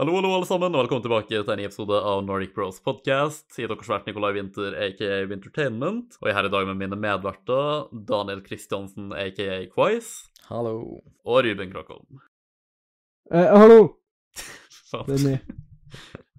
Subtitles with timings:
[0.00, 3.44] Hallo, hallo, alle sammen, og velkommen tilbake til en ny episode av Nordic Bros Podcast.
[3.60, 6.96] I deres vert Nikolai Winther, aka Wintertainment, og jeg er her i dag med mine
[6.96, 11.02] medverter Daniel Kristiansen, aka Quize, Hallo.
[11.04, 12.24] og Ruben Krokholm.
[13.28, 13.76] Eh, hallo!
[15.04, 15.52] Det er meg.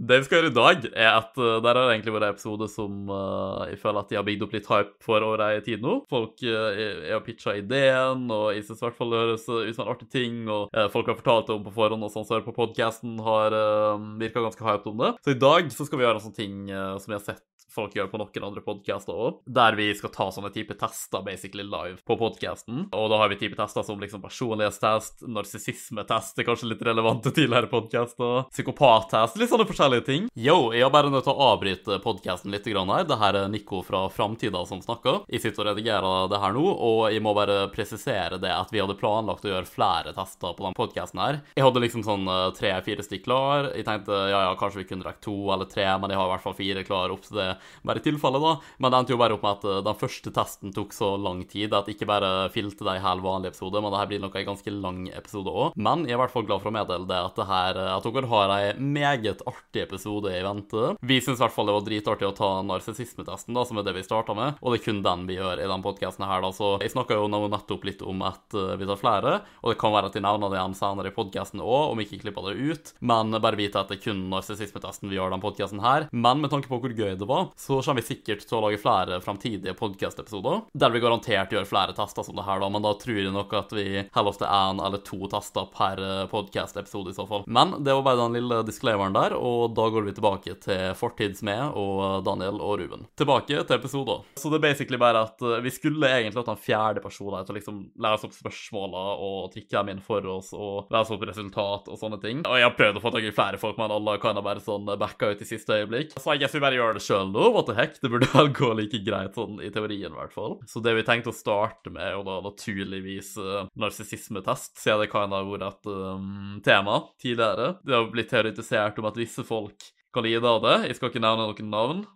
[0.00, 2.68] Det vi skal gjøre i dag, er at uh, der har egentlig vært en episode
[2.72, 5.84] som uh, jeg føler at de har bygd opp litt hype for over ei tid
[5.84, 5.98] nå.
[6.10, 9.76] Folk uh, er har pitcha ideen, og jeg syns i hvert fall det høres ut
[9.76, 10.40] som en artig ting.
[10.48, 13.20] Og uh, folk har fortalt det om på forhånd, og sånn som hører på podkasten,
[13.22, 15.14] har uh, virka ganske hyped om det.
[15.20, 17.96] Så i dag så skal vi gjøre en sånn ting som vi har sett folk
[17.96, 22.00] gjør på noen andre podcaster òg, der vi skal ta sånne type tester basically live
[22.08, 22.86] på podkasten.
[22.92, 27.32] Og da har vi type tester som liksom personlighetstest, narsissismetest, det er kanskje litt relevante
[27.34, 30.28] tidligere podcaster, psykopattest, litt sånne forskjellige ting.
[30.38, 33.06] Yo, jeg har bare nødt til å avbryte podkasten litt grann her.
[33.08, 35.22] Det her er Nico fra Framtida som snakker.
[35.32, 38.82] Jeg sitter og redigerer det her nå, og jeg må bare presisere det at vi
[38.82, 41.40] hadde planlagt å gjøre flere tester på den podkasten her.
[41.56, 42.28] Jeg hadde liksom sånn
[42.58, 43.70] tre-fire stykk klar.
[43.76, 46.34] Jeg tenkte ja, ja, kanskje vi kunne rekke to eller tre, men jeg har i
[46.34, 47.50] hvert fall fire klar opp til det
[47.82, 48.54] bare i tilfelle, da.
[48.78, 51.42] Men det endte jo bare opp med at uh, den første testen tok så lang
[51.50, 54.38] tid at ikke bare filte det en helt vanlig episode, men det her blir nok
[54.38, 55.76] en ganske lang episode òg.
[55.76, 57.92] Men jeg er i hvert fall glad for å meddele det at, det her, uh,
[57.96, 60.94] at dere har en meget artig episode i vente.
[61.00, 63.96] Vi syns i hvert fall det var dritartig å ta narsissismetesten, da, som er det
[63.96, 66.52] vi starta med, og det er kun den vi gjør i den podkasten her, da.
[66.54, 69.80] Så jeg snakka jo nå nettopp litt om at uh, vi tar flere, og det
[69.80, 72.72] kan være at de nevner det igjen senere i podkasten òg, om ikke klipper det
[72.72, 76.08] ut, men bare vite at det er kun narsissismetesten vi gjør den podkasten her.
[76.12, 78.80] Men med tanke på hvor gøy det var, så kommer vi sikkert til å lage
[78.82, 82.94] flere framtidige podkast-episoder, der vi garantert gjør flere tester som det her, da, men da
[82.98, 87.16] tror jeg nok at vi holder oss til én eller to tester per podkast-episode i
[87.16, 87.46] så fall.
[87.46, 91.76] Men det var bare den lille disclaimeren der, og da går vi tilbake til fortidsmed
[91.78, 93.06] og Daniel og Ruben.
[93.18, 94.24] Tilbake til episoder.
[94.38, 97.46] Så det er basically bare at uh, vi skulle egentlig hatt en fjerde person her
[97.46, 101.26] til å liksom lese opp spørsmåla og trykke dem inn for oss og lese opp
[101.28, 102.42] resultat og sånne ting.
[102.46, 104.88] Og jeg har prøvd å få tak i flere folk, men alle kan bare sånn
[104.98, 106.16] backa ut i siste øyeblikk.
[106.18, 107.41] Så jeg vi bare gjør det sjøl nå.
[107.50, 107.96] What the heck?
[108.02, 110.58] Det burde vel gå like greit sånn i teorien, i hvert fall.
[110.70, 115.10] Så det vi tenkte å starte med, er jo da naturligvis uh, narsissismetest, siden det
[115.12, 117.72] kan ha vært et um, tema tidligere.
[117.82, 120.76] Det har blitt teoretisert om at visse folk kan lide av det.
[120.90, 122.06] Jeg skal ikke nevne noen navn.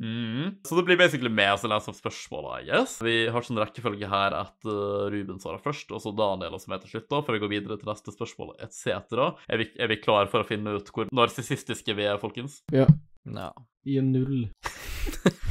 [0.00, 0.54] Mm.
[0.64, 2.94] Så det blir basically meg som leser opp spørsmåla, I guess.
[3.04, 6.80] Vi har sånn rekkefølge her at uh, Ruben svarer først, og så Daniel som er
[6.80, 8.88] til slutt, da, før vi går videre til neste spørsmål, etc.
[9.44, 12.62] Er, vi- er vi klar for å finne ut hvor narsissistiske vi er, folkens?
[12.72, 12.86] Ja,
[13.24, 13.54] Ja.
[13.88, 14.48] I en null.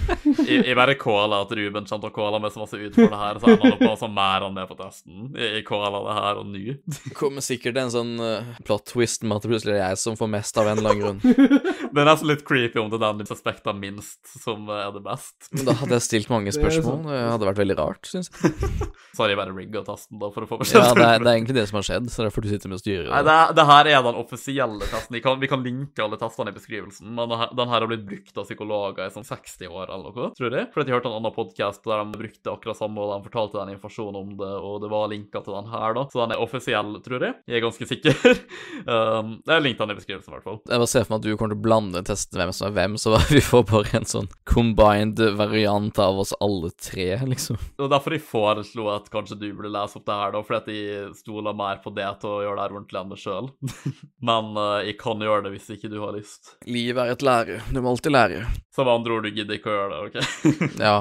[0.09, 3.11] Jeg, jeg bare caller at Ruben kommer til å calle meg så masse ut for
[3.11, 5.29] det her, så han opp med å så mer han med på testen.
[5.37, 6.75] Jeg, jeg det her og nå.
[7.17, 10.31] Kommer sikkert en sånn uh, plot twist med at det plutselig er jeg som får
[10.33, 11.59] mest av en eller annen grunn.
[11.89, 15.47] Det er nesten litt creepy om det er den suspekta minst som er det best.
[15.55, 16.99] Men da hadde jeg stilt mange Det spørsmål.
[17.07, 18.51] Det hadde vært veldig rart, syns jeg.
[19.15, 21.39] Så har jeg bare rigga testen da for å få Ja, det er, det er
[21.39, 23.09] egentlig det som har skjedd, så det er derfor du sitter med og styrer.
[23.09, 25.17] Nei, det, det her er den offisielle testen.
[25.17, 28.18] Vi kan, vi kan linke alle testene i beskrivelsen, men den her har blitt brukt
[28.35, 30.69] av psykologer i sånn 60 år eller noe, tror jeg.
[30.73, 33.73] Fordi jeg hørte en annen podkast der de brukte akkurat samme, og de fortalte den
[33.75, 36.05] informasjonen om det, og det var linka til den her, da.
[36.11, 37.37] Så den er offisiell, tror jeg.
[37.49, 38.41] Jeg er ganske sikker.
[38.93, 40.59] um, det er linka i beskrivelsen, i hvert fall.
[40.65, 42.75] Jeg bare ser for meg at du kommer til å blande testen hvem som er
[42.77, 47.59] hvem, så vi får bare en sånn combined variant av oss alle tre, liksom.
[47.75, 50.59] Det var derfor jeg foreslo at kanskje du burde lese opp det her, da, fordi
[50.59, 53.51] at jeg stoler mer på det til å gjøre det her ordentlig enn meg sjøl.
[54.29, 56.55] Men uh, jeg kan gjøre det hvis ikke du har lyst.
[56.69, 57.59] Livet er et lære.
[57.69, 58.43] Du må alltid lære.
[58.75, 60.77] Så med andre ord, du gidder ikke å gjøre det, OK?
[60.87, 60.97] Ja.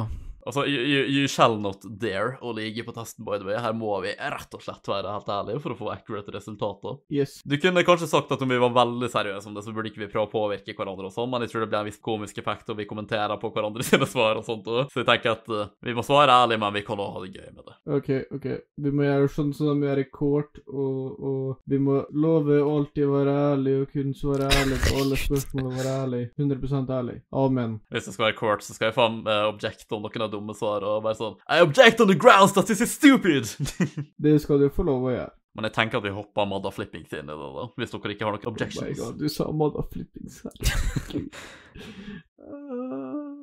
[0.49, 3.59] Altså, you, you, shall not dare å ligge på testen, by the way.
[3.61, 6.97] Her må vi rett og slett være helt ærlige for å få accurate resultater.
[7.13, 7.39] Yes.
[7.45, 10.07] Du kunne kanskje sagt at om vi var veldig seriøse om det, så burde ikke
[10.07, 12.41] vi prøve å påvirke hverandre og sånn, men jeg tror det blir en viss komisk
[12.41, 14.89] effekt om vi kommenterer på hverandre sine svar og sånt òg.
[14.93, 17.35] Så jeg tenker at uh, vi må svare ærlig, men vi kan òg ha det
[17.35, 17.77] gøy med det.
[17.99, 18.49] OK, OK.
[18.89, 23.05] Vi må gjøre sånn som vi gjør i kort, og, og vi må love alltid
[23.05, 26.25] å være ærlig og kun svare ærlig på alle spørsmål og være ærlig.
[26.41, 27.19] 100% ærlig.
[27.45, 27.79] Amen.
[27.93, 30.55] Hvis det skal være court, så skal jeg faen uh, objekte om noen har dumme
[30.57, 33.45] svar og bare sånn I object on the grounds that this is stupid!
[34.23, 35.33] Det skal du få lov å gjøre.
[35.59, 37.65] men jeg tenker at vi hopper Madda Flippings inn i det, da.
[37.81, 38.87] Hvis dere ikke har noen objections.
[38.87, 40.55] Oh my god, du sa Madda flippings her.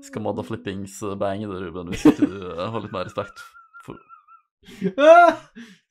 [0.05, 3.37] Skal Madda Flippings eh, bange det, Ruben, hvis ikke du eh, har litt mer respekt
[3.85, 3.95] for
[4.97, 5.33] Ah!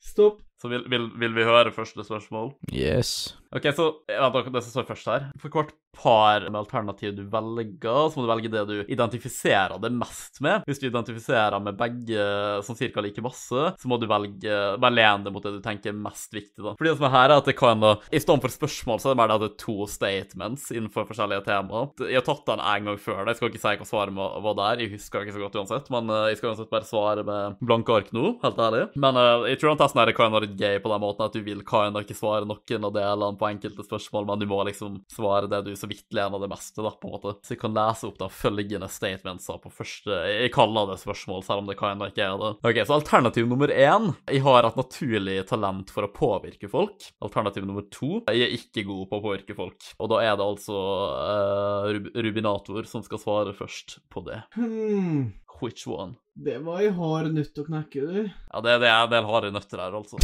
[0.03, 0.41] Stopp.
[0.61, 2.53] Så vil, vil, vil vi høre første spørsmål?
[2.73, 3.35] Yes.
[3.55, 5.27] Ok, så vent, det som står først her.
[5.39, 9.91] For hvert par med alternativ du velger, så må du velge det du identifiserer det
[9.95, 10.65] mest med.
[10.67, 12.25] Hvis du identifiserer med begge
[12.67, 15.93] sånn cirka like masse, så må du velge bare lene deg mot det du tenker
[15.93, 16.73] er mest viktig, da.
[16.75, 19.11] Fordi det som er her, er at det kan da I stedet for spørsmål, så
[19.11, 21.87] er det mer det at det er to statements innenfor forskjellige temaer.
[22.03, 23.23] Jeg har tatt den en gang før.
[23.23, 23.31] da.
[23.31, 26.11] Jeg skal ikke si hva svaret var der, jeg husker ikke så godt uansett, men
[26.11, 28.83] eh, jeg skal uansett bare svare med blanke ark nå, helt ærlig.
[28.99, 31.39] Men eh, jeg tror den testen her kan være litt gøy på den måten at
[31.39, 34.97] du vil kan ikke svare noen av delene på enkelte spørsmål, men du må liksom
[35.11, 37.35] svare det du så vidt lener det meste, da, på en måte.
[37.45, 41.63] Så jeg kan lese opp de følgende statementsa på første Jeg kaller det spørsmål, selv
[41.63, 42.51] om det kan ikke er det.
[42.65, 47.09] Ok, så alternativ nummer én Jeg har et naturlig talent for å påvirke folk.
[47.25, 49.89] Alternativ nummer to Jeg er ikke god på å påvirke folk.
[49.99, 54.41] Og da er det altså uh, Rub Rubinator som skal svare først på det.
[54.57, 55.33] Hmm.
[55.61, 56.15] Which one?
[56.35, 58.25] Det var ei hard nøtt å knekke, du.
[58.27, 60.19] Ja, det, det er en del harde nøtter her, altså.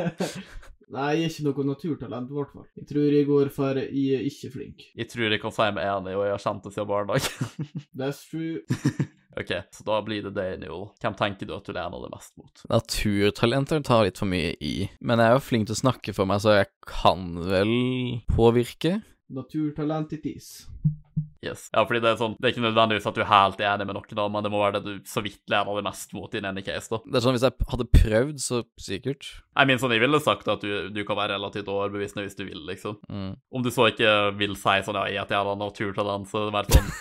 [0.92, 2.66] Nei, jeg er ikke noe naturtalent, i hvert fall.
[2.76, 4.86] Jeg tror jeg går for jeg er ikke flink.
[4.98, 7.28] Jeg tror jeg kan si meg enig, og jeg har kjent det siden barnedag.
[8.00, 8.60] That's true.
[9.40, 10.90] ok, så da blir det Daniel.
[11.00, 12.66] Hvem tenker du at du lener det mest mot?
[12.74, 16.28] Naturtalenter tar litt for mye i, men jeg er jo flink til å snakke for
[16.30, 17.74] meg, så jeg kan vel
[18.34, 18.98] påvirke.
[19.34, 20.52] Naturtalent it is.
[21.44, 21.66] Yes.
[21.74, 23.98] Ja, fordi det er sånn, det er ikke nødvendigvis at du er helt enig med
[23.98, 26.40] noen, da, men det må være det du så vidt lærer det mest mot i
[26.40, 27.00] en case, da.
[27.04, 29.28] Det er sånn, Hvis jeg hadde prøvd, så sikkert.
[29.54, 32.44] Jeg mener sånn, jeg ville sagt at du, du kan være relativt overbevisende hvis du
[32.48, 32.98] vil, liksom.
[33.12, 33.30] Mm.
[33.54, 36.56] Om du så ikke vil si sånn, ja, jeg er et jævla naturtalent, så det
[36.56, 36.90] mer sånn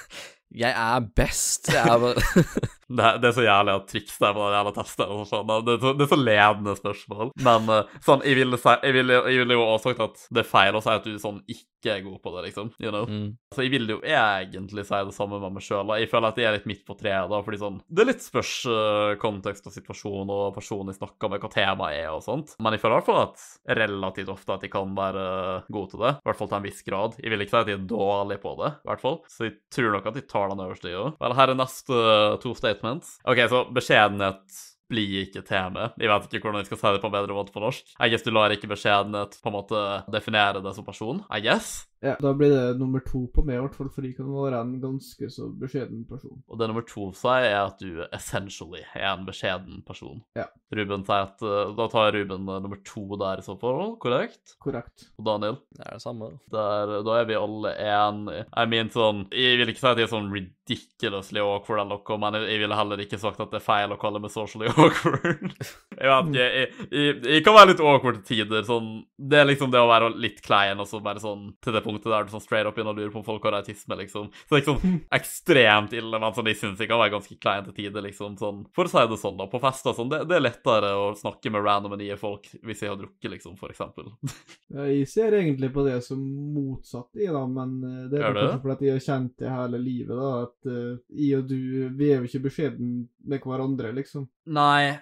[0.54, 1.72] Jeg er best.
[1.74, 2.22] Jeg er bare
[2.94, 5.10] Det, det er så jævlig at triks der på den jævla testen.
[5.16, 5.48] og sånn.
[5.66, 7.32] Det, er så- det er så ledende spørsmål.
[7.48, 10.44] Men eh, sånn, jeg ville, si, jeg, ville, jeg ville jo også sagt at det
[10.44, 12.72] er feil å si at du sånn ikke er god på det, liksom.
[12.80, 13.08] You know?
[13.10, 13.30] mm.
[13.54, 15.94] Så jeg vil jo egentlig si det samme med meg sjøl.
[16.00, 18.26] Jeg føler at jeg er litt midt på treet, da, fordi sånn Det er litt
[18.26, 22.56] spørs eh, kontekst og situasjon og personen jeg snakker med, hva temaet er og sånt.
[22.64, 25.26] Men jeg føler i hvert fall at relativt ofte at jeg kan være
[25.74, 26.14] god til det.
[26.18, 27.18] I hvert fall til en viss grad.
[27.22, 29.20] Jeg vil ikke si at jeg er dårlig på det, i hvert fall.
[29.32, 31.08] Så jeg tror nok at jeg tar den øverste, jo.
[31.22, 33.18] Vel, her er neste eh, to statements.
[33.30, 34.62] OK, så beskjedenhet
[34.94, 35.92] blir ikke tema.
[36.00, 37.96] Jeg vet ikke hvordan jeg skal si det på en bedre måte på norsk.
[37.98, 39.82] I guess du lar ikke beskjedenhet på en måte
[40.14, 41.26] definere det som person.
[41.34, 41.84] I guess.
[42.04, 44.60] Ja, da blir det nummer to på meg, i hvert fall, for jeg kan være
[44.60, 46.42] en ganske så beskjeden person.
[46.52, 50.20] Og det nummer to sier, er at du essentially er en beskjeden person.
[50.36, 50.50] Ja.
[50.74, 54.58] Ruben sier at eh, Da tar Ruben eh, nummer to der i så fall, korrekt?
[54.64, 55.08] Korrekt.
[55.16, 55.60] Og Daniel?
[55.72, 56.32] Det er det samme.
[56.52, 58.44] Der, da er vi alle enige.
[58.50, 62.20] Jeg mean, sånn Jeg vil ikke si at jeg er sånn ridiculously awkward eller noe,
[62.20, 64.68] men jeg, jeg ville heller ikke sagt at det er feil å kalle meg socially
[64.74, 65.48] awkward.
[65.54, 68.68] jeg vet ikke, jeg, jeg, jeg kan være litt awkward til tider.
[68.68, 71.84] Sånn Det er liksom det å være litt klein og så bare sånn til det
[71.86, 74.30] punktet der du sånn straight up inn og lurer på om folk har autisme, liksom.
[74.34, 77.38] Så det er ikke sånn ekstremt ille, men sånn jeg syns jeg kan være ganske
[77.38, 78.38] klein til tider, liksom.
[78.40, 79.48] Sånn, for å si det sånn, da.
[79.52, 82.94] På fester sånn, det, det er lettere å snakke med random nye folk hvis jeg
[82.94, 84.12] har drukket, liksom, for eksempel.
[84.74, 86.22] Jeg ser egentlig på det som
[86.54, 90.14] motsatt i, da, men eh, det er kanskje fordi jeg har kjent det hele livet,
[90.18, 91.60] da, at uh, jeg og du,
[92.00, 92.96] vi er jo ikke beskjeden
[93.30, 94.26] med hverandre, liksom.
[94.56, 94.96] Nei.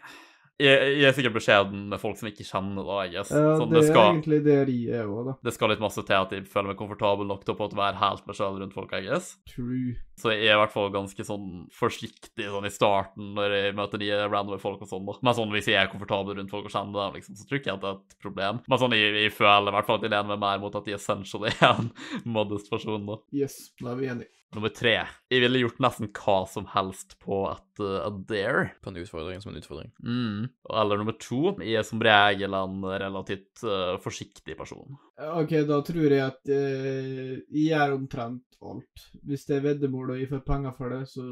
[0.62, 3.34] Jeg, er sikkert beskjeden med folk som ikke kjenner da, jeg guess.
[3.34, 5.36] Ja, sånn, det det, er egentlig det de er òg, da.
[5.48, 8.28] det skal litt masse til at jeg føler meg komfortabel nok til å være helt
[8.30, 9.34] meg sjøl rundt folk, jeg guess.
[9.50, 9.96] True.
[10.22, 14.02] Så jeg er i hvert fall ganske sånn forsiktig sånn i starten når jeg møter
[14.02, 15.08] nye random folk og sånn.
[15.08, 15.18] da.
[15.25, 17.72] Men sånn hvis jeg er komfortabel rundt folk og kjenner dem, liksom, så tror ikke
[17.72, 18.62] jeg at det er et problem.
[18.68, 20.86] Men sånn jeg, jeg føler i hvert fall at jeg lener meg mer mot at
[20.88, 21.90] de essentially er en
[22.38, 23.10] modest person.
[23.10, 23.18] da.
[23.34, 24.34] Yes, da er vi enige.
[24.51, 24.98] Nummer tre.
[25.31, 28.65] Jeg ville gjort nesten hva som helst på et, uh, dare.
[28.83, 29.94] På en utfordring som en utfordring.
[30.03, 30.50] Mm.
[30.81, 31.53] Eller nummer to.
[31.63, 35.00] Jeg er som regel en relativt uh, forsiktig person.
[35.39, 39.07] Ok, da tror jeg at uh, jeg gjør omtrent alt.
[39.24, 41.25] Hvis det er veddemål og jeg får penger for det, så,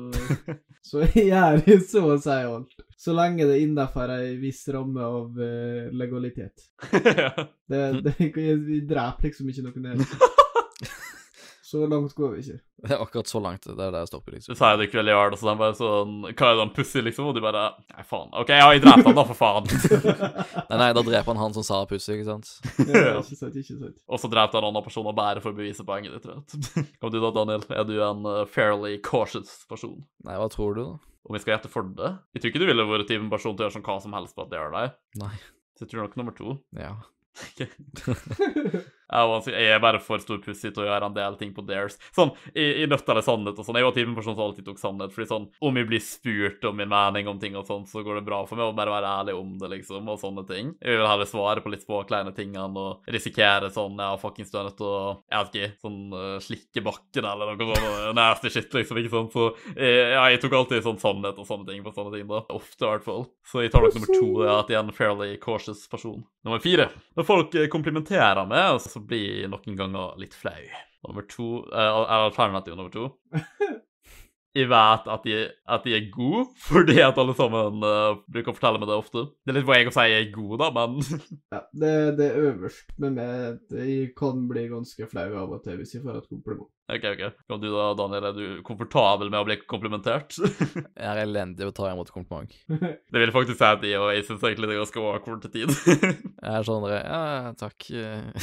[0.94, 2.84] så jeg gjør jeg så å si alt.
[2.96, 6.70] Så lenge det er innenfor ei viss ramme av legalitet.
[6.88, 7.56] legalitet.
[7.70, 10.38] Det, det, jeg dreper liksom ikke noen ned.
[11.70, 12.56] Så langt går vi ikke.
[12.88, 13.66] Det er akkurat så langt.
[13.68, 14.56] Det er der jeg stopper, liksom.
[14.56, 16.64] Du sier det ikke veldig hard, og så er de bare sånn Hva er det
[16.64, 17.28] han pussig, liksom?
[17.30, 18.32] Og du bare Nei, faen.
[18.40, 19.68] OK, ja, jeg dreper han da, for faen.
[20.72, 22.50] Nei, nei, da dreper han han som sa pussig, ikke sant?
[22.90, 24.00] Ja, ikke sant, ikke sant.
[24.08, 26.50] og så drepte han en annen person og bare for å bevise poenget ditt, vet
[26.56, 26.90] du.
[27.04, 27.68] Kom du da, Daniel?
[27.76, 30.00] Er du en uh, fairly cautious person?
[30.26, 31.14] Nei, hva tror du, da?
[31.30, 32.16] Om vi skal gjette for det?
[32.34, 34.38] Jeg tror ikke du ville vært en person til å gjøre sånn hva som helst
[34.38, 34.96] på at det gjør deg.
[35.22, 35.34] Nei.
[35.78, 36.56] Så jeg tror nok nummer to.
[36.80, 36.96] Ja.
[39.10, 41.98] Jeg er bare for stor pussig til å gjøre en del ting på Dares.
[42.16, 43.80] Sånn, I, i Nødt eller sannhet og sånn.
[43.80, 45.14] Jeg var typen person som alltid tok sannhet.
[45.16, 48.20] fordi sånn, Om jeg blir spurt om min mening om ting og sånn, så går
[48.20, 50.74] det bra for meg å bare være ærlig om det, liksom, og sånne ting.
[50.82, 54.70] Jeg vil heller svare på litt småkleine tingene og risikere sånn Ja, fuckings du er
[54.70, 55.00] nødt til å
[55.30, 58.16] Jeg vet ikke, sånn uh, slikke bakken eller noe sånt.
[58.16, 59.34] nasty shit, liksom, ikke sant.
[59.34, 62.44] Så jeg, ja, jeg tok alltid sånn sannhet og sånne ting på sånne ting, da.
[62.54, 63.26] Ofte, i hvert fall.
[63.46, 66.22] Så jeg tar nok nummer to, ja, at jeg er en fairly cautious person.
[66.46, 66.90] Nummer fire.
[67.18, 70.64] Når folk eh, komplimenterer meg, så blir noen ganger litt flau.
[71.08, 73.14] Nummer to eh, er alternativ nummer to.
[74.58, 75.36] Jeg vet at de,
[75.70, 79.28] at de er gode, fordi at alle sammen uh, bruker å fortelle meg det ofte.
[79.46, 80.96] Det er litt poeng å si jeg er god, da, men
[81.54, 83.62] Ja, det, det er øverst med meg.
[83.78, 86.72] Jeg kan bli ganske flau av og til hvis jeg får et kompliment.
[86.90, 87.22] OK, OK.
[87.48, 90.34] Kan du da, Daniel, er du komfortabel med å bli komplimentert?
[90.40, 92.54] Jeg er elendig å ta imot kompliment.
[92.68, 95.54] det vil faktisk si at jeg og jeg syns egentlig det er ganske awkward til
[95.54, 95.74] tid.
[96.46, 97.90] Jeg er sånn Ja, takk.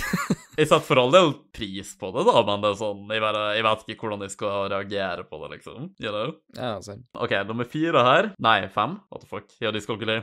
[0.56, 3.42] jeg setter for all del pris på det, da, men det er sånn, jeg, bare,
[3.56, 5.90] jeg vet ikke hvordan jeg skal reagere på det, liksom.
[6.02, 6.36] You know?
[6.56, 7.06] Ja, same.
[7.18, 8.98] OK, nummer fire her Nei, fem.
[9.10, 9.50] What the fuck?
[9.62, 10.20] Ja, de skal ikke le.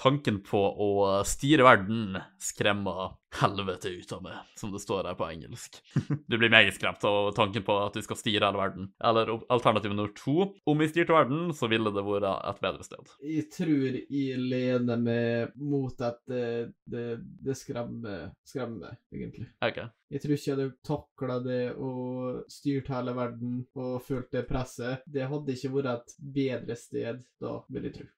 [0.00, 0.90] Tanken på å
[1.28, 5.78] styre verden skremmer helvete ut av meg, som det står her på engelsk.
[6.26, 8.90] du blir meget skremt av tanken på at du skal styre hele verden.
[9.04, 10.50] Eller alternativ nummer to.
[10.66, 13.14] Om vi styrte verden, så ville det vært et bedre sted.
[13.22, 17.06] Jeg tror jeg lener meg mot at det, det,
[17.46, 19.48] det skremmer, skremmer, egentlig.
[19.64, 19.82] OK.
[20.10, 25.06] Jeg tror ikke jeg hadde takla det og styrt hele verden og følt det presset.
[25.06, 28.08] Det hadde ikke vært et bedre sted da, vil jeg tro.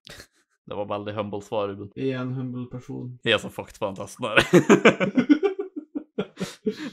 [0.68, 1.90] Det var veldig humble svar, Ruben.
[1.98, 3.16] Jeg er en humble person.
[3.26, 4.42] Jeg er så fucked på den testen her.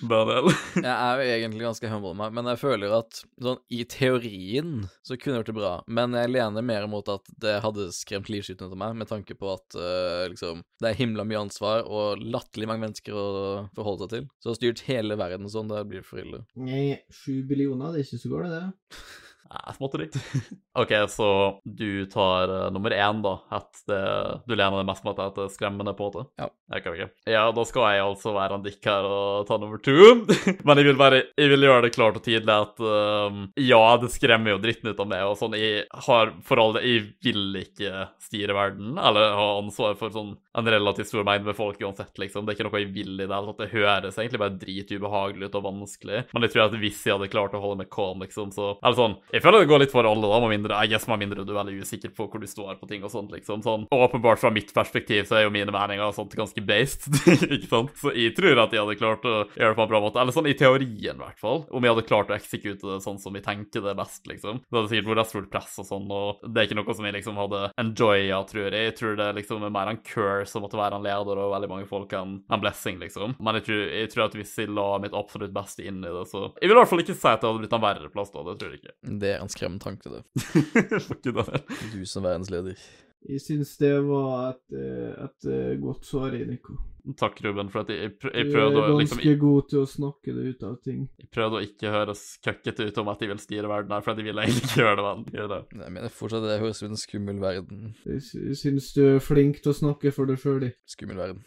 [0.10, 0.50] Daniel.
[0.76, 4.74] Jeg er jo egentlig ganske humble meg, men jeg føler at sånn i teorien
[5.06, 8.70] så kunne det vært bra, men jeg lener mer mot at det hadde skremt livskyten
[8.70, 12.24] ut av meg, med tanke på at uh, liksom det er himla mye ansvar og
[12.24, 13.30] latterlig mange mennesker å
[13.78, 14.30] forholde seg til.
[14.44, 16.44] Så styrt hele verden sånn, det blir for ille.
[16.60, 19.00] Nei, sju billioner, det er ikke så galt, det.
[19.50, 20.06] Nei, småtteri.
[20.80, 21.28] OK, så
[21.66, 23.34] du tar uh, nummer én, da.
[23.50, 24.02] At det,
[24.46, 26.26] du lener deg mest mot at det er skremmende, på en måte?
[26.38, 26.50] Ja.
[26.70, 27.16] Okay, ok.
[27.26, 29.96] Ja, da skal jeg altså være en dikk her og ta nummer to.
[30.68, 34.12] Men jeg vil, bare, jeg vil gjøre det klart og tydelig at um, ja, det
[34.14, 35.58] skremmer jo dritten ut av meg, og sånn.
[35.58, 40.36] Jeg har for all det Jeg vil ikke styre verden, eller ha ansvar for sånn
[40.60, 42.46] en relativt stor mengde med folk uansett, liksom.
[42.46, 43.64] Det er ikke noe jeg vil i det hele tatt.
[43.64, 46.24] Det høres egentlig bare dritubehagelig ut og vanskelig.
[46.36, 48.98] Men jeg tror at hvis jeg hadde klart å holde meg calm, liksom, så Eller
[48.98, 51.54] sånn Jeg føler det går litt for alle, da, med mindre jeg med mindre du
[51.54, 53.62] er veldig usikker på hvor du står på ting og sånt, liksom.
[53.64, 57.08] Sånn åpenbart fra mitt perspektiv så er jo mine meninger og sånt ganske based,
[57.56, 57.94] ikke sant?
[58.02, 60.20] Så jeg tror at jeg hadde klart å gjøre det på en bra måte.
[60.20, 61.64] Eller sånn i teorien, i hvert fall.
[61.72, 64.60] Om jeg hadde klart å eksekute det sånn som jeg tenker det best, liksom.
[64.66, 67.16] Det hadde sikkert vært stort press og sånn, og det er ikke noe som jeg
[67.16, 68.90] liksom hadde enjoya, tror jeg.
[68.90, 71.72] Jeg tror det liksom er mer en curse å måtte være en leder og veldig
[71.72, 73.38] mange folk en, en blessing, liksom.
[73.40, 76.26] Men jeg tror, jeg tror at hvis jeg la mitt absolutt beste inn i det,
[76.28, 78.36] så Jeg vil i hvert fall ikke si at det hadde blitt en verre plass
[78.36, 78.98] da, det tror jeg ikke.
[79.24, 80.24] Det er en skremmende tanke, det.
[81.08, 81.64] Fuck you, Daniel.
[81.94, 82.74] Du som verdensleder.
[83.28, 86.78] Jeg syns det var et, eh, et eh, godt svar, i, Nico.
[87.18, 89.68] Takk, Ruben, for at jeg, jeg, prøvde å Du prøvde er å ganske liksom god
[89.72, 91.00] til å snakke det ut av ting.
[91.20, 94.14] Jeg prøvde å ikke høres køkkete ut om at jeg vil styre verden her, for
[94.14, 95.60] at jeg ville egentlig ikke gjøre det, men gjør det.
[95.80, 97.82] Jeg mener fortsatt det høres ut som en skummel verden.
[98.06, 100.68] Jeg sy- syns du er flink til å snakke for deg sjøl.
[100.92, 101.44] Skummel verden.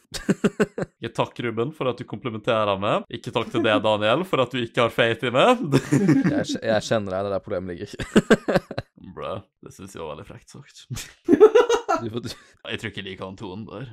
[1.02, 3.06] Ikke takk, Ruben, for at du komplementerer meg.
[3.12, 5.62] Ikke takk til deg, Daniel, for at du ikke har faith i meg.
[6.32, 8.70] Jeg, jeg kjenner deg, det er der problemet ligger.
[9.12, 9.34] Bra.
[9.62, 10.86] Det syns jeg var veldig frekt sagt.
[12.02, 12.36] Du får,
[12.72, 13.90] Jeg tror ikke jeg liker den tonen der.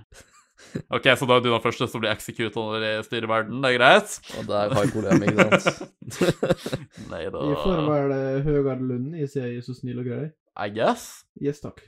[0.91, 3.69] OK, så da er du den første som blir executa når jeg styrer verden, det
[3.71, 4.17] er greit?
[4.35, 6.17] og der har problemet, ikke sant?
[7.13, 8.13] Nei da Vi får vel
[8.43, 10.25] Høgard Lund i er så snill og grei.
[10.59, 11.23] I guess.
[11.39, 11.79] Yes, takk.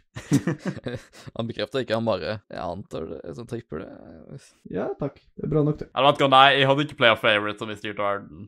[1.35, 3.89] Han bekrefter ikke, han bare Jeg antar det, så sånn tipper det.
[4.71, 5.19] Ja, takk.
[5.35, 5.89] Det er bra nok, det.
[5.91, 8.47] Vet ikke, nei, jeg hadde ikke playa favorite om vi styrte verden.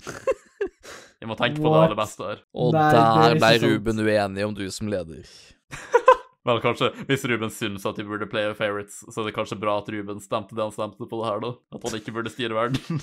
[1.20, 2.39] Jeg må tenke på det aller beste her.
[2.56, 3.68] Og Nei, er der ble sant.
[3.68, 5.27] Ruben uenig om du som leder.
[6.44, 9.78] Vel, kanskje, hvis Ruben syns at de burde play favorites, så er det kanskje bra
[9.80, 11.54] at Ruben stemte det han stemte på det her, da.
[11.72, 13.00] At han ikke burde styre verden.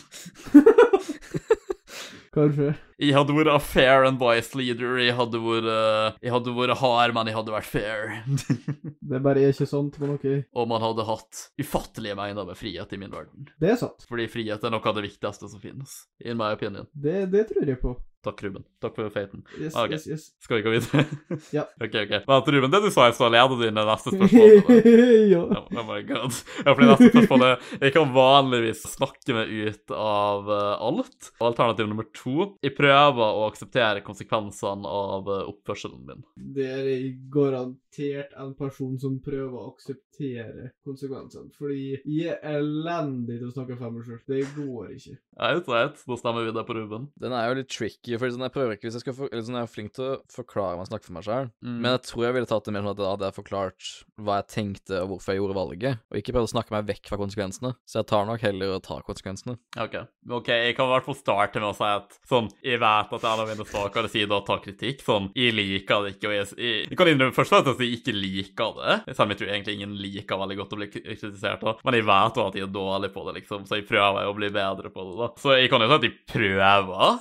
[2.36, 2.74] Kanskje.
[3.00, 4.98] Jeg hadde vært a fair and biased leader.
[5.00, 8.12] Jeg hadde vært, eh, jeg hadde vært hard, men jeg hadde vært fair.
[9.10, 10.34] Det bare er ikke sant med noe.
[10.54, 13.48] Og man hadde hatt ufattelige mengder med frihet i min verden.
[13.58, 14.04] Det er sant.
[14.10, 16.86] Fordi frihet er noe av det viktigste som finnes, in my opinion.
[16.94, 17.96] Det, det tror jeg på.
[18.20, 18.64] Takk, Ruben.
[18.84, 19.40] Takk for faten.
[19.56, 19.94] Yes, Ok.
[19.94, 20.24] yes, yes.
[20.44, 21.06] Skal vi gå videre?
[21.56, 21.62] Ja.
[21.80, 22.10] OK, OK.
[22.28, 24.82] Men Ruben, det du sa i stad, leder i neste spørsmål.
[25.32, 25.40] ja.
[25.40, 26.36] Oh, oh my god.
[26.60, 31.30] Ja, fordi neste spørsmål er Jeg kan vanligvis snakke meg ut av eh, alt.
[31.48, 36.24] Alternativ nummer to Jeg prøver prøver å akseptere konsekvensene av eh, oppførselen min.
[36.56, 36.90] Det er
[37.32, 41.50] garantert en person som prøver å akseptere konsekvensene.
[41.56, 44.20] Fordi jeg er elendig til å snakke for meg sjøl.
[44.28, 45.16] Det går ikke.
[45.40, 46.02] Jeg vet.
[46.10, 47.06] Da stemmer vi det på Ruben.
[47.20, 49.46] Den er jo litt tricky, for sånn, jeg prøver ikke hvis jeg skal for, eller
[49.46, 51.76] sånn, jeg er flink til å forklare meg jeg snakker for meg sjøl, Mm.
[51.84, 53.88] men jeg tror jeg ville tatt det mer sånn at jeg hadde forklart
[54.20, 57.10] hva jeg tenkte og hvorfor jeg gjorde valget, og ikke prøvd å snakke meg vekk
[57.10, 57.72] fra konsekvensene.
[57.88, 59.56] Så jeg tar nok heller å ta konsekvensene.
[59.80, 59.96] Ok,
[60.40, 63.26] ok, jeg kan i hvert fall starte med å si at sånn, jeg vet at
[63.30, 65.04] en av mine svakere sider er å ta kritikk.
[65.04, 68.14] Sånn, jeg liker det ikke, og jeg, jeg, jeg kan innrømme først at jeg ikke
[68.16, 68.96] liker det.
[69.10, 71.76] Selv om jeg tror egentlig ingen liker veldig godt å bli kritisert da.
[71.86, 74.36] Men jeg vet jo at jeg er dårlig på det, liksom, så jeg prøver å
[74.36, 75.30] bli bedre på det, da.
[75.40, 77.20] Så jeg kan jo si at jeg prøver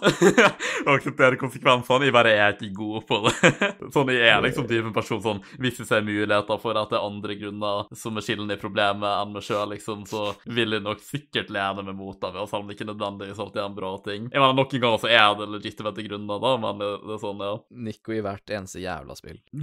[0.90, 3.36] å akseptere konsekvensene, jeg bare er ikke god på det.
[3.96, 7.08] sånn, jeg er liksom typen person sånn, hvis jeg ser muligheter for at det er
[7.08, 11.04] andre grunner som er skillende i problemet enn meg sjøl, liksom, så vil jeg nok
[11.06, 14.30] sikkert lene meg mot det, selv om det ikke nødvendigvis alltid er en bra ting.
[14.30, 17.44] Jeg mener, Noen ganger så er det legitimate grunner, da, men det, det er sånn,
[17.46, 17.56] ja.
[17.88, 19.40] Nico i hvert eneste jævla spill.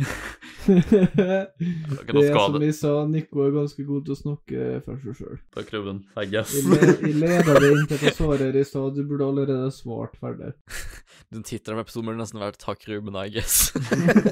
[0.66, 5.40] det er som vi sa, Nico er ganske god til å snakke for seg sjøl.
[5.56, 6.02] Takk, Ruben.
[6.18, 6.54] I guess.
[6.56, 10.52] Jeg, jeg leder det inn til å svare i stad, du burde allerede svart ferdig.
[11.34, 13.72] Den tittelen av episoden burde nesten vært 'Takk, Ruben, I guess'.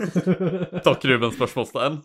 [0.87, 2.01] Takk, Ruben, spørsmålstegn.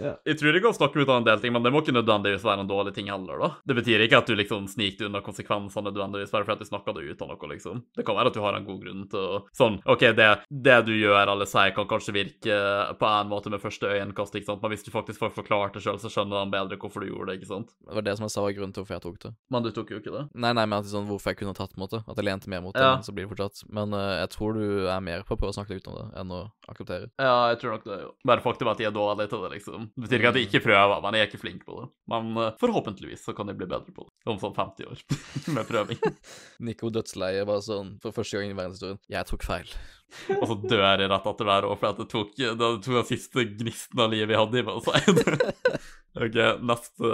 [0.00, 0.14] Ja.
[0.28, 1.94] Jeg tror det går å snakke ut av en del ting, men det må ikke
[1.96, 3.50] nødvendigvis være en dårlig ting heller, da.
[3.66, 7.10] Det betyr ikke at du liksom sniker unna konsekvensene nødvendigvis bare fordi du snakker deg
[7.12, 7.82] ut av noe, liksom.
[7.96, 10.76] Det kan være at du har en god grunn til å Sånn, OK, det, det
[10.86, 12.56] du gjør eller sier, kan kanskje virke
[13.00, 15.82] på en måte med første øyekast, ikke sant, men hvis du faktisk får forklart det
[15.84, 17.72] sjøl, så skjønner han bedre hvorfor du gjorde det, ikke sant.
[17.86, 19.32] Det var det som jeg sa var grunnen til hvorfor jeg tok det.
[19.52, 20.24] Men du tok jo ikke det.
[20.34, 22.02] Nei, nei, men at sånn, hvorfor jeg kunne tatt en måte.
[22.06, 23.00] At jeg lente mer mot det, Ja.
[23.02, 23.64] så blir det fortsatt.
[23.72, 26.20] Men uh, jeg tror du er mer på å prøve å snakke deg utenom det
[26.20, 27.10] enn å akseptere.
[27.18, 28.12] Ja, jeg tror nok det, jo.
[28.28, 29.55] Bare faktum at jeg er dårlig til det, liksom.
[29.64, 31.88] Det betyr ikke at jeg ikke prøver, men jeg er ikke flink på det.
[32.12, 34.12] Men eh, forhåpentligvis så kan jeg bli bedre på det.
[34.28, 35.04] Om sånn 50 år.
[35.56, 36.00] Med prøving.
[36.66, 39.00] Nico dødsleie var sånn for første gang i verdenshistorien.
[39.12, 39.76] Jeg tok feil.
[40.40, 44.02] Og så dør jeg rett etter hver år for at det tok den siste gnisten
[44.04, 44.90] av livet jeg hadde i meg.
[46.16, 47.10] Ok, neste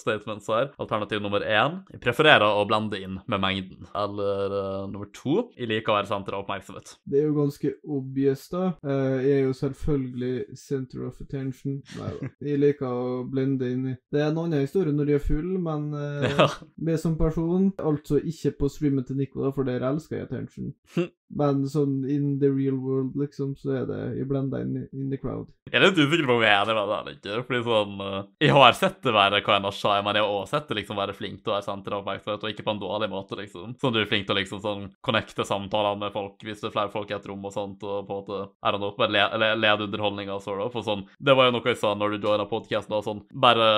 [0.00, 0.70] statement her.
[0.82, 1.76] Alternativ nummer én.
[1.92, 3.86] Jeg prefererer å blende inn med mengden.
[3.96, 5.44] Eller uh, nummer to.
[5.54, 6.96] Jeg liker å være senter av oppmerksomhet.
[7.06, 8.64] Det er jo ganske obvious, da.
[8.82, 11.78] Uh, jeg er jo selvfølgelig center of attention.
[12.00, 12.32] Nei da.
[12.50, 15.52] Jeg liker å blende inn i Det er en annen historie når jeg er full,
[15.62, 16.46] men uh, Ja.
[16.80, 20.74] med som person Altså ikke på streamen til Nico, da, for der elsker jeg attention.
[21.30, 25.16] Men sånn in the real world, liksom, så er det Jeg blenda inn in the
[25.16, 25.46] crowd.
[25.70, 27.44] Jeg er litt usikker på om jeg er enig med det eller ikke.
[27.46, 30.32] Fordi sånn eh, Jeg har sett det være hva en har seg, men jeg har
[30.40, 32.80] også sett det liksom være flink til å være av oppmerksomhet, og ikke på en
[32.82, 33.76] dårlig måte, liksom.
[33.78, 36.74] Sånn du er flink til å liksom sånn connecte samtaler med folk hvis det er
[36.74, 39.14] flere folk i et rom og sånt, og på en måte er det noe, eller
[39.14, 40.72] le- le- lede underholdninga sort of.
[40.74, 43.70] For sånn Det var jo noe jeg sa når du joina podkasten og sånn, bare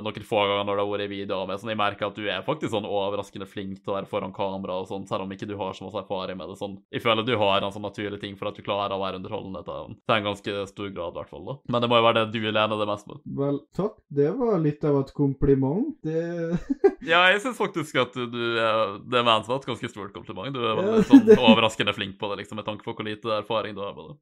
[0.00, 2.24] noen få ganger når det har vært i videoer med sånn, jeg merker at du
[2.30, 5.48] er faktisk sånn overraskende flink til å være foran kamera og sånn, selv om ikke
[5.50, 6.56] du har så masse erfaring med det.
[6.60, 9.18] Sånn, jeg føler du har en sånn naturlig ting for at du klarer å være
[9.20, 11.44] underholdende til, til en ganske stor grad, i hvert fall.
[11.48, 11.54] da.
[11.74, 13.20] Men det må jo være det du lener det mest med.
[13.40, 13.96] Vel, takk.
[14.14, 15.90] Det var litt av et kompliment.
[16.06, 16.22] Det
[17.04, 20.14] Ja, jeg syns faktisk at du, du er Det er ment som et ganske stort
[20.16, 20.54] kompliment.
[20.54, 23.04] Du er Ja, veldig sånn det- overraskende flink på det, liksom, med tanke på hvor
[23.10, 24.16] lite erfaring du har med det.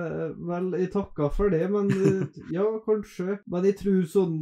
[0.00, 3.38] Eh, Vel, jeg takker for det, men eh, Ja, kanskje.
[3.50, 4.38] Men jeg tror sånn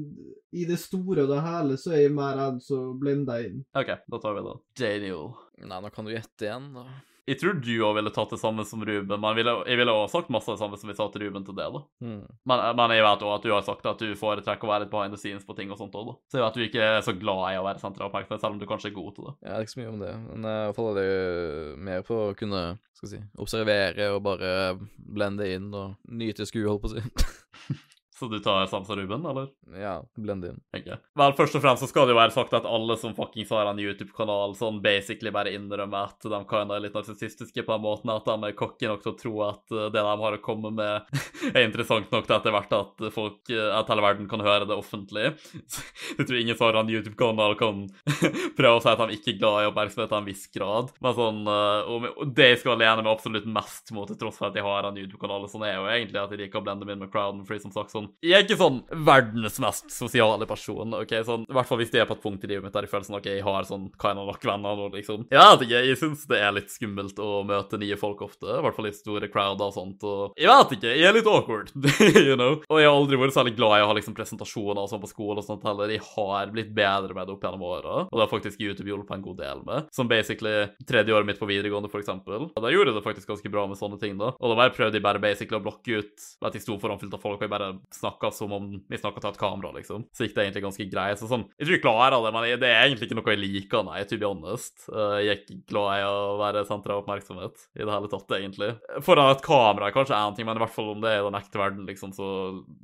[0.52, 3.62] i det store og det hele så er jeg mer enn så blender inn.
[3.78, 4.56] OK, da tar vi det.
[4.82, 5.30] Daniel.
[5.62, 6.82] Nei, nå kan du gjette igjen, da.
[7.30, 10.30] Jeg tror du òg ville tatt det samme som Ruben, men jeg ville, òg sagt
[10.34, 11.68] masse av det samme som vi sa til Ruben til det.
[11.70, 11.82] da.
[12.02, 12.22] Mm.
[12.50, 14.94] Men, men jeg vet òg at du har sagt at du foretrekker å være litt
[14.94, 16.16] behind the scenes på ting og sånt òg, da.
[16.26, 18.42] Så jeg vet at du ikke er så glad i å være senter av oppmerksomhet,
[18.42, 19.36] selv om du kanskje er god til det.
[19.46, 21.76] Jeg er ikke så mye om det, men jeg i hvert fall er det jo
[21.90, 22.64] mer på å kunne
[22.98, 24.52] skal si, observere og bare
[24.96, 27.78] blende inn og nyte skue, holdt på å si.
[28.22, 29.48] Så du tar Samsa Ruben, eller?
[29.80, 30.58] ja, blend inn.
[30.76, 30.94] Okay.
[31.18, 33.66] Vel, først og fremst så skal det jo være sagt at alle som fuckings har
[33.66, 38.12] en YouTube-kanal, sånn basically bare innrømmer at de kan være litt narsissistiske på den måten
[38.14, 40.70] at de er cocky nok til å tro at uh, det de har å komme
[40.76, 41.18] med,
[41.54, 44.78] er interessant nok til etter hvert at folk, uh, at hele verden kan høre det
[44.78, 45.32] offentlig.
[46.18, 47.82] Jeg tror ingen som har en YouTube-kanal kan
[48.58, 50.94] prøve å si at de ikke er glad i oppmerksomhet til en viss grad.
[51.02, 54.50] Men sånn, uh, og det jeg skal lene meg absolutt mest mot, til tross for
[54.50, 56.98] at jeg har en YouTube-kanal, sånn er jo egentlig at jeg liker å blende meg
[56.98, 60.94] inn med crowden, fordi som sagt sånn, jeg er ikke sånn verdens mest sosiale person,
[60.98, 62.86] ok, sånn, i hvert fall hvis det er på et punkt i livet mitt der
[62.86, 65.64] jeg føler sånn, ok, jeg har sånn, kind of nok venner, og liksom, jeg vet
[65.66, 68.90] ikke, jeg synes det er litt skummelt å møte nye folk ofte, i hvert fall
[68.90, 71.72] i store crowder og sånt, og jeg vet ikke, jeg er litt awkward,
[72.26, 74.90] you know, og jeg har aldri vært særlig glad i å ha liksom presentasjoner og
[74.92, 77.96] sånn på skolen og sånt heller, jeg har blitt bedre med det opp gjennom åra,
[78.08, 81.40] og det har faktisk YouTube hjulpet en god del med, som basically tredje året mitt
[81.40, 84.32] på videregående for eksempel, da gjorde jeg det faktisk ganske bra med sånne ting da,
[84.36, 87.16] og da bare prøvde jeg bare basically å blokke ut at jeg sto foran fullt
[87.16, 90.06] av folk, og jeg bare snakka som om vi snakka til et kamera, liksom.
[90.14, 91.20] Så gikk det egentlig ganske greit.
[91.20, 93.84] Så sånn, jeg tror jeg klarer det, men det er egentlig ikke noe jeg liker,
[93.88, 94.86] nei, to be honest.
[94.92, 98.34] Eh, Jeg er ikke glad i å være senter av oppmerksomhet i det hele tatt,
[98.38, 98.70] egentlig.
[99.06, 101.26] Foran et kamera er kanskje én ting, men i hvert fall om det er i
[101.28, 102.28] den ekte verden, liksom, så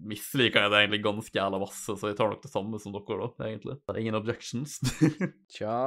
[0.05, 3.31] misliker jeg det egentlig ganske jævla masse, så jeg tar nok det samme som dere,
[3.38, 3.79] da, egentlig.
[3.85, 4.79] Det er ingen objections.
[5.55, 5.79] Tja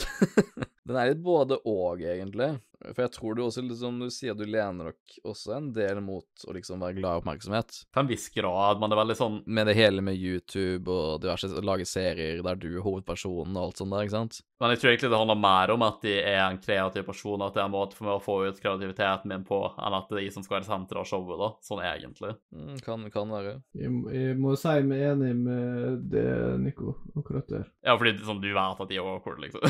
[0.88, 2.54] Den er litt både og, egentlig.
[2.80, 6.44] For jeg tror du også, liksom, du sier du lener nok også en del mot
[6.48, 7.74] å liksom være glad i oppmerksomhet.
[7.92, 11.18] Til en viss grad, men det er veldig sånn Med det hele med YouTube og
[11.20, 14.38] diverse lage serier der du er hovedpersonen og alt sånt der, ikke sant?
[14.60, 17.52] Men jeg tror egentlig det handler mer om at de er en kreativ person, at
[17.56, 20.16] det er en måte for meg å få ut kreativiteten min på, enn at det
[20.18, 21.48] er de som skal være senteret av showet, da.
[21.64, 22.32] Sånn egentlig.
[22.56, 23.54] Mm, kan, kan være.
[23.76, 26.26] Jeg, må- jeg må si meg enig med det,
[26.64, 27.68] Nico, akkurat der.
[27.84, 29.64] Ja, fordi sånn, du vet at de er awkward, liksom.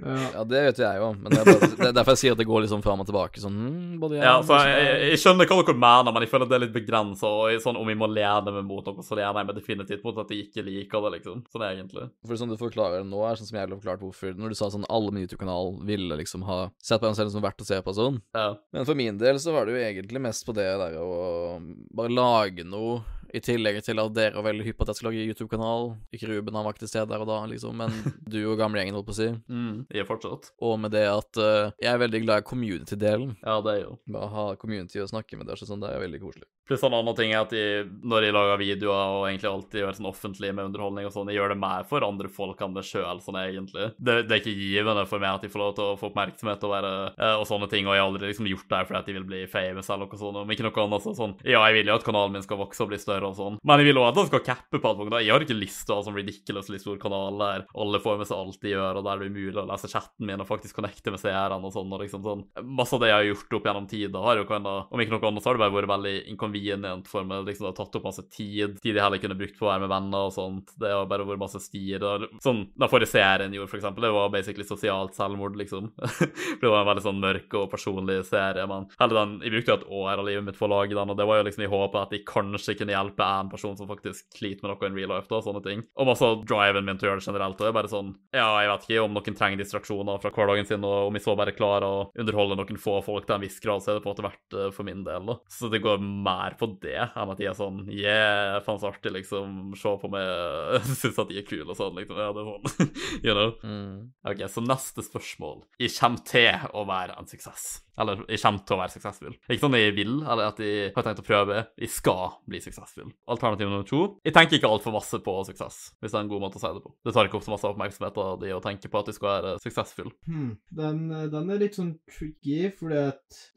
[0.00, 0.29] Ja.
[0.34, 2.40] Ja, det vet jeg jo, men det er, bare, det er derfor jeg sier at
[2.40, 3.42] det går liksom fram og tilbake.
[3.42, 6.46] Sånn hmm, både Ja, så jeg, jeg, jeg skjønner hva dere mener, men jeg føler
[6.46, 7.32] at det er litt begrensa.
[7.64, 10.32] Sånn, om vi må lene meg mot noe, så lener jeg meg definitivt mot at
[10.32, 11.44] jeg ikke liker det, liksom.
[11.52, 12.08] Sånn egentlig.
[12.26, 14.58] For sånn du forklarer det nå, er sånn som jeg ville forklart hvorfor Når du
[14.58, 17.68] sa sånn alle min YouTube-kanal ville liksom ha sett på en selv som verdt å
[17.68, 18.20] se på og sånn.
[18.36, 18.50] Ja.
[18.74, 21.58] Men for min del så var det jo egentlig mest på det der å
[21.96, 23.00] bare lage noe,
[23.34, 25.90] i tillegg til at dere var veldig hypp på at jeg skulle lage YouTube-kanal.
[26.14, 27.94] Ikke Ruben, han var ikke til stede der og da, liksom, men
[28.32, 29.28] du og gamlegjengen, holdt på å si.
[29.50, 30.52] Mm, jeg er fortsatt.
[30.64, 33.36] Og med det at uh, jeg er veldig glad i community-delen.
[33.44, 33.98] Ja, det er jo.
[34.10, 36.48] Bare ha community og snakke med så sånn, det er veldig koselig.
[36.70, 39.96] Pluss en annen ting er at jeg, når jeg lager videoer og egentlig alltid gjør
[39.96, 42.86] sånn offentlig med underholdning og sånn, jeg gjør det mer for andre folk enn meg
[42.86, 43.88] sjøl, sånn egentlig.
[43.98, 46.62] Det, det er ikke givende for meg at jeg får lov til å få oppmerksomhet
[46.68, 49.10] og, være, uh, og sånne ting, og jeg har aldri liksom gjort det fordi at
[49.10, 51.34] jeg vil bli famous eller noe sånt, om ikke noe annet så sånn.
[51.42, 53.82] Ja, jeg vil jo at kanalen min skal vokse og bli større og sånn, men
[53.82, 55.18] jeg vil også at han skal cappe på et punkt.
[55.20, 58.30] Jeg har ikke lyst til å ha sånn ridiculously stor kanal der alle får med
[58.30, 60.78] seg alt de gjør, og der det er umulig å lese chatten min og faktisk
[60.78, 62.44] connecte med seerne og sånn, og liksom sånn.
[62.64, 65.28] Masse av det jeg har gjort opp gjennom tida, har jo kunnet om ikke noe
[65.30, 67.44] annet, så har det bare vært veldig inconvenient for meg.
[67.48, 69.84] liksom Det har tatt opp masse tid, tid jeg heller kunne brukt på å være
[69.84, 70.74] med venner og sånt.
[70.80, 72.06] Det har bare vært masse styr.
[72.42, 75.90] Sånn, Den forrige serien gjorde, for eksempel, det var basically sosialt selvmord, liksom.
[76.20, 78.64] For det var en veldig sånn mørk og personlig serie.
[78.68, 81.12] Men hele den, jeg brukte jo et år av livet mitt for å lage den,
[81.12, 83.88] og det var jo liksom i håpet at jeg kanskje kunne hjelpe en person som
[83.90, 85.84] faktisk sliter med noe in real life, da, sånne ting.
[85.98, 87.58] Og av driven min til å gjøre det generelt.
[87.58, 90.86] Det er bare sånn, ja, jeg vet ikke om noen trenger distraksjoner fra hverdagen sin,
[90.86, 93.82] og om jeg så bare klarer å underholde noen få folk til en viss grad,
[93.82, 95.38] så er det på en måte verdt det for min del, da.
[95.50, 99.14] Så det går mer på det enn at de er sånn, yeah, faen så artig,
[99.18, 102.50] liksom, se på meg, synes at de er kule og sånn, liksom, ja, det er
[102.50, 102.94] sånn,
[103.26, 103.54] you know.
[103.64, 104.10] Mm.
[104.30, 105.64] Ok, så neste spørsmål.
[105.80, 107.70] Jeg kommer til å være en suksess.
[108.00, 109.36] Eller jeg kommer til å være suksessfull.
[109.48, 111.64] Ikke sånn jeg vil, eller at jeg har tenkt å prøve.
[111.80, 113.10] Jeg skal bli suksessfull.
[113.30, 114.02] Alternativ nummer to.
[114.26, 116.72] Jeg tenker ikke altfor masse på suksess, hvis det er en god måte å si
[116.76, 116.94] det på.
[117.04, 119.30] Det tar ikke opp så masse oppmerksomhet av de å tenke på at de skal
[119.30, 120.12] være suksessfull.
[120.28, 120.52] Hmm.
[120.80, 123.04] Den, den er litt sånn tricky, for det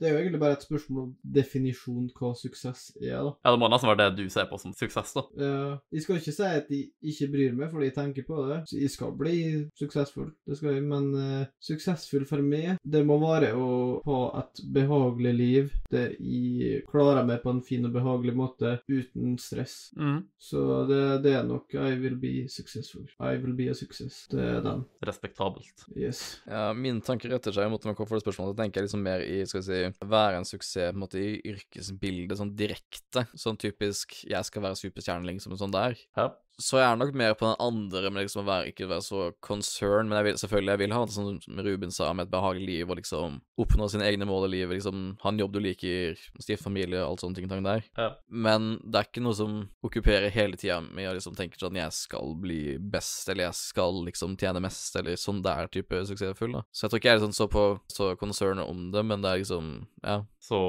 [0.03, 3.33] er jo egentlig bare et spørsmål om definisjon hva suksess er, da.
[3.43, 5.25] Ja, det må nesten være det du ser på som suksess, da.
[5.39, 5.55] Ja,
[5.93, 8.59] jeg skal ikke si at jeg ikke bryr meg fordi jeg tenker på det.
[8.69, 9.37] Så jeg skal bli
[9.79, 13.69] suksessfull, det skal jeg, men uh, suksessfull for meg, det må være å
[14.07, 15.73] ha et behagelig liv.
[15.91, 19.91] Det jeg klarer meg på en fin og behagelig måte uten stress.
[19.97, 20.23] Mm.
[20.41, 23.05] Så det, det er nok I will be successful.
[23.19, 24.23] I will be a success.
[24.31, 24.85] Det er den.
[25.05, 25.85] Respektabelt.
[25.95, 26.23] Yes.
[26.47, 28.57] Ja, Min tanke retter seg mot hvorfor det spørsmålet.
[28.57, 31.21] Da tenker jeg liksom mer i skal vi si, være en suksess på en måte
[31.21, 33.27] i yrkesbildet, sånn direkte.
[33.37, 35.97] Sånn typisk 'jeg skal være superstjerne', liksom, sånn der.
[36.17, 36.31] Ja.
[36.61, 39.21] Så jeg er nok mer på den andre, med liksom å være, ikke være så
[39.43, 42.33] concern, men jeg vil, selvfølgelig, jeg vil ha det sånn som Ruben sa, med et
[42.33, 45.59] behagelig liv og liksom oppnå sine egne mål i livet, liksom ha en jobb du
[45.63, 47.85] liker, stifte familie og alt sånne ting der.
[47.97, 48.09] Ja.
[48.29, 51.95] Men det er ikke noe som okkuperer hele tida med å liksom tenke sånn jeg
[51.97, 56.65] skal bli best, eller jeg skal liksom tjene mest, eller sånn der type suksessfull, da.
[56.69, 59.31] Så jeg tror ikke jeg er sånn så på så concern om det, men det
[59.31, 60.59] er liksom, ja, Så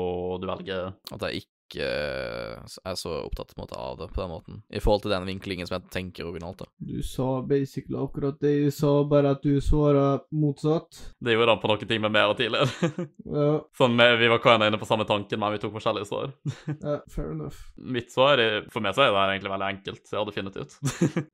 [0.40, 4.30] du velger at jeg ikke er så opptatt på en måte av det på den
[4.30, 4.62] måten.
[4.68, 6.68] I forhold til den vinklingen som jeg tenker originalt, da.
[6.78, 11.00] Du sa basically akkurat det jeg sa, bare at du svarer motsatt.
[11.20, 12.70] Det gjorde han på noen ting med meg og tidligere.
[13.34, 16.30] Ja, sånn, med, Vi var hver inne på samme tanken, men vi tok forskjellige svar.
[16.84, 17.56] ja fair enough.
[17.76, 20.36] Mitt svar er, for meg så er det her egentlig veldig enkelt, så jeg hadde
[20.38, 20.78] funnet ut.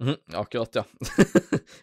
[0.00, 0.84] Mhm, akkurat, ja.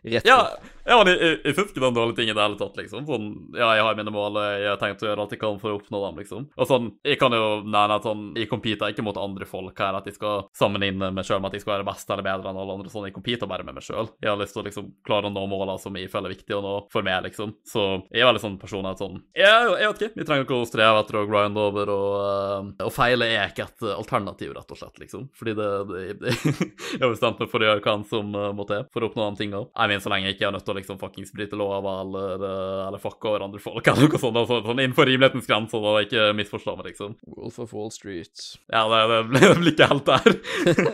[0.03, 0.69] Rett ja, på.
[0.89, 2.57] ja, men jeg, jeg, jeg synes ikke det er en dårlig ting i det hele
[2.59, 3.03] tatt, liksom.
[3.09, 5.59] Sånn, ja, jeg har mine mål, og jeg har tenkt å gjøre alt jeg kan
[5.61, 6.47] for å oppnå dem, liksom.
[6.57, 9.97] Og sånn, jeg kan jo nevne at sånn, jeg competer ikke mot andre folk her,
[9.97, 12.61] at jeg skal sammenligne meg selv med at jeg skal være best eller bedre enn
[12.61, 14.13] alle andre, sånn, jeg competer bare med meg selv.
[14.23, 16.59] Jeg har lyst til å liksom klare å nå målene som jeg føler er viktige
[16.59, 17.55] å nå for meg, liksom.
[17.67, 19.47] Så jeg er veldig sånn person at sånn, jeg,
[19.81, 22.93] jeg vet ikke, vi trenger ikke å streve etter å grinde over, og, uh, og
[22.93, 25.27] feile er ikke et alternativ, rett og slett, liksom.
[25.37, 26.35] Fordi det, det, det
[26.97, 29.29] jeg har bestemt meg for å gjøre hva som uh, må til for å oppnå
[29.31, 29.65] de tingene.
[29.71, 32.43] Jeg mener så lenge jeg ikke er nødt til å liksom fuckings bryte lov eller,
[32.43, 35.95] uh, eller fucke over andre folk eller noe sånt, sånn, sånn innenfor rimelighetens grenser, da,
[36.05, 37.17] ikke misforstå meg, liksom.
[37.37, 38.26] Wolf of Wall Street.
[38.27, 38.43] Nytt.
[38.67, 40.37] Ja, det, det, blir, ikke helt der.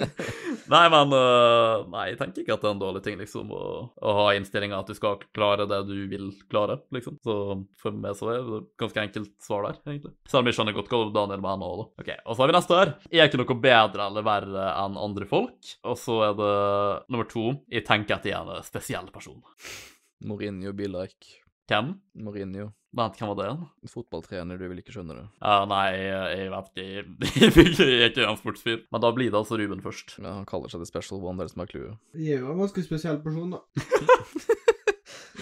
[0.74, 3.70] nei, men uh, Nei, jeg tenker ikke at det er en dårlig ting, liksom, å,
[3.94, 7.20] å ha innstillinga at du skal klare det du vil klare, liksom.
[7.26, 7.38] Så
[7.82, 10.16] for meg så er det et ganske enkelt svar der, egentlig.
[10.30, 12.04] Selv om jeg skjønner godt hva Daniel mener òg, da.
[12.04, 12.94] Ok, og så har vi neste her.
[13.10, 15.74] Jeg er ikke noe bedre eller verre enn andre folk.
[15.90, 16.54] Og så er det
[17.14, 17.48] nummer to.
[17.74, 19.42] Jeg tenker at jeg er en spesiell person.
[20.24, 21.43] Mourinho Bilek.
[21.72, 21.94] Hvem?
[22.20, 22.72] Mourinho.
[22.94, 25.24] Vent, hvem var det En Fotballtrener, du vil ikke skjønne det.
[25.42, 27.06] Ja, nei, jeg, vet ikke.
[27.42, 28.84] Jeg er ikke en sportsfyr.
[28.94, 30.20] Men da blir det altså Ruben først.
[30.20, 31.96] Ja, han kaller seg The Special One, det er det som er clouet.
[32.20, 33.64] Jeg er jo en ganske spesiell person, da.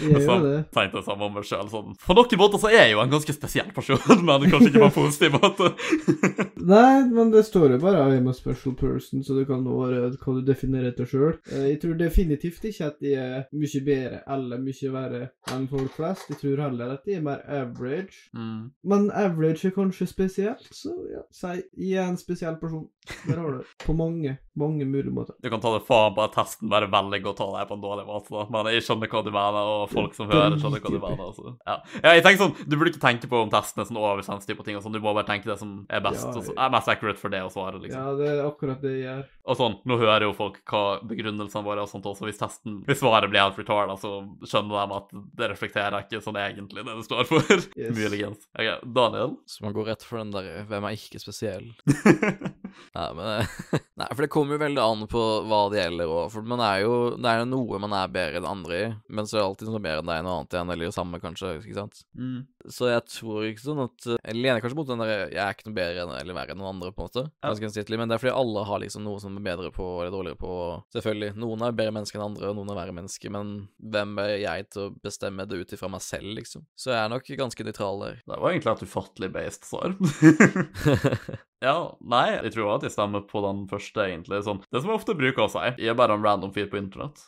[0.00, 0.60] Jeg tenkte det.
[0.72, 1.96] tenkte jeg sammen med meg selv, sånn.
[2.00, 4.88] På noen måter så er jeg jo en ganske spesiell person, men kanskje ikke på
[4.88, 5.70] en positiv måte.
[6.72, 10.12] Nei, men det står jo bare I'm a special person, så det kan nå være
[10.16, 11.36] hva du definerer etter sjøl.
[11.50, 16.30] Jeg tror definitivt ikke at de er mye bedre eller mye verre enn folk flest.
[16.32, 18.30] Jeg tror heller at de er mer average.
[18.36, 18.72] Mm.
[18.88, 21.24] Men average er kanskje spesielt, så ja.
[21.32, 22.88] Si jeg er en spesiell person.
[23.26, 23.64] Der har du.
[23.84, 25.34] På mange, mange mulige måter.
[25.42, 27.82] Du kan ta det faen på at testen bare velger å ta deg på en
[27.82, 28.44] dårlig måte, da.
[28.54, 31.22] Men jeg skjønner hva du mener, og folk som hører, skjønner hva du mener.
[31.26, 31.54] Altså.
[31.66, 31.76] Ja.
[31.98, 34.66] ja, jeg tenker sånn, Du burde ikke tenke på om testen er sånn oversensitiv på
[34.68, 34.94] ting, og sånn.
[34.94, 37.34] Du må bare tenke det som er best, Ja, og så er mest accurate for
[37.34, 37.98] det å svare, liksom.
[37.98, 39.26] Ja, det er akkurat det jeg gjør.
[39.42, 42.28] Og sånn, nå hører jo folk hva begrunnelsene våre og sånt også.
[42.28, 46.38] Hvis testen, hvis svaret blir helt retarda, så skjønner de at det reflekterer ikke sånn
[46.38, 47.66] egentlig det det står for.
[47.74, 47.94] Yes.
[47.98, 48.46] Muligens.
[48.54, 49.36] Ok, Daniel?
[49.50, 51.72] Så man går rett for den der 'hvem er ikke spesiell'?
[52.96, 53.46] Nei, men
[54.00, 56.26] Nei, for det kommer jo veldig an på hva det gjelder òg.
[56.34, 59.28] For man er jo Det er jo noe man er bedre enn andre i, men
[59.28, 61.54] så er det alltid noe mer enn deg noe annet igjen, eller det samme, kanskje.
[61.62, 62.04] Ikke sant?
[62.18, 62.38] Mm.
[62.70, 65.66] Så jeg tror ikke sånn at Jeg lener kanskje mot den der 'jeg er ikke
[65.66, 67.24] noe bedre enn eller verre enn noen andre', på en måte.
[67.62, 70.38] Gjensidig, men det er fordi alle har liksom noe som er bedre på eller dårligere
[70.38, 70.52] på.
[70.94, 71.36] Selvfølgelig.
[71.36, 74.70] Noen er bedre mennesker enn andre, og noen er verre mennesker, men hvem er jeg
[74.70, 76.66] til å bestemme det ut ifra meg selv, liksom?
[76.76, 78.20] Så jeg er nok ganske nøytral der.
[78.26, 79.96] Det var egentlig et ufattelig based svar.
[81.66, 84.42] ja, nei, jeg tror at jeg stemmer på den første, egentlig.
[84.46, 86.80] Sånn, det som jeg ofte bruker å si, jeg er bare en random fyr på
[86.80, 87.22] internett.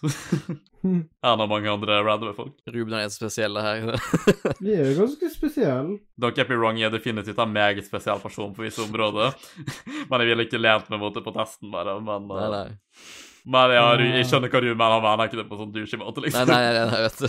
[0.85, 2.57] Enn en av mange andre randome folk.
[2.69, 3.95] Ruben er den spesielle her.
[4.61, 5.99] Vi er ganske spesiell.
[6.21, 9.37] Don't get me wrong, jeg er definitivt en meget spesiell person på visse områder.
[10.11, 11.97] men jeg ville ikke lent meg mot det på testen, bare.
[12.05, 13.13] Men, nei, uh, nei.
[13.55, 13.85] men ja,
[14.19, 16.51] jeg skjønner hva du mener, han mener ikke det på sånn douchey-måte, liksom.
[16.51, 17.29] nei, nei, nei, vet du.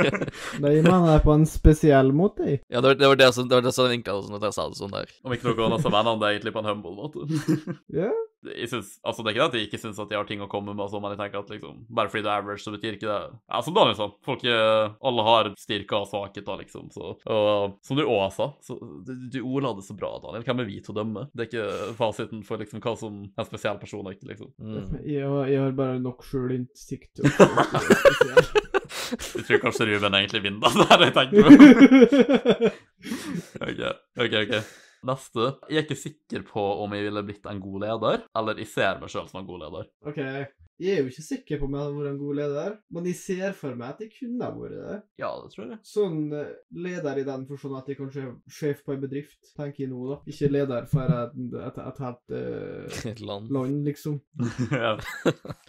[0.64, 2.58] Nei, jeg mener det på en spesiell måte.
[2.58, 4.58] ja, det var det, var det som det var det som vinkla sånn at jeg
[4.58, 5.16] sa det sånn der.
[5.24, 7.26] Om ikke noe annet, så mener han det egentlig på en humble måte.
[7.94, 8.10] Ja.
[8.10, 8.33] jeg
[8.70, 10.48] synes, altså Det er ikke det at jeg ikke syns at de har ting å
[10.50, 12.98] komme med, sånn, men jeg tenker at liksom, bare fordi du er average, så betyr
[12.98, 16.90] ikke det Ja, Som Daniel sa, folk eh, alle har styrker og svakheter, liksom.
[16.94, 20.46] Så, og som du òg sa, så du, du ordla det så bra, Daniel.
[20.46, 21.26] Hvem er vi til å dømme?
[21.32, 24.52] Det er ikke fasiten for liksom hva som er en spesiell person ikke, liksom.
[24.60, 24.94] Mm.
[25.02, 27.10] Jeg, har, jeg har bare nok sjølinnsikt.
[27.16, 28.62] til jeg.
[29.14, 32.72] Jeg tror kanskje Ruben egentlig vinner det er det jeg tenker på.
[33.68, 33.80] OK,
[34.24, 34.34] OK.
[34.44, 34.83] ok.
[35.04, 35.48] Neste.
[35.68, 39.00] Jeg er ikke sikker på om jeg ville blitt en god leder, eller jeg ser
[39.02, 39.90] meg sjøl som en god leder.
[40.08, 40.20] OK.
[40.82, 43.18] Jeg er jo ikke sikker på om jeg hadde vært en god leder, men jeg
[43.20, 44.96] ser for meg at jeg kunne ha vært det.
[45.22, 45.78] Ja, det tror jeg.
[45.86, 46.48] Sånn eh,
[46.86, 50.00] leder i den forstand at jeg kanskje er sjef på en bedrift, tenker jeg nå,
[50.10, 50.18] da.
[50.32, 53.52] Ikke leder for et, et, et helt uh, Et land.
[53.54, 54.18] land, liksom.
[54.74, 54.96] ja.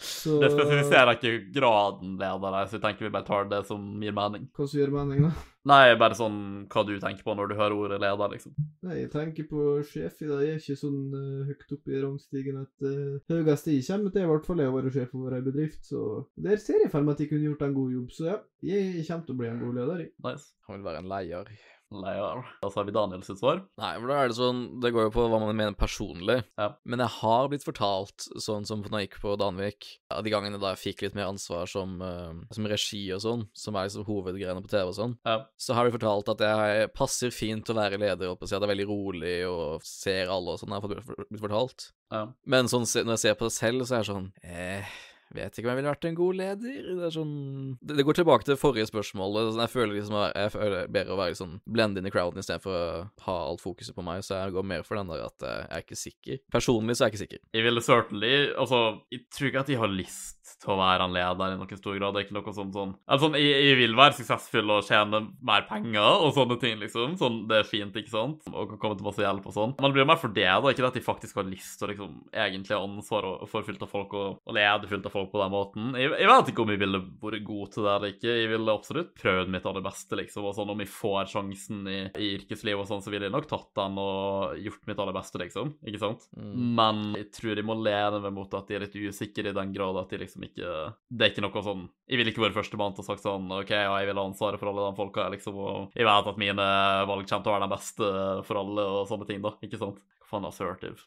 [0.02, 4.16] Så Det spesifiserer ikke graden leder så jeg tenker vi bare tar det som gir
[4.16, 4.50] mening.
[4.56, 5.46] Hva som gjør mening, da?
[5.66, 6.38] Nei, bare sånn
[6.70, 8.54] hva du tenker på når du hører ordet leder, liksom.
[8.86, 10.44] Nei, jeg tenker på sjef i dag.
[10.44, 14.26] Jeg er ikke sånn uh, høyt oppe i rangstigen at uh, høyeste jeg kommer til,
[14.26, 16.02] i hvert fall er å være sjef over ei bedrift, så
[16.46, 18.12] der ser jeg for meg at jeg kunne gjort en god jobb.
[18.14, 20.12] Så ja, jeg kommer til å bli en god leder, jeg.
[20.28, 20.52] Nice.
[20.68, 21.56] Han vil være en leier.
[21.92, 22.40] Leder.
[22.62, 23.60] Da har vi Daniel sitt svar.
[23.78, 26.40] Nei, for da er det sånn Det går jo på hva man mener personlig.
[26.58, 26.72] Ja.
[26.84, 30.58] Men jeg har blitt fortalt, sånn som når jeg gikk på Danvik, ja, de gangene
[30.60, 34.04] da jeg fikk litt mer ansvar som, uh, som regi og sånn, som er liksom
[34.08, 35.38] hovedgreiene på TV og sånn, Ja.
[35.56, 38.48] så har de fortalt at jeg passer fint til å være leder, holdt på å
[38.48, 41.40] si, at jeg er veldig rolig og ser alle og sånn, har jeg fått- blitt
[41.46, 41.92] fortalt.
[42.10, 42.26] Ja.
[42.46, 44.84] Men sånn, når jeg ser på det selv, så er det sånn eh,
[45.34, 46.76] Vet ikke om jeg ville vært en god leder.
[46.86, 47.34] Det er sånn
[47.80, 49.50] Det, det går tilbake til forrige spørsmålet.
[49.50, 52.76] Sånn, jeg føler liksom Jeg føler bedre å være sånn blende inn i crowden istedenfor
[52.76, 52.86] å
[53.26, 55.80] ha alt fokuset på meg, så jeg går mer for den der at eh, jeg
[55.80, 56.40] er ikke sikker.
[56.52, 57.44] Personlig så er jeg ikke sikker.
[57.58, 58.80] Jeg ville certainly Altså,
[59.12, 61.98] jeg tror ikke at de har lyst til å være en leder i noen stor
[61.98, 62.14] grad.
[62.14, 65.66] Det er ikke noe sånn sånn Altså, jeg, jeg vil være suksessfull og tjene mer
[65.68, 67.16] penger og sånne ting, liksom.
[67.20, 68.46] Sånn, det er fint, ikke sant?
[68.52, 69.74] Og kan komme til masse hjelp og sånn.
[69.78, 70.72] Men det blir mer for det, da.
[70.72, 73.84] Ikke det at jeg faktisk har lyst til å liksom egentlig ha ansvar for fullt
[73.86, 75.90] av folk og, og lede fullt av folk på den måten.
[75.98, 78.36] Jeg, jeg vet ikke om jeg ville vært god til det eller ikke.
[78.42, 80.48] Jeg ville absolutt prøvd mitt aller beste, liksom.
[80.48, 83.48] Og sånn, om jeg får sjansen i, i yrkeslivet og sånn, så ville jeg nok
[83.50, 85.74] tatt den og gjort mitt aller beste, liksom.
[85.86, 86.28] Ikke sant?
[86.36, 86.54] Mm.
[86.78, 89.72] Men jeg tror jeg må lene meg mot at jeg er litt usikker i den
[89.74, 92.56] grad at jeg liksom liksom ikke Det er ikke noe sånn Jeg vil ikke være
[92.56, 95.28] førstemann til å sagt sånn OK, ja, jeg vil ha ansvaret for alle de folka,
[95.32, 96.68] liksom, og jeg vet at mine
[97.08, 98.12] valg kommer til å være de beste
[98.46, 99.56] for alle, og sånne ting, da.
[99.64, 100.00] Ikke sant?
[100.26, 101.06] Hva faen er assertive?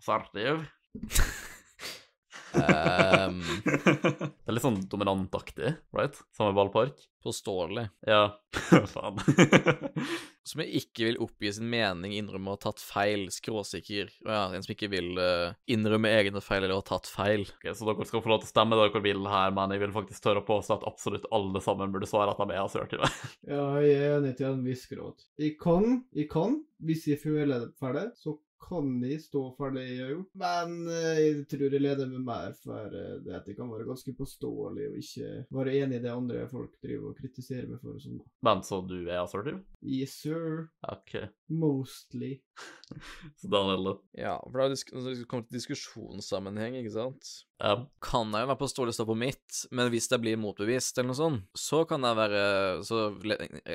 [0.00, 0.66] Assertive?
[2.56, 6.18] Ehm, det er litt sånn dominantaktig, right?
[6.36, 6.98] Samme ballpark.
[7.26, 7.88] Forståelig.
[8.06, 8.38] Ja,
[8.94, 9.18] faen.
[10.46, 14.12] Som ikke vil oppgi sin mening, innrømme å ha tatt feil, skråsikker.
[14.22, 17.42] Ja, en som ikke vil uh, innrømme egne feil eller ha tatt feil.
[17.56, 19.82] Ok, Så dere skal få lov til å stemme det dere vil her, men jeg
[19.82, 23.10] vil faktisk tørre å påstå at absolutt alle sammen burde svare at de er assertive.
[23.42, 25.26] Ja, jeg er enig til en viss grad.
[25.42, 27.66] Jeg kan, jeg kan, hvis jeg føler
[27.98, 30.30] det, så kan jeg stå for det jeg har gjort.
[30.42, 33.88] Men eh, jeg tror jeg leder med mer for eh, det at jeg kan være
[33.88, 37.96] ganske påståelig og ikke være enig i det andre folk driver og kritiserer meg for
[37.96, 38.22] og sånn.
[38.46, 39.60] Men så du er assertiv?
[39.82, 40.66] Yes, sir.
[40.88, 41.18] OK.
[41.48, 42.40] Mostly.
[43.40, 43.92] Så Daniel, da?
[44.18, 47.30] Ja, for da kommer når det kommer til diskusjonssammenheng, ikke sant,
[47.62, 47.74] Ja.
[48.02, 51.18] kan jeg jo være påståelig stå på mitt, men hvis det blir motbevist eller noe
[51.20, 52.42] sånt, så kan jeg være
[52.86, 52.98] så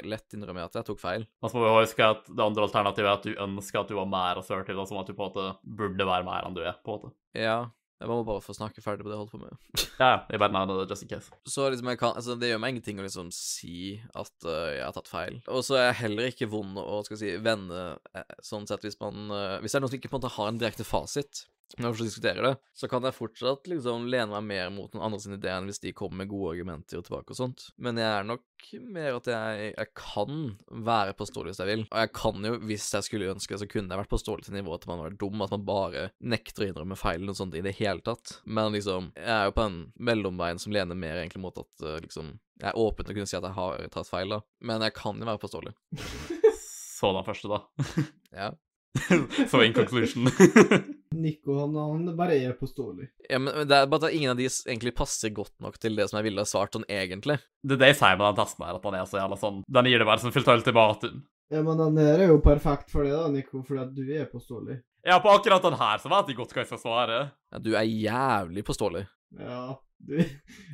[0.04, 1.26] lett, innrømme at jeg tok feil.
[1.48, 4.10] Så må vi huske at det andre alternativet er at du ønsker at du var
[4.12, 6.76] mer assertiv, da, som at du på en måte burde være mer enn du er,
[6.84, 7.16] på en måte.
[7.40, 7.60] Ja,
[8.02, 9.58] jeg må bare få snakke ferdig på det jeg holdt på med.
[10.02, 11.30] Ja, jeg bare nevner det just in case.
[11.46, 14.82] Så liksom jeg kan, altså det gjør meg ingenting å liksom si at uh, jeg
[14.82, 15.38] har tatt feil.
[15.46, 17.84] Og så er jeg heller ikke vond å skal si, vende
[18.18, 20.36] eh, sånn sett hvis man uh, Hvis det er noen som ikke på en måte
[20.40, 21.46] har en direkte fasit,
[21.80, 25.20] når vi diskuterer det, så kan jeg fortsatt liksom lene meg mer mot noen andre
[25.24, 27.68] sine ideer enn hvis de kommer med gode argumenter og tilbake og sånt.
[27.82, 28.46] Men jeg er nok
[28.94, 30.42] mer at jeg, jeg kan
[30.90, 31.86] være påståelig hvis jeg vil.
[31.88, 34.84] Og jeg kan jo, hvis jeg skulle ønske, så kunne jeg vært påståelig til nivået
[34.84, 37.66] at man var dum, at man bare nekter å innrømme feil eller noe sånt i
[37.66, 38.38] det hele tatt.
[38.46, 39.82] Men liksom, jeg er jo på en
[40.12, 43.30] mellomveien som lener mer egentlig mot at øh, liksom Jeg er åpen til å kunne
[43.30, 44.42] si at jeg har tatt feil, da.
[44.62, 45.74] Men jeg kan jo være påståelig.
[47.02, 48.06] Så den første, da.
[48.38, 48.52] Ja.
[49.50, 50.30] Så in conclusion.
[51.12, 53.10] Nico, han, han bare er påståelig.
[53.30, 55.96] ja men men det er bare at ingen av de egentlig passer godt nok til
[56.00, 57.38] det som jeg ville ha svart sånn egentlig.
[57.64, 59.62] Det er det jeg sier med den testen her, at han er så jævla sånn
[59.68, 61.22] Den gir det bare som fullt ultimatum.
[61.52, 64.30] Ja, men den her er jo perfekt for det, da, Nico, fordi at du er
[64.32, 64.80] påståelig.
[65.04, 67.18] Ja, på akkurat den her så vet jeg godt hva jeg skal svare.
[67.52, 69.04] Ja, du er jævlig påståelig.
[69.40, 70.18] Ja, du,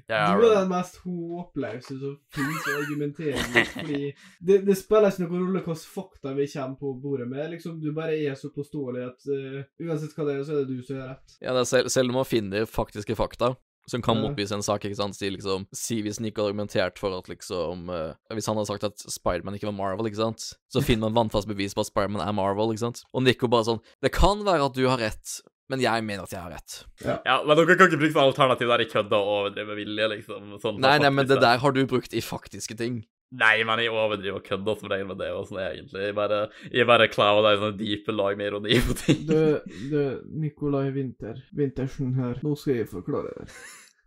[0.08, 4.02] Ja, du er den mest håpløse som finnes å argumentere mot, fordi
[4.40, 7.92] det, det spiller ikke noen rolle hvilke fakta vi kommer på bordet med, liksom, du
[7.96, 11.00] bare er så påståelig at uh, uansett hva det er, så er det du som
[11.00, 11.38] gjør rett.
[11.42, 13.54] Ja, det er selv, selv om man finner faktiske fakta
[13.88, 14.28] som kan Ja.
[14.28, 17.90] motbevise en sak, ikke sant, si liksom Si hvis Nico hadde argumentert for at liksom
[17.90, 21.16] uh, Hvis han hadde sagt at Spiderman ikke var Marvel, ikke sant, så finner man
[21.28, 24.44] vannfast bevis på at Spiderman er Marvel, ikke sant, og Nico bare sånn Det kan
[24.44, 26.76] være at du har rett, men jeg mener at jeg har rett.
[27.04, 30.54] Ja, men dere kan ikke bruke sånn alternativ der i kødda og overdrive vilje, liksom.
[30.64, 33.02] Sånn, Nei, nei, men det der har du brukt i faktiske ting.
[33.36, 36.04] Nei, men jeg overdriver og kødder som regel med det og sånn, egentlig.
[36.06, 36.38] Jeg bare,
[36.72, 39.26] jeg bare clouder i sånne dype lag med ironi på ting.
[39.28, 39.60] Du,
[39.92, 39.98] du,
[40.40, 43.50] Nikolai Winter, Wintersen her, nå skal jeg forklare det.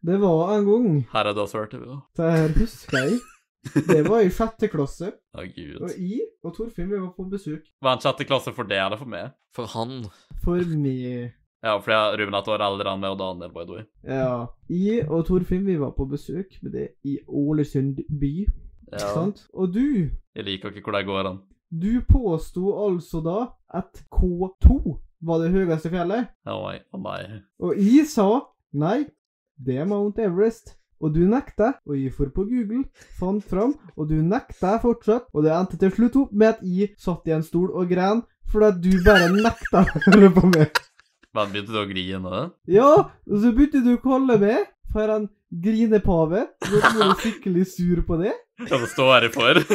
[0.08, 1.98] Det var en gang, Her er du vi da.
[2.16, 3.18] det her husker jeg,
[3.90, 5.82] det var i sjette klasse, Å, gud.
[5.84, 7.66] og jeg og Torfinn vi var på besøk.
[7.84, 9.34] Var en sjette klasse for det eller for meg?
[9.52, 10.06] For han
[10.42, 13.66] For meg Ja, fordi jeg- Ruben er et år eldre enn meg og Daniel, by
[13.68, 13.84] the way.
[14.08, 14.46] Ja.
[14.72, 18.46] Jeg og Torfinn vi var på besøk med det i Ålesund by.
[18.92, 19.12] Ja.
[19.14, 19.44] sant?
[19.54, 21.40] Og du, Jeg liker ikke hvor det går an.
[21.70, 23.38] du påsto altså da
[23.72, 26.28] at K2 var det høyeste fjellet.
[26.48, 26.78] Å nei.
[26.92, 27.40] Å nei.
[27.60, 28.26] Og jeg sa
[28.72, 29.06] nei,
[29.60, 30.76] det er Mount Everest.
[31.00, 32.82] Og du nekta, og jeg for på Google,
[33.16, 35.30] fant fram, og du nekta fortsatt.
[35.32, 38.20] Og det endte til slutt opp med at jeg satt i en stol og gren,
[38.52, 40.76] fordi at du bare nekta å høre på meg.
[41.32, 42.42] Men begynte du å grine?
[42.68, 45.28] Ja, og så begynte du å kalle meg for en
[45.64, 46.42] grinepave.
[46.68, 48.34] Du ble skikkelig sur på det.
[48.68, 49.62] Ja, det står i for.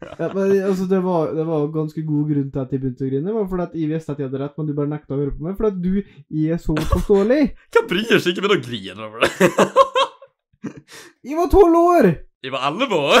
[0.00, 3.10] Ja, men altså, det var, det var ganske god grunn til at jeg begynte å
[3.10, 3.26] grine.
[3.26, 5.18] Det var fordi at jeg visste at jeg hadde rett, men du bare nekta å
[5.20, 5.58] høre på meg.
[5.58, 7.40] Fordi at du er så forståelig.
[7.76, 9.30] Hvem bryr seg ikke med å grine over det?
[11.28, 12.10] Jeg var tolv år!
[12.40, 13.20] Jeg var elleve år.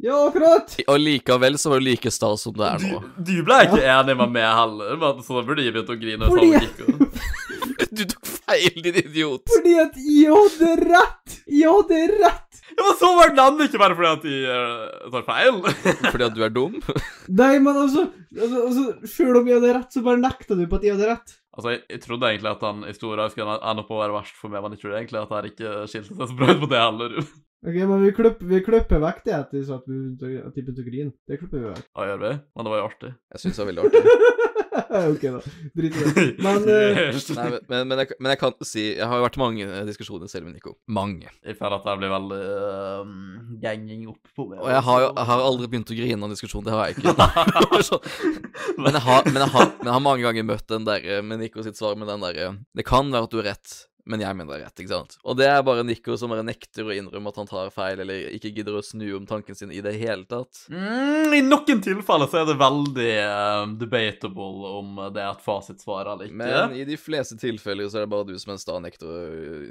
[0.00, 0.72] Ja, akkurat!
[0.88, 3.00] Og likevel så var det like sta som det er nå.
[3.18, 5.98] Du, du ble ikke enig med meg heller, men så da burde jeg begynt å
[6.00, 6.28] grine.
[6.32, 7.28] Fordi-.
[7.98, 8.04] Du
[8.48, 9.44] feil, din idiot.
[9.52, 11.40] Fordi at jeg hadde rett!
[11.46, 12.62] Jeg hadde rett!
[12.78, 14.58] Ja, men så var den ikke bare fordi at jeg
[15.08, 15.56] uh, tar feil.
[16.12, 16.76] Fordi at du er dum?
[17.40, 18.04] Nei, men altså,
[18.36, 21.08] altså, altså Selv om jeg hadde rett, så bare nekta du på at jeg hadde
[21.10, 21.34] rett.
[21.58, 24.52] Altså, jeg, jeg trodde egentlig at den historien skulle ende opp å være verst for
[24.52, 26.82] meg, men jeg trodde egentlig at det ikke skilte seg så bra ut på det
[26.84, 27.18] heller.
[27.66, 30.46] Ok, men vi klipper, vi klipper vekk det at de sa at vi begynte å-
[30.46, 31.12] at de begynte å grine.
[31.26, 31.86] Det klipper vi vekk.
[31.96, 32.28] Ja, gjør vi?
[32.54, 33.10] Men det var jo artig.
[33.34, 34.02] Jeg syns det var veldig artig.
[34.88, 35.40] ok, da.
[35.74, 36.24] Drit i det.
[36.46, 37.00] Men eh,
[37.34, 39.66] Nei, men, men, men, jeg, men jeg kan si Jeg har jo vært i mange
[39.66, 40.76] eh, diskusjoner selv med Nico.
[40.86, 41.26] Mange.
[41.42, 42.38] Jeg føler at jeg blir veldig
[43.02, 44.62] um, ganging opp på meg.
[44.62, 46.86] Og jeg har jo jeg har aldri begynt å grine av en diskusjon, det har
[46.92, 47.18] jeg ikke.
[47.90, 48.00] Så-
[48.78, 51.42] men, jeg har, men, jeg har, men jeg har mange ganger møtt den der med
[51.42, 53.74] Nico sitt svar med den derre Det kan være at du har rett,
[54.08, 55.16] men jeg mener det er rett, ikke sant?
[55.28, 58.28] Og det er bare Nico som bare nekter å innrømme at han tar feil, eller
[58.36, 60.64] ikke gidder å snu om tanken sin i det hele tatt.
[60.72, 66.12] Mm, I noen tilfeller så er det veldig um, debatable om det er et fasitsvar
[66.14, 66.40] eller ikke.
[66.40, 69.18] Men i de fleste tilfeller så er det bare du som en sta nekter å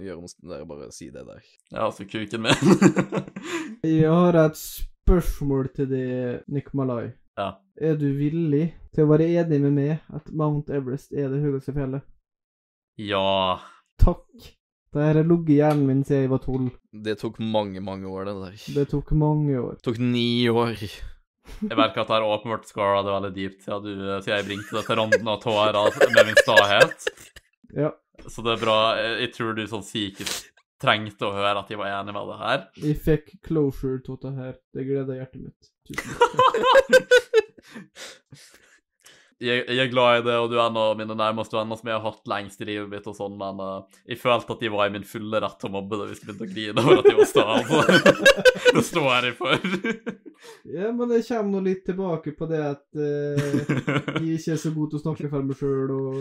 [0.08, 1.42] gjøre noe der, bare si det der.
[1.72, 3.24] Ja, altså kuken min.
[3.88, 7.10] jeg har et spørsmål til deg, Nick Malai.
[7.40, 7.56] ja.
[7.78, 11.76] Er du villig til å være enig med meg at Mount Everest er det høyeste
[11.76, 12.02] fjellet?
[12.98, 13.60] Ja.
[14.02, 14.26] Takk.
[14.94, 16.72] Det her har ligget i hjernen min siden jeg var tolv.
[17.06, 18.58] Det tok mange, mange år, det der.
[18.80, 19.76] Det tok mange år.
[19.78, 20.74] Det tok ni år.
[20.78, 23.92] Jeg merker at det har åpenbart scora det veldig dypt siden, du,
[24.24, 27.08] siden jeg bringte det til randen av tårer med min stahet.
[27.76, 27.92] Ja.
[28.28, 28.78] Så det er bra.
[29.00, 30.50] Jeg jeg tror du sånn psykisk
[30.82, 32.60] trengte å høre at jeg var enig med det her.
[32.84, 34.54] Jeg fikk closure til det her.
[34.76, 35.72] Det gleder hjertet mitt.
[35.88, 36.56] Tusen takk.
[39.38, 41.90] Jeg, jeg er glad i det, og du er en av mine nærmeste venner som
[41.92, 44.72] jeg har hatt lengst i livet mitt og sånn, men uh, jeg følte at de
[44.74, 47.02] var i min fulle rett til å mobbe det hvis de begynte å grine over
[47.04, 47.46] at de var sta.
[47.60, 47.78] Altså.
[48.80, 49.54] det står jeg for.
[50.74, 53.38] Ja, men det kommer nå litt tilbake på det at uh,
[54.18, 56.18] jeg ikke er så god til å snakke for meg sjøl, og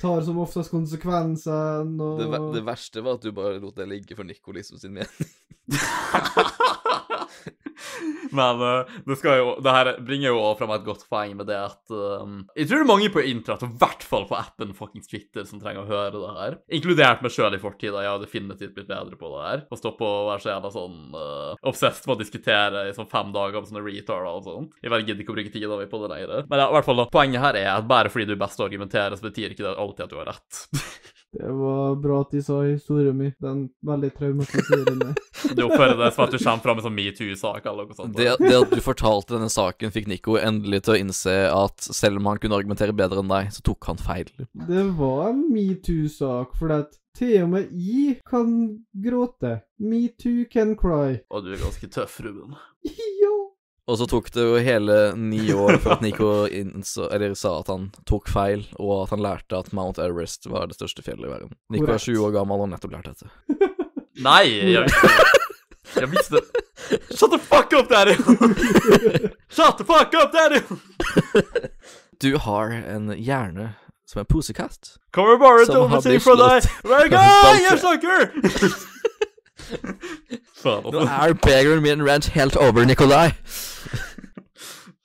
[0.00, 3.90] tar som oftest konsekvensene, og Det, ver- det verste var at du bare lot det
[3.90, 5.34] ligge for Nico liksom sin mening.
[8.38, 11.58] Men uh, det jo Det her bringer jo også fram et godt poeng med det
[11.58, 14.74] at um, Jeg tror det er mange på internett, og i hvert fall på appen
[14.76, 16.58] fuckings Twitter, som trenger å høre det her.
[16.78, 18.04] Inkludert meg sjøl i fortida.
[18.04, 19.64] Jeg har definitivt blitt bedre på det her.
[19.70, 23.32] Å stoppe å være så jævla sånn uh, obsessed med å diskutere i sånn fem
[23.34, 24.68] dager om sånne retarder og sånn.
[24.80, 26.36] Jeg bare gidder ikke å bruke tida mi på det lenger.
[26.50, 28.58] Men ja, i hvert fall da, poenget her er at bare fordi du er best
[28.58, 30.62] til å argumentere, så betyr ikke det alltid at du har rett.
[31.32, 33.32] Det var bra at de sa historien min.
[33.38, 35.14] Den veldig traumatiserende.
[35.56, 38.12] Du oppfører deg som at du kommer fra med sånn metoo-sak eller noe sånt.
[38.18, 42.20] Det, det at du fortalte denne saken, fikk Nico endelig til å innse at selv
[42.20, 44.28] om han kunne argumentere bedre enn deg, så tok han feil.
[44.68, 48.52] Det var en metoo-sak, for at til og med jeg kan
[49.06, 49.56] gråte.
[49.80, 51.18] Metoo can cry.
[51.32, 52.58] Og du er ganske tøff, Ruben.
[53.20, 53.34] Ja.
[53.90, 57.70] Og så tok det jo hele ni år før at Nico innså, eller sa at
[57.72, 61.32] han tok feil, og at han lærte at Mount Everest var det største fjellet i
[61.32, 61.56] verden.
[61.74, 63.30] Nico er 20 år gammel og har nettopp lært dette.
[64.28, 65.28] Nei, jeg visste det.
[65.96, 66.64] Jeg visste det.
[67.18, 68.14] Shut the fuck up, daddy!
[69.56, 70.62] Shut the fuck up, daddy!
[72.22, 73.72] Du har en hjerne
[74.06, 74.94] som en posekatt.
[75.14, 78.30] Kommer bare til å si fra deg hver gang jeg snakker!
[80.60, 81.08] Faen, Nå altså.
[81.28, 83.28] er begeren min rant helt over, Nikolai.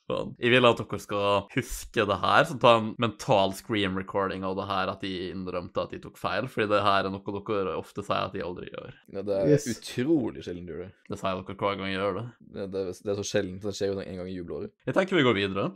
[0.05, 0.35] Faen.
[0.37, 4.53] Jeg vil at dere skal huske det her, så ta en mental scream recording av
[4.59, 7.73] det her, at de innrømte at de tok feil, fordi det her er noe dere
[7.79, 8.93] ofte sier at de aldri gjør.
[9.15, 9.65] Ja, det er Yes.
[9.73, 10.91] utrolig sjelden du gjør det.
[11.09, 12.25] Det sier dere hver gang jeg gjør det.
[12.53, 14.75] Det, det, det er så sjelden, det skjer jo en gang i jubelåret.
[14.85, 15.71] Jeg tenker vi går videre.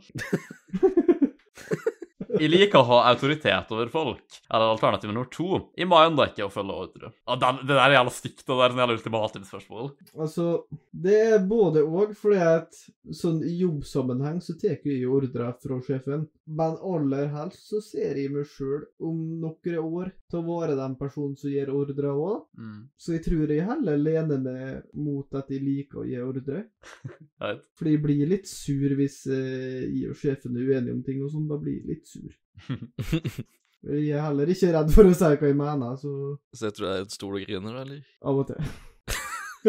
[2.40, 4.24] Jeg liker å ha autoritet over folk.
[4.50, 5.68] Eller alternativ nummer to.
[5.76, 7.12] Jeg mener ikke å følge ordre.
[7.28, 9.90] Ja, den- det der er jævla stygt, og det er en jævla ultimatumspørsmål.
[10.16, 10.46] Altså,
[10.94, 12.72] det er både og, fordi at
[13.12, 16.28] sånn i jobbsammenheng så tar jeg ordre fra sjefen.
[16.50, 20.96] Men aller helst så ser jeg meg sjøl om noen år til å være den
[20.98, 22.46] personen som gir ordre òg.
[22.58, 22.88] Mm.
[22.98, 26.64] Så jeg tror jeg heller lener meg mot at jeg liker å gi ordre.
[27.78, 31.30] Fordi jeg blir litt sur hvis eh, jeg og sjefen er uenige om ting og
[31.32, 31.46] sånn.
[31.50, 32.29] Da blir jeg litt sur.
[33.80, 36.10] Jeg er heller ikke redd for å si hva jeg mener, så
[36.52, 38.00] Så jeg tror det er et stol og griner, eller?
[38.20, 38.60] av og til.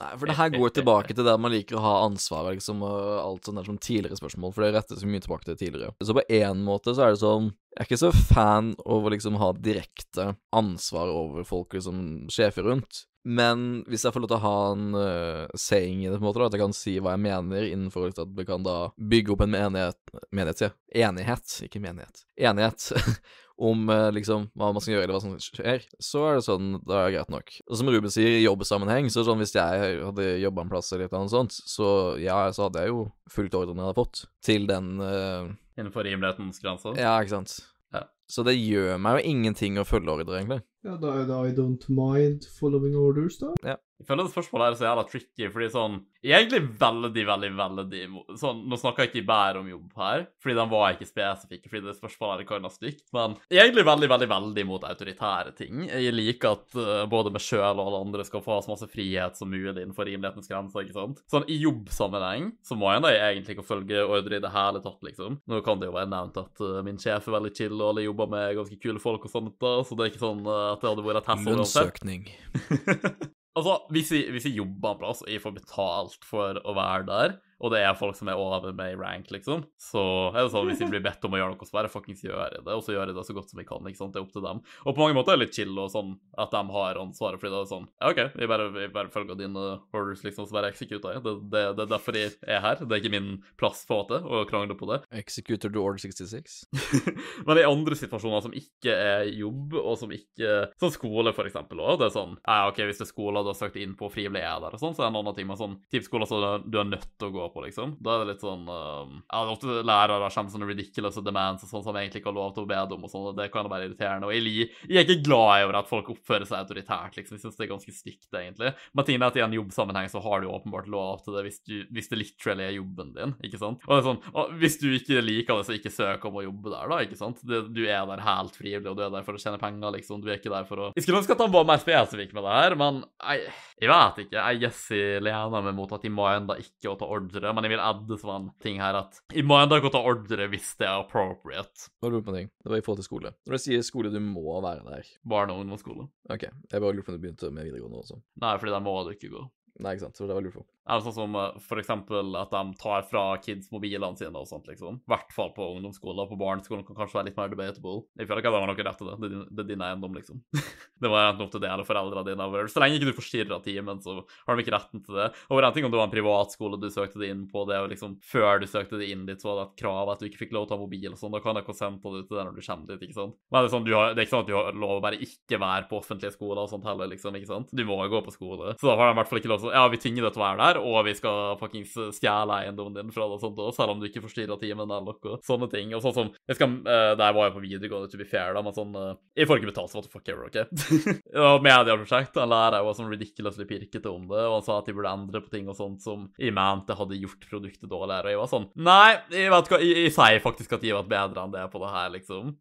[0.00, 3.18] Nei, for det her går tilbake til der man liker å ha ansvar liksom, og
[3.20, 5.92] alt sånt der som tidligere spørsmål, for det rettes mye tilbake til tidligere.
[6.00, 9.36] Så på én måte så er det sånn Jeg er ikke så fan å liksom
[9.42, 12.00] ha direkte ansvar over folk, liksom,
[12.32, 13.04] sjefer rundt.
[13.24, 16.28] Men hvis jeg får lov til å ha en uh, saying i det, på en
[16.30, 19.34] måte, da, at jeg kan si hva jeg mener innenfor at vi kan da bygge
[19.34, 19.98] opp en menighet
[20.34, 21.04] Menighet, sier jeg.
[21.04, 22.24] Enighet, ikke menighet.
[22.40, 22.88] Enighet
[23.70, 26.70] om uh, liksom hva man skal gjøre, eller hva som skjer, så er det sånn,
[26.88, 27.52] da er det greit nok.
[27.68, 31.06] Og som Ruben sier, i jobbsammenheng, så sånn hvis jeg hadde jobba en plass eller
[31.06, 31.90] et eller annet sånt, så
[32.22, 36.60] ja, så hadde jeg jo fulgt ordren jeg hadde fått, til den uh, Innenfor rimelighetens
[36.60, 36.96] grenser.
[37.00, 37.60] Ja, ikke sant.
[37.94, 38.04] Ja.
[38.30, 40.60] Så det gjør meg jo ingenting å følge ordre, egentlig.
[40.86, 43.52] Ja, da er det I don't mind following orders, da.
[44.00, 48.00] Jeg føler det spørsmålet her er så jævla tricky, fordi sånn Egentlig veldig, veldig, veldig
[48.36, 51.86] sånn, Nå snakker jeg ikke bare om jobb her, fordi den var ikke spesifikke, fordi
[51.86, 55.86] det spørsmålet her kan ha stygt, men egentlig veldig, veldig, veldig mot autoritære ting.
[55.88, 59.40] Jeg liker at uh, både meg sjøl og alle andre skal få så masse frihet
[59.40, 61.24] som mulig innenfor rimelighetens grenser, ikke sant.
[61.32, 65.00] Sånn i jobbsammenheng så må jeg da egentlig ikke følge ordre i det hele tatt,
[65.08, 65.40] liksom.
[65.48, 68.08] Nå kan det jo være nevnt at uh, min sjef er veldig chill og alle
[68.10, 70.84] jobber med ganske kule folk og sånt, da, så det er ikke sånn uh, at
[70.84, 72.00] det hadde vært et hessel uansett.
[72.04, 73.30] Lønnsøkning.
[73.58, 77.06] Altså, hvis jeg, hvis jeg jobber en plass og jeg får betalt for å være
[77.08, 80.50] der, og det er folk som er over meg i rank, liksom, så er det
[80.54, 82.74] sånn hvis de blir bedt om å gjøre noe, så bare fuckings gjør jeg det,
[82.74, 84.34] og så gjør jeg det så godt som jeg kan, ikke sant, det er opp
[84.34, 84.62] til dem.
[84.84, 87.54] Og på mange måter er det litt chill og sånn at de har ansvaret, fordi
[87.54, 90.72] det er sånn, ja, OK, vi bare, vi bare følger dine orders, liksom, så bare
[90.72, 91.24] executer jeg.
[91.24, 92.80] Det, det, det er derfor jeg er her.
[92.80, 93.30] Det er ikke min
[93.60, 95.00] plass, på måte, å krangle på det.
[95.20, 96.56] Executor to order 66.
[97.46, 101.80] Men i andre situasjoner som ikke er jobb, og som ikke Sånn skole, for eksempel,
[101.82, 102.00] også.
[102.00, 104.42] Det er sånn Ja, OK, hvis det er skole du har søkt inn på frivillig
[104.42, 105.48] er der og sånn, så er det en annen ting.
[105.50, 107.96] Men sånn type skole så du er nødt til å gå på, liksom.
[108.02, 111.72] Da er det litt sånn um, Ja, det ofte lærere kommer sånne ridiculous demands og
[111.72, 113.68] sånn som egentlig ikke har lov til å be dem og sånn, og det kan
[113.70, 114.30] være irriterende.
[114.30, 117.38] Og jeg, jeg er ikke glad over at folk oppfører seg autoritært, liksom.
[117.38, 118.74] Jeg syns det er ganske stygt, egentlig.
[118.94, 121.60] Men tingen er at i en jobbsammenheng så har du åpenbart lov til det hvis,
[121.66, 123.84] du, hvis det literally er jobben din, ikke sant?
[123.86, 126.46] Og det er sånn, og hvis du ikke liker det, så ikke søk om å
[126.46, 127.42] jobbe der, da, ikke sant?
[127.44, 130.22] Du er der helt frivillig, og du er der for å tjene penger, liksom.
[130.22, 132.46] Du er ikke der for å Jeg skulle ønske at han var mer spesifikk med
[132.46, 134.38] det her, men jeg, jeg vet ikke.
[134.40, 137.82] Jeg Jesse lener meg mot at de enda ikke å ta ordre, men jeg vil
[137.84, 141.00] adde som en ting her at jeg må enda gå å ordre hvis det er
[141.02, 141.88] appropriate.
[142.02, 142.50] Nå lurer jeg på en ting.
[142.60, 143.32] Det var i forhold til skole.
[143.48, 145.08] Når du sier skole, du må være der.
[145.24, 146.08] Barne- og ungdomsskole.
[146.30, 146.44] OK.
[146.50, 148.20] Jeg bare lurer på om du begynte med videregående også.
[148.44, 149.46] Nei, fordi der må du ikke gå.
[149.80, 150.18] Nei, ikke sant.
[150.20, 150.66] Så det var lurt på.
[150.88, 154.68] Eller sånn som eh, for eksempel at de tar fra kids mobilene sine og sånt,
[154.70, 155.00] liksom.
[155.04, 156.28] I hvert fall på ungdomsskolen.
[156.30, 158.06] På barneskolen kan kanskje være litt mer debatable.
[158.18, 159.30] Jeg føler ikke at de har noe rett til det.
[159.50, 160.40] Det er din, eiendom, liksom.
[161.02, 162.48] det var enten opp til det eller foreldrene dine.
[162.72, 165.28] Så lenge ikke du forstyrrer timen, så har de ikke retten til det.
[165.50, 167.84] Og en ting om det var en privatskole du søkte det inn på, det er
[167.84, 170.26] jo liksom Før du søkte det inn dit, så var det et krav at du
[170.28, 171.34] ikke fikk lov til å ha mobil og sånn.
[171.34, 173.36] Da kan jeg konsente det til det når du kommer dit, ikke sant.
[173.50, 175.20] Men det er, sånn, har, det er ikke sånn at du har lov å bare
[175.26, 177.72] ikke være på offentlige skoler og sånt heller, liksom, ikke sant.
[177.76, 178.74] Du må jo gå på skole.
[178.80, 180.42] Så da har de i hvert fall ikke lov til Ja, vi tvinger deg til
[180.42, 183.80] å være der, og vi skal fuckings stjele eiendommen din fra deg og sånt også,
[183.80, 185.38] selv om du ikke forstyrrer timen eller noe.
[185.46, 185.94] Sånne ting.
[185.96, 188.62] Og sånn som Jeg skal uh, Der var jeg på videregående, to be fair, da,
[188.64, 190.58] men sånn uh, Jeg får ikke betalt, så what the fuck ever, OK?
[191.40, 194.96] var medieprosjekt, han lærer var sånn ridiculously pirkete om det, og han sa at de
[194.96, 198.42] burde endre på ting og sånt som jeg mente hadde gjort produktet dårligere, og jeg
[198.42, 201.44] var sånn Nei, jeg vet hva, jeg, jeg sier faktisk at de har vært bedre
[201.44, 202.52] enn det på det her, liksom.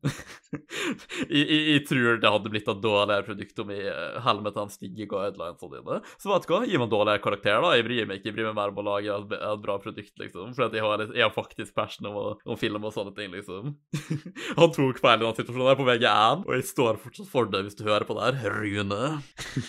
[1.34, 4.55] jeg, jeg, jeg tror det hadde blitt et dårligere produkt om jeg uh, holder meg
[4.55, 5.99] til de stygge guidelinesa dine.
[6.22, 7.74] Så vet du hva, gi meg dårligere karakter, da.
[7.78, 8.29] Jeg bryr meg ikke.
[8.29, 10.53] Jeg bryr meg mer om å lage et, et bra produkt, liksom.
[10.57, 13.75] For at jeg har, jeg har faktisk passion om, om film og sånne ting, liksom.
[14.59, 17.65] Han tok feil i den situasjonen der på VG1, og jeg står fortsatt for det
[17.65, 18.57] hvis du hører på det her.
[18.59, 19.01] Rune.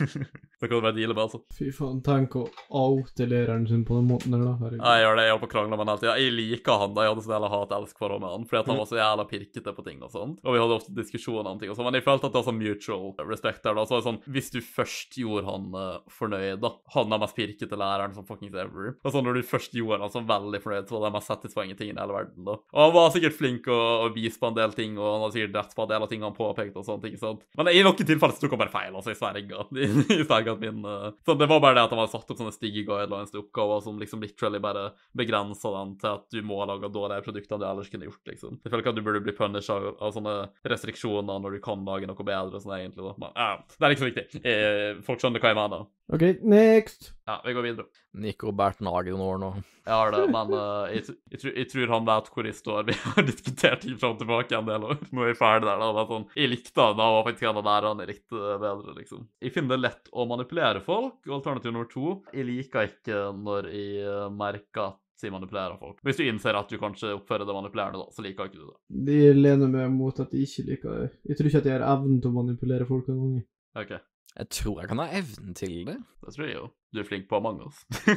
[0.60, 1.42] det kan du bare deale med, altså.
[1.56, 4.54] Fy faen, tenk å oute læreren sin på den måten der, da.
[4.60, 4.84] Herregud.
[4.84, 6.16] Jeg gjør det, jeg holder på å krangle med han hele tida.
[6.20, 8.90] Jeg liker han da, jeg hadde så jævla hat-elsk-forhold med han, fordi at han var
[8.90, 10.40] så jævla pirkete på ting og sånt.
[10.44, 12.48] Og vi hadde ofte diskusjoner om ting og sånn, men jeg følte at det var
[12.50, 13.86] sånn mutual respect der, da.
[13.86, 17.38] Så var det sånn, hvis du først gjorde han uh, fornøyd, da, han er mest
[17.38, 18.94] pirkete læreren som fuckings ever.
[19.00, 21.74] Og så når du først gjorde han sånn veldig fornøyd, så var det mest satisfying
[21.78, 22.58] tingen i hele verden, da.
[22.76, 25.38] Og han var sikkert flink og, og vise på en del ting, og han hadde
[25.38, 27.44] sikkert rett på en del av ting han påpekte og sånne ikke sant.
[27.58, 29.66] Men i noen tilfeller så tok han bare feil, altså, i sverga.
[30.20, 31.10] I sverga min Uh.
[31.26, 33.82] Så det var bare det at han hadde satt opp sånne stygge guidelines til oppgaver
[33.84, 37.68] som liksom literally bare begrensa den til at du må lage dårligere produkter enn du
[37.68, 38.58] ellers kunne gjort, liksom.
[38.60, 40.36] Jeg føler ikke at du burde bli punished av, av sånne
[40.72, 43.14] restriksjoner når du kan lage noe bedre, sånn egentlig, da.
[43.22, 44.42] Men uh, det er ikke så viktig.
[44.50, 45.88] Eh, folk skjønner hva jeg mener.
[46.10, 47.12] OK, next.
[47.28, 47.84] Ja, vi går videre.
[48.18, 49.50] Nico Bernt Nage noen år nå.
[49.86, 52.80] Jeg har det, men uh, jeg, jeg, tror- jeg tror han vet hvor jeg står.
[52.90, 54.98] Vi har diskutert ting fram og tilbake en del år.
[55.14, 55.84] Nå er jeg ferdig der.
[55.84, 59.22] da, sånn, Jeg likte han, da var faktisk en av lærerne jeg likte bedre, liksom.
[59.46, 61.20] Jeg finner det lett å manipulere folk.
[61.30, 65.98] Alternativ nummer to, jeg liker ikke når jeg eh, merker at jeg manipulerer folk.
[66.06, 68.78] Hvis du innser at du kanskje oppfører deg manipulerende, da, så liker ikke du det.
[69.10, 71.08] De lener meg mot at de ikke liker det.
[71.30, 73.42] Jeg tror ikke at jeg har evnen til å manipulere folk en gang.
[73.84, 73.92] OK.
[74.38, 75.98] Jeg tror jeg kan ha evnen til det.
[76.24, 76.68] Det tror jeg jo.
[76.94, 78.14] Du er flink på mange, altså.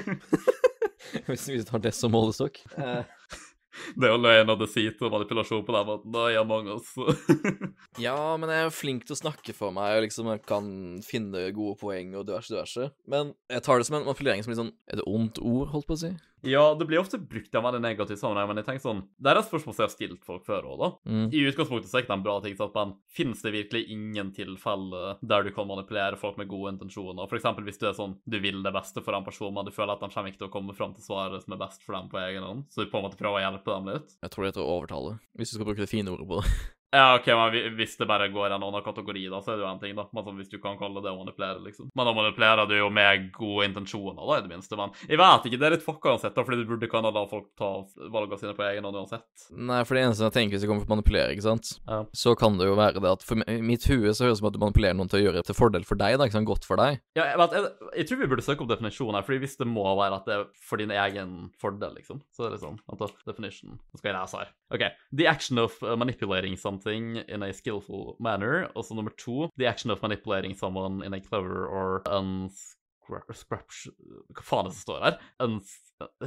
[1.27, 2.61] Hvis du tar det som målestokk.
[3.97, 6.13] det er jo løgn og deceit og manipulasjon på den måten.
[6.13, 7.15] Da er jeg mange, altså.
[8.01, 10.67] Ja, men jeg er jo flink til å snakke for meg, og liksom jeg kan
[11.05, 12.89] finne gode poeng og diverse, diverse.
[13.09, 15.89] Men jeg tar det som en manipulering som litt sånn Er det ondt ord, holdt
[15.89, 16.13] på å si?
[16.43, 19.31] Ja, det blir ofte brukt i en veldig negativ sammenheng, men jeg tenker sånn Det
[19.31, 20.89] er et spørsmål som jeg har stilt folk før òg, da.
[21.07, 21.25] Mm.
[21.31, 24.33] I utgangspunktet så er ikke det en bra ting, sant, men finnes det virkelig ingen
[24.35, 27.25] tilfeller der du kan manipulere folk med gode intensjoner?
[27.31, 29.73] For eksempel hvis du er sånn du vil det beste for en person, men du
[29.75, 31.97] føler at de kommer ikke til å komme fram til svaret som er best for
[31.97, 34.15] dem på egen hånd, så du på en måte prøver å hjelpe dem litt.
[34.23, 36.55] Jeg tror det heter å overtale, hvis du skal bruke det fine ordet på det.
[36.93, 39.69] Ja, ok, men hvis det bare går en annen kategori, da, så er det jo
[39.71, 40.03] en ting, da.
[40.13, 41.87] Men sånn, hvis du kan kalle det manipulere, liksom.
[41.97, 44.77] Men da manipulerer du jo med gode intensjoner, da, i det minste.
[44.77, 47.23] Men jeg vet ikke, det er litt fucka uansett, da, fordi du burde kunne la
[47.31, 47.71] folk ta
[48.13, 49.47] valgene sine på egen hånd uansett.
[49.57, 52.03] Nei, for det eneste jeg tenker hvis jeg kommer til å manipulere, ikke sant, Ja.
[52.13, 54.51] så kan det jo være det at for mitt hue så høres det ut som
[54.51, 56.49] at du manipulerer noen til å gjøre det til fordel for deg, da, ikke sant,
[56.51, 57.01] godt for deg.
[57.17, 59.69] Ja, jeg, vet, jeg, jeg tror vi burde søke opp definisjonen her, fordi hvis det
[59.73, 63.01] må være at det er for din egen fordel, liksom, så er det sånn at
[63.25, 64.53] definition Nå skal jeg lese her.
[64.77, 64.83] OK.
[65.17, 68.67] The action of uh, manipulating something in a skillful manner.
[68.75, 69.49] Og så nummer to.
[69.57, 72.01] The action of manipulating someone in a clever or
[73.09, 73.93] unscraptious
[74.33, 75.17] Hva faen er det som står her?
[75.43, 75.79] Uns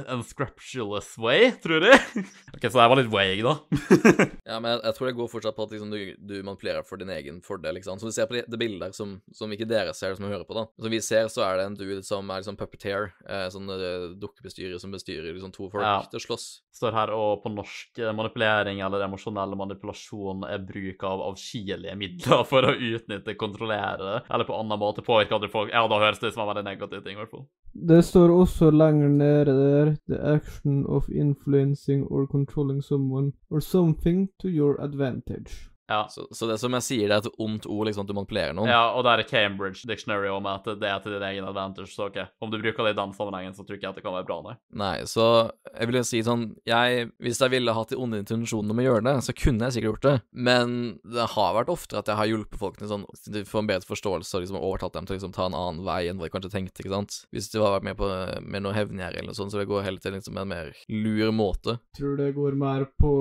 [0.07, 1.99] unscraptious way, tror jeg.
[2.55, 3.55] OK, så jeg var litt vague, da.
[4.47, 6.99] Ja, men jeg, jeg tror det går fortsatt på at liksom, du, du manipulerer for
[7.01, 8.01] din egen fordel, ikke sant.
[8.01, 10.31] Som du ser på det, det bildet der, som, som ikke dere ser, som vi
[10.33, 10.65] hører på, da.
[10.81, 14.07] Som vi ser, så er det en dude som er liksom puppeteer, eh, sånn eh,
[14.21, 15.99] dukkebestyrer som bestyrer liksom to folk Ja.
[16.09, 16.47] til å slåss.
[16.77, 22.43] står her, og på norsk eh, manipulering eller emosjonell manipulasjon er bruk av avskyelige midler
[22.49, 25.73] for å utnytte, kontrollere eller på annen måte påvirke andre folk.
[25.73, 27.47] Ja, da høres det ut som en veldig negativ ting, i hvert fall.
[27.73, 34.29] Det står også lenger nede der The action of influencing or controlling someone or something
[34.39, 35.69] to your advantage.
[35.87, 36.03] Ja.
[36.11, 38.55] Så, så det som jeg sier, det er et ondt ord, liksom, at du manipulerer
[38.57, 38.69] noen.
[38.71, 42.09] ja, og der er Cambridge Dictionary om at det er til din egen advantage, så
[42.09, 42.19] OK.
[42.43, 44.27] Om du bruker det i den sammenhengen, så tror ikke jeg at det kan være
[44.27, 44.55] bra, nei.
[44.83, 45.27] Nei, så
[45.71, 48.89] jeg vil jo si sånn jeg, Hvis jeg ville hatt de onde intensjonene med å
[48.91, 50.15] gjøre det, så kunne jeg sikkert gjort det,
[50.47, 50.75] men
[51.07, 53.87] det har vært oftere at jeg har hjulpet folkene sånn til å få en bedre
[53.87, 56.33] forståelse og liksom overtalt dem til å liksom ta en annen vei enn hva de
[56.35, 57.21] kanskje tenkte, ikke sant.
[57.31, 58.07] Hvis de var med på
[58.43, 61.31] med noe hevngjerrig eller noe sånt, så det går heller til liksom en mer lur
[61.35, 61.77] måte.
[61.97, 63.13] Tror det går mer på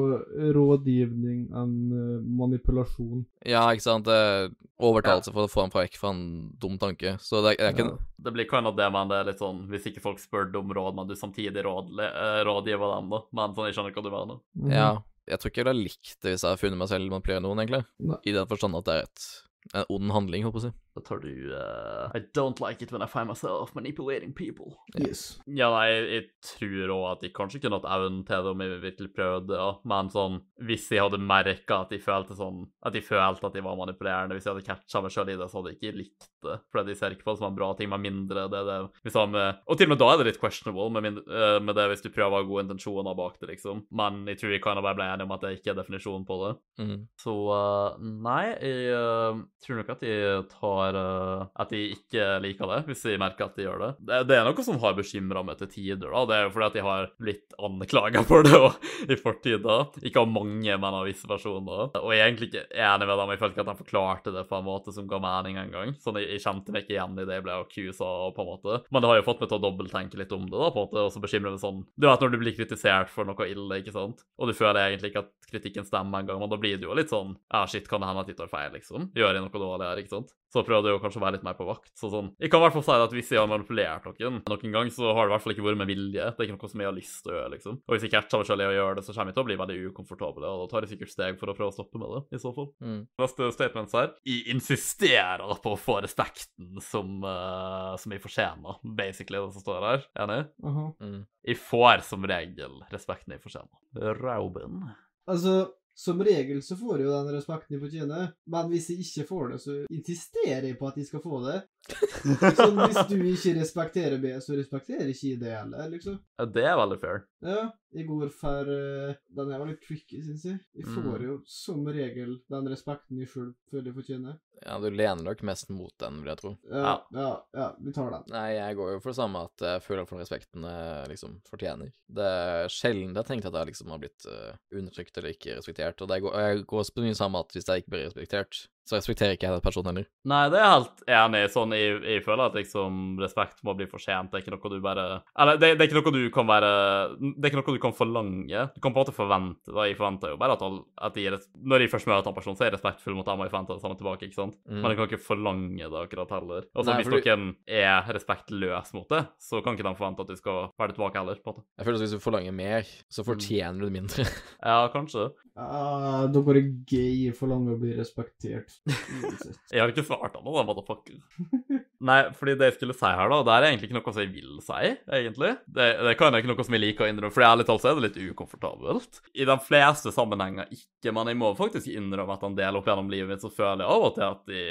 [0.56, 2.26] rådgivning enn eh,
[2.56, 3.24] manipulasjon.
[3.44, 4.06] Ja, ikke sant.
[4.06, 7.16] Det er overtalelse for å få ham fra vekk fra en dum tanke.
[7.22, 7.98] Så det er, det er ikke Ja.
[8.26, 10.58] Det blir kind of det, men det er litt sånn hvis ikke folk spør deg
[10.58, 13.20] om råd, men du samtidig råd, eh, rådgiver dem, da.
[13.32, 14.40] Men sånn, jeg skjønner hva du mener.
[14.58, 14.72] Mm.
[14.72, 15.02] Ja.
[15.26, 17.58] Jeg tror ikke jeg ville likt det hvis jeg hadde funnet meg selv manipulere noen,
[17.62, 17.84] egentlig.
[17.98, 18.18] Nei.
[18.26, 19.28] I den forstand at det er et,
[19.74, 20.74] en ond handling, holdt på å si.
[20.96, 24.78] Da tar du uh, I don't like it when I find myself manipulating people.
[24.96, 25.38] Yes.
[25.44, 28.80] Ja, nei, jeg, tror òg at jeg kanskje kunne hatt evnen til det om jeg
[28.80, 29.68] virkelig prøvde, ja.
[29.84, 33.66] men sånn Hvis jeg hadde merka at jeg følte sånn At jeg følte at jeg
[33.66, 36.28] var manipulerende, hvis jeg hadde catcha meg sjøl i det, så hadde jeg ikke likt
[36.46, 36.56] det.
[36.72, 38.78] For de ser ikke på det som en bra ting, med mindre det er det
[39.04, 41.58] vi sa med, Og til og med da er det litt questionable med, mindre, eh,
[41.62, 43.84] med det hvis du prøver å ha gode intensjoner bak det, liksom.
[43.96, 46.38] Men jeg tror vi kan bare bli enige om at det ikke er definisjonen på
[46.42, 46.52] det.
[46.82, 46.96] Mm.
[47.20, 52.70] Så uh, nei, jeg uh, tror nok at jeg tar eh, At de ikke liker
[52.70, 53.90] det, hvis de merker at de gjør det.
[54.28, 56.24] Det, er noe som har bekymra meg til tider, da.
[56.28, 58.76] Det er jo fordi at de har blitt anklaga for det og,
[59.06, 59.78] i fortida.
[60.06, 61.90] Ikke av mange, men av visse personer.
[61.98, 63.34] Og jeg er egentlig ikke enig med dem.
[63.34, 65.96] Jeg følte ikke at de forklarte det på en måte som ga mening engang.
[66.02, 68.80] Sånn, jeg, kjente meg ikke igjen i det jeg ble accusa på en måte.
[68.92, 70.88] Men det har jo fått meg til å dobbelttenke litt om det, da, på en
[70.88, 71.06] måte.
[71.08, 73.94] Og så bekymrer det sånn Du vet når du blir kritisert for noe ille, ikke
[73.94, 76.96] sant, og du føler egentlig ikke at kritikken stemmer engang, men da blir det jo
[76.96, 79.10] litt sånn Ja, shit, kan det hende at de tar feil, liksom?
[79.16, 80.34] Gjør jeg noe dårlig her, ikke sant?
[80.52, 81.90] Så prøvde jeg kanskje å være litt mer på vakt.
[81.98, 84.74] Så sånn Jeg kan i hvert fall si at hvis jeg har manipulert noen noen
[84.74, 86.28] gang, så har det i hvert fall ikke vært med vilje.
[86.32, 87.78] Det er ikke noe som jeg har lyst til å gjøre, liksom.
[87.82, 89.48] Og hvis jeg catcher meg selv i å gjøre det, så kommer jeg til å
[89.48, 92.14] bli veldig ukomfortabel, og da tar jeg sikkert steg for å prøve å stoppe med
[92.14, 92.68] det, i så fall.
[92.84, 93.00] Mm.
[93.22, 94.12] Neste statement her.
[94.28, 99.88] Jeg insisterer på å få respekten som, uh, som jeg fortjener, basically, det som står
[99.90, 100.06] her.
[100.24, 100.42] Enig?
[100.66, 100.86] Aha.
[101.02, 101.18] Mm.
[101.46, 104.14] Jeg får som regel respekten jeg fortjener.
[104.18, 104.86] Robin.
[105.30, 105.58] Altså,
[105.96, 109.52] som regel så får jeg jo den respekten jeg fortjener, men hvis jeg ikke får
[109.52, 111.60] det, så insisterer jeg på at jeg skal få det.
[112.58, 116.16] Sånn, hvis du ikke respekterer B, så respekterer ikke jeg det heller, liksom.
[116.38, 117.20] Ja, Det er veldig fair.
[117.46, 117.60] Ja,
[117.96, 120.58] jeg går for uh, Den er veldig tricky, syns jeg.
[120.76, 121.22] Jeg får Mm.
[121.26, 124.38] jo som regel den respekten jeg sjøl føler jeg fortjener.
[124.64, 126.52] Ja, du lener nok mest mot den, vil jeg tro.
[126.72, 128.24] Ja, ja, ja, vi tar den.
[128.32, 131.36] Nei, jeg går jo for det samme at jeg føler for den respekten jeg liksom
[131.48, 131.92] fortjener.
[132.08, 135.58] Det er sjelden jeg har tenkt at jeg liksom har blitt uh, undertrykt eller ikke
[135.60, 137.94] respektert, og det går, og jeg går også på mye samme at hvis jeg ikke
[137.94, 140.06] blir respektert, så respekterer ikke jeg den personen heller.
[140.30, 141.48] Nei, det er jeg helt enig i.
[141.50, 144.30] Sånn, jeg, jeg føler at liksom respekt må bli fortjent.
[144.30, 145.06] Det er ikke noe du bare
[145.36, 146.70] Eller det, det er ikke noe du kan være
[147.18, 148.62] Det er ikke noe du kan forlange.
[148.76, 149.86] Du kan på en måte forvente da.
[149.90, 150.78] Jeg forventer jo bare at, all,
[151.08, 153.48] at jeg, når jeg først møter en person, så er jeg respektfull mot dem, og
[153.48, 154.28] jeg forventer det samme tilbake.
[154.30, 154.56] ikke sant?
[154.68, 154.78] Mm.
[154.80, 156.68] Men jeg kan ikke forlange det akkurat heller.
[156.74, 160.22] Og så hvis for du- noen er respektløs mot det, så kan ikke de forvente
[160.26, 161.42] at du skal være tilbake heller.
[161.42, 161.66] på en måte.
[161.78, 164.24] Jeg føler at hvis du forlanger mer, så fortjener du det mindre.
[164.62, 165.30] Ja, kanskje.
[165.56, 168.74] Ah, da går det gay for langt å bli respektert.
[169.72, 171.22] Jeg har ikke svart han, da, motherfucker.
[172.04, 174.32] Nei, fordi det jeg skulle si her, da, det er egentlig ikke noe som jeg
[174.34, 175.52] vil si, egentlig.
[175.64, 177.90] Det, det kan jeg ikke noe som jeg liker å innrømme, for ærlig talt så
[177.90, 179.20] er det litt ukomfortabelt.
[179.36, 183.10] I de fleste sammenhenger ikke, men jeg må faktisk innrømme at en del opp gjennom
[183.12, 184.64] livet mitt så føler jeg av og til at de,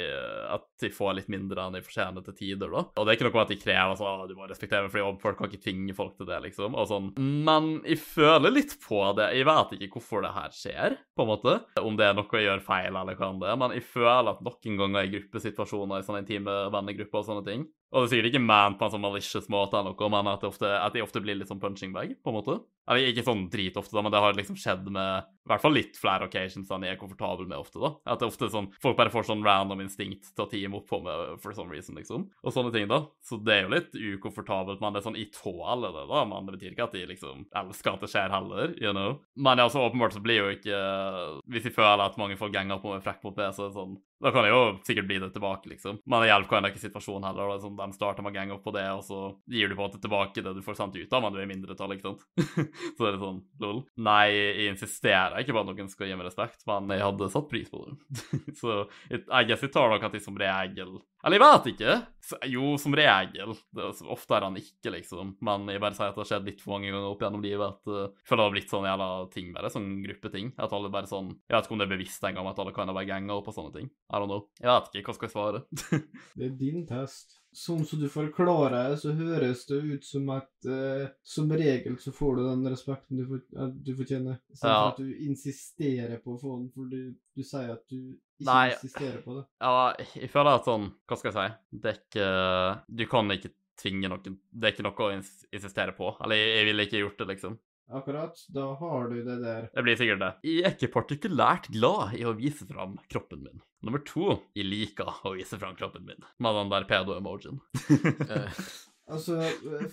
[0.56, 2.84] at de får litt mindre enn de fortjener til tider, da.
[2.94, 5.22] Og det er ikke noe med at de krever sånn, «Å, du må respektere fordi
[5.22, 7.10] folk kan ikke tvinge folk til det, liksom, og sånn.
[7.16, 9.30] Men jeg føler litt på det.
[9.36, 11.56] Jeg vet ikke hvorfor det her skjer, på en måte.
[11.80, 14.42] Om det er noe jeg gjør feil, eller hva det er, men jeg føler at
[14.44, 18.34] noen ganger i gruppesituasjoner, i sånne intime vennegrupper og sånne ting, og det er sikkert
[18.34, 21.22] ikke man på en sånn malicious måte, eller noe, men at, ofte, at de ofte
[21.24, 22.58] blir litt sånn punching bag, på en måte.
[22.86, 25.98] Eller ikke sånn dritofte, da, men det har liksom skjedd med i hvert fall litt
[25.98, 27.92] flere occasions enn jeg er komfortabel med ofte, da.
[28.04, 30.88] At det er ofte sånn Folk bare får sånn random instinkt til å teame opp
[30.90, 32.24] på med for some reason, liksom.
[32.42, 33.04] Og sånne ting, da.
[33.22, 36.48] Så det er jo litt ukomfortabelt, men det er sånn Jeg tåler det, da, men
[36.50, 39.20] det betyr ikke at de liksom elsker at det skjer heller, you know.
[39.38, 40.82] Men ja, så åpenbart så blir jo ikke
[41.46, 43.78] Hvis jeg føler at mange folk ganger på meg frekk mot meg, så er det
[43.78, 45.98] sånn da kan jeg jo sikkert bli det tilbake, liksom.
[46.08, 47.50] Men det hjelper kan ikke situasjonen heller.
[47.50, 49.20] Det er sånn, De starter med å gange opp på det, og så
[49.50, 51.46] gir du på en måte tilbake det du får sendt ut av, men du er
[51.46, 52.26] i mindretall, ikke sant?
[52.96, 53.82] så er det sånn, lol.
[54.06, 57.50] Nei, jeg insisterer ikke på at noen skal gi meg respekt, men jeg hadde satt
[57.50, 57.96] pris på det.
[58.60, 61.94] så jeg guess jeg tar nok at jeg som regel Eller jeg vet ikke.
[62.26, 63.54] Så, jo, som regel.
[63.74, 65.36] Det er han ikke, liksom.
[65.46, 67.66] Men jeg bare sier at det har skjedd litt for mange ganger opp gjennom livet
[67.66, 69.72] at uh, jeg føler det har blitt sånn jævla ting, bare.
[69.72, 70.52] Sånn gruppeting.
[70.62, 72.92] At alle bare sånn Jeg vet ikke om det er bevisst engang, at alle kan
[72.92, 73.90] være ganger opp og sånne ting.
[74.10, 74.46] I don't know.
[74.62, 75.06] Jeg vet ikke.
[75.10, 75.64] Hva skal jeg svare?
[76.36, 77.40] Det er din test.
[77.56, 82.36] Sånn som du forklarer, så høres det ut som at eh, som regel så får
[82.36, 84.36] du den respekten du, for, du fortjener.
[84.52, 84.90] Istedenfor Ja.
[84.90, 88.66] at du insisterer på å få den, for du, du sier at du ikke Nei.
[88.74, 89.46] insisterer på det.
[89.64, 91.78] Ja, jeg føler at sånn Hva skal jeg si?
[91.80, 92.26] Det er ikke
[93.00, 96.10] Du kan ikke tvinge noen Det er ikke noe å insistere på.
[96.24, 97.56] Eller jeg, jeg ville ikke gjort det, liksom.
[97.88, 98.38] Akkurat.
[98.54, 99.68] Da har du det der.
[99.74, 100.32] Det blir sikkert det.
[100.48, 103.62] Jeg er ikke partikulært glad i å vise fram kroppen min.
[103.86, 106.26] Nummer to, jeg liker å vise fram kroppen min.
[106.42, 107.62] Med den der pedo-emojien.
[108.26, 108.60] Eh,
[109.06, 109.36] Altså,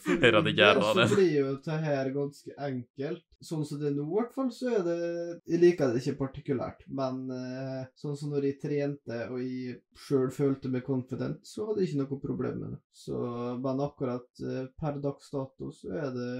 [0.01, 1.03] for Jeg det.
[1.09, 3.21] så blir jo det her ganske enkelt.
[3.45, 4.95] Sånn som det er nå, i hvert fall, så er det
[5.51, 9.77] Jeg liker det ikke partikulært, men eh, sånn som når jeg trente og jeg
[10.07, 12.81] sjøl følte meg confident, så hadde jeg ikke noe problem med det.
[13.03, 13.21] Så,
[13.61, 16.31] men akkurat eh, per dags dato så er det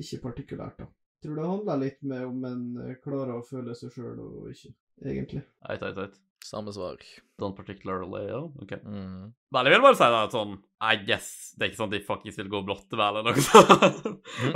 [0.00, 0.88] ikke partikulært, da.
[1.22, 4.72] Tror det handler litt med om en eh, klarer å føle seg sjøl og ikke,
[5.04, 5.44] egentlig.
[5.70, 6.18] Eit, eit, eit.
[6.42, 6.98] Samme svar.
[7.38, 8.40] Don't particularly, ja.
[8.64, 8.74] OK.
[8.82, 9.30] Mm.
[9.52, 11.96] Vel, jeg vil bare si det at sånn I guess det er ikke sånn at
[11.96, 14.06] de faktisk vil gå blått vel eller noe sånt.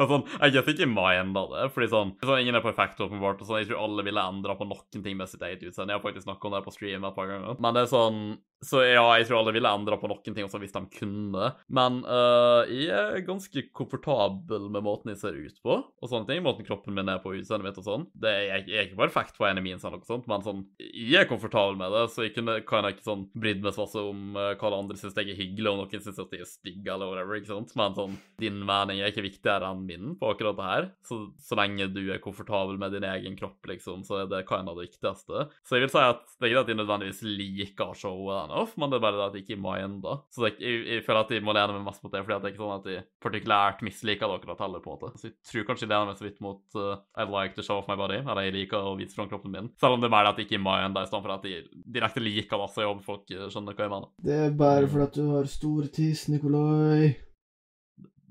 [0.00, 3.42] Og sånn, I guess ikke meg ennå, det, fordi sånn, sånn Ingen er perfekt, åpenbart.
[3.42, 5.92] og sånn, Jeg tror alle ville endra på noen ting med sitt eget utseende.
[5.92, 7.60] Jeg har faktisk snakka om det på stream et par ganger.
[7.60, 8.20] Men det er sånn
[8.64, 11.50] Så ja, jeg tror alle ville endra på noen ting også hvis de kunne.
[11.68, 16.40] Men uh, jeg er ganske komfortabel med måten jeg ser ut på, og sånne ting.
[16.46, 18.06] Måten kroppen min er på, utseendet mitt og sånn.
[18.16, 20.64] Det er, jeg, jeg er ikke perfekt på en min, eller noe sånt, men sånn
[20.80, 23.84] Jeg er komfortabel med det, så jeg kunne, kan jeg ikke sånn brydd meg så
[23.84, 26.48] masse om uh, hva det andre syns jeg er hyggelig, og noen syns de er
[26.48, 27.74] stygge eller whatever, ikke sant.
[27.78, 30.88] Men sånn Din mening er ikke viktigere enn min på akkurat det her.
[31.06, 34.70] Så, så lenge du er komfortabel med din egen kropp, liksom, så er det kind
[34.70, 35.46] av det viktigste.
[35.66, 38.92] Så jeg vil si at det er ikke at jeg nødvendigvis liker showet enough, men
[38.92, 40.22] det er bare det at jeg ikke minder.
[40.30, 42.50] Så det, jeg, jeg føler at jeg må lene meg mest mot det, fordi det
[42.50, 45.20] er ikke sånn at jeg partikulært misliker det akkurat heller, på en måte.
[45.20, 47.80] Så jeg tror kanskje jeg lener meg så vidt mot uh, I like to show
[47.80, 49.70] off my body, eller jeg liker å vise fram kroppen min.
[49.80, 51.66] Selv om det er mer det at jeg ikke minder, i stedet at jeg
[51.96, 54.12] direkte liker det, så jeg folk uh, skjønner hva jeg mener.
[54.26, 57.14] Det er bare fordi at du har stor tiss, Nikolai.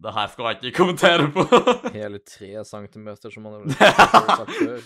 [0.05, 1.45] Det her skal jeg ikke kommentere på.
[1.97, 4.79] Hele tre centimeter, som man har sagt før.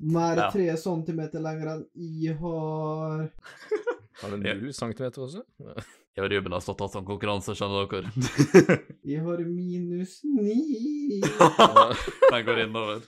[0.00, 0.46] Mer Ja.
[0.50, 1.82] tre centimeter lenger enn
[2.24, 3.26] jeg har.
[4.22, 5.42] Har du null centimeter også?
[6.12, 8.10] Jeg og Ruben har stått hatt sånn konkurranse, skjønner dere.
[9.08, 11.22] Jeg har minus ni.
[11.22, 12.98] Den går innover.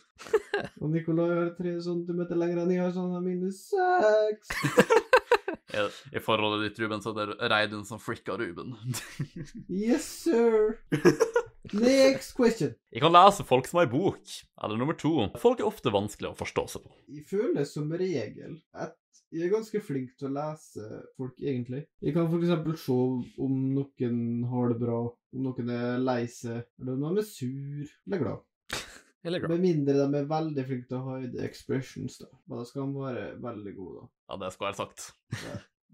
[0.80, 4.54] Og Nikolai har tre centimeter lenger enn jeg har, så han har minus seks.
[5.74, 8.74] I, forholdet ditt, Ruben, så er det Reidun som fricka Ruben.
[9.68, 10.78] Yes, sir.
[11.72, 12.74] Next question.
[12.92, 14.22] Jeg kan lese folk som har bok.
[14.62, 15.14] Eller nummer to.
[15.40, 16.94] Folk er ofte vanskelig å forstå seg på.
[17.16, 18.98] Jeg føler som regel at
[19.34, 21.84] jeg er ganske flink til å lese folk, egentlig.
[22.04, 22.94] Jeg kan eksempel se
[23.42, 24.18] om noen
[24.50, 24.98] har det bra,
[25.34, 28.44] om noen er lei seg, eller om de er sur eller glad.
[29.24, 32.28] Med mindre de er veldig flinke til å hide expressions, da.
[32.44, 34.10] Men da skal de være veldig gode, da.
[34.28, 35.06] Ja, det skal være sagt.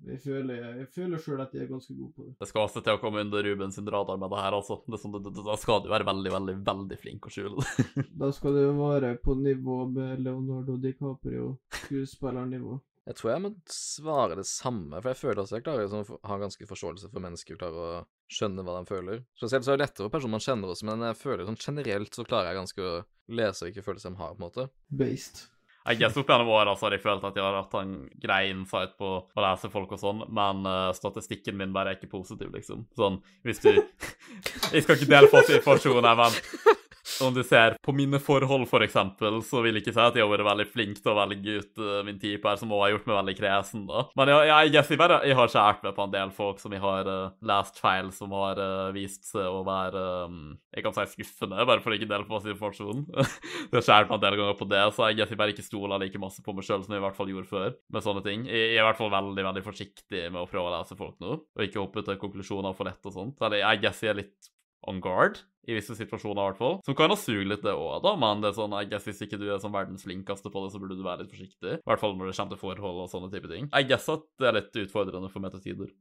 [0.08, 2.34] Jeg føler, jeg føler sjøl at jeg er ganske god på det.
[2.40, 4.80] Det skal også til å komme under Ruben sin radar med det her, altså.
[4.88, 8.06] Det sånn, det, det, da skal du være veldig, veldig, veldig flink å skjule det.
[8.22, 11.52] Da skal du være på nivå med Leonardo DiCaprio,
[11.84, 12.78] skuespillernivå.
[13.10, 16.18] Jeg tror jeg må svare det samme, for jeg føler også jeg klarer å sånn,
[16.30, 18.00] ha ganske forståelse for mennesker, klarer å
[18.30, 19.22] skjønne hva de føler.
[19.38, 22.16] Spesielt så er det lettere for personer man kjenner også, men jeg føler sånn generelt
[22.16, 22.98] så klarer jeg ganske å
[23.40, 24.68] lese hvilke følelser de har, på en måte.
[25.00, 25.46] Based.
[25.80, 28.42] Jeg guess opp gjennom åra så har jeg følt at jeg har hatt en grei
[28.50, 32.52] insight på å lese folk og sånn, men uh, statistikken min bare er ikke positiv,
[32.52, 32.84] liksom.
[32.98, 33.18] Sånn,
[33.48, 33.72] hvis du
[34.74, 36.76] Jeg skal ikke dele for informasjon her, men
[37.24, 40.24] om du ser på mine forhold, for eksempel, så vil jeg ikke si at jeg
[40.24, 42.92] har vært veldig flink til å velge ut uh, min type her, som også har
[42.94, 44.04] gjort meg veldig kresen, da.
[44.18, 46.76] Men jeg, jeg, jeg, jeg, bare, jeg har skjært meg på en del folk som
[46.76, 50.38] jeg har uh, lest feil, som har uh, vist seg å være um,
[50.74, 53.04] Jeg kan si skuffende, bare for å ikke dele på masse informasjon.
[53.10, 56.04] det har skjært meg en del ganger på det, så jeg, jeg bare ikke stoler
[56.04, 58.46] like masse på meg sjøl som jeg i hvert fall gjorde før, med sånne ting.
[58.48, 61.18] Jeg, jeg er i hvert fall veldig, veldig forsiktig med å prøve å lese folk
[61.22, 63.38] nå, og ikke hoppe til konklusjoner for lett og sånt.
[63.44, 64.50] Eller jeg guess jeg er litt
[64.88, 66.78] on guard i visse situasjoner, i hvert fall.
[66.86, 69.24] Som kan ha sugd litt, det òg, da, men det er sånn, jeg guess hvis
[69.26, 71.76] ikke du er sånn verdens flinkeste på det, så burde du være litt forsiktig.
[71.78, 73.68] I hvert fall når det kommer til forhold og sånne type ting.
[73.68, 75.92] Jeg guess at det er litt utfordrende for meg til tider.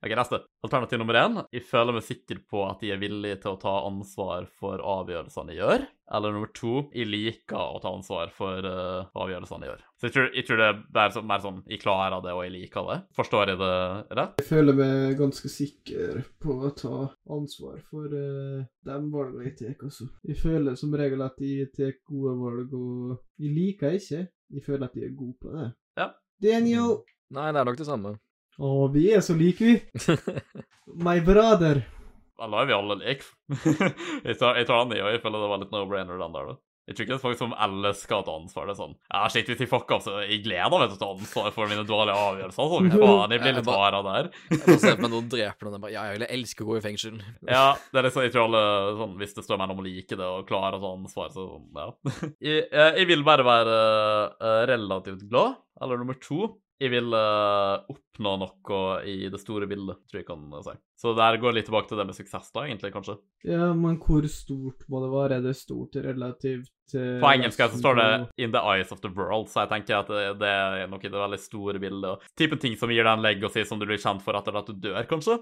[0.00, 0.38] Ok, neste.
[0.64, 1.34] Alternativ nummer én.
[1.52, 5.52] Jeg føler meg sikker på at jeg er villig til å ta ansvar for avgjørelsene
[5.52, 5.82] jeg gjør.
[6.16, 6.86] Eller nummer to.
[6.96, 9.82] Jeg liker å ta ansvar for uh, avgjørelsene jeg gjør.
[10.00, 12.40] Så jeg tror, jeg tror det er mer, så, mer sånn jeg klarer det, og
[12.46, 12.96] jeg liker det.
[13.20, 13.74] Forstår jeg det
[14.22, 14.40] rett?
[14.40, 17.02] Jeg føler meg ganske sikker på å ta
[17.36, 20.08] ansvar for uh, de valgene jeg tar, altså.
[20.24, 24.24] Jeg føler som regel at jeg tar gode valg, og jeg liker ikke.
[24.56, 25.70] Jeg føler at jeg er god på det.
[26.00, 26.10] Ja.
[26.40, 27.02] Daniel!
[27.36, 28.16] Nei, det er nok det samme.
[28.60, 30.08] Å, vi er så like, vi.
[31.06, 31.80] My brother.
[32.40, 33.24] Nå er vi alle like?
[34.26, 36.50] jeg tar, jeg tar han i, og jeg føler det var litt no-brainer, den der,
[36.52, 36.60] da.
[36.88, 38.66] Jeg tror ikke det er folk som ellers skal ta ansvar.
[38.66, 41.00] Det er sånn Ja, shit, hvis jeg fucker opp, så jeg gleder meg til å
[41.00, 42.64] ta ansvar for mine dårlige avgjørelser.
[42.64, 43.02] Altså.
[43.04, 44.30] Faen, jeg blir litt hard av det her.
[44.56, 46.78] Jeg ser på meg noen dreper noen, og bare Ja, jeg elsker elske å gå
[46.80, 47.20] i fengsel.
[47.46, 48.64] Ja, det er liksom, jeg tror alle
[48.98, 51.46] sånn, Hvis det står mellom å like det og klare å ta ansvar, så
[51.78, 51.86] ja.
[52.42, 53.78] Jeg, jeg vil bare være
[54.40, 55.60] uh, relativt glad.
[55.80, 60.46] Eller nummer to jeg vil uh, oppnå noe i det store bildet, tror jeg kan
[60.64, 60.72] si.
[61.00, 63.18] Så der går litt tilbake til det med suksess, da, egentlig, kanskje.
[63.44, 65.38] Ja, men hvor stort må det være?
[65.38, 68.08] Er det stort relativt til På engelsk så står det
[68.40, 71.12] 'in the eyes of the world', så jeg tenker at det, det er noe i
[71.12, 72.10] det veldig store bildet.
[72.10, 74.66] Og typen ting som gir deg en legacy som du blir kjent for etter at
[74.66, 75.36] du dør, kanskje?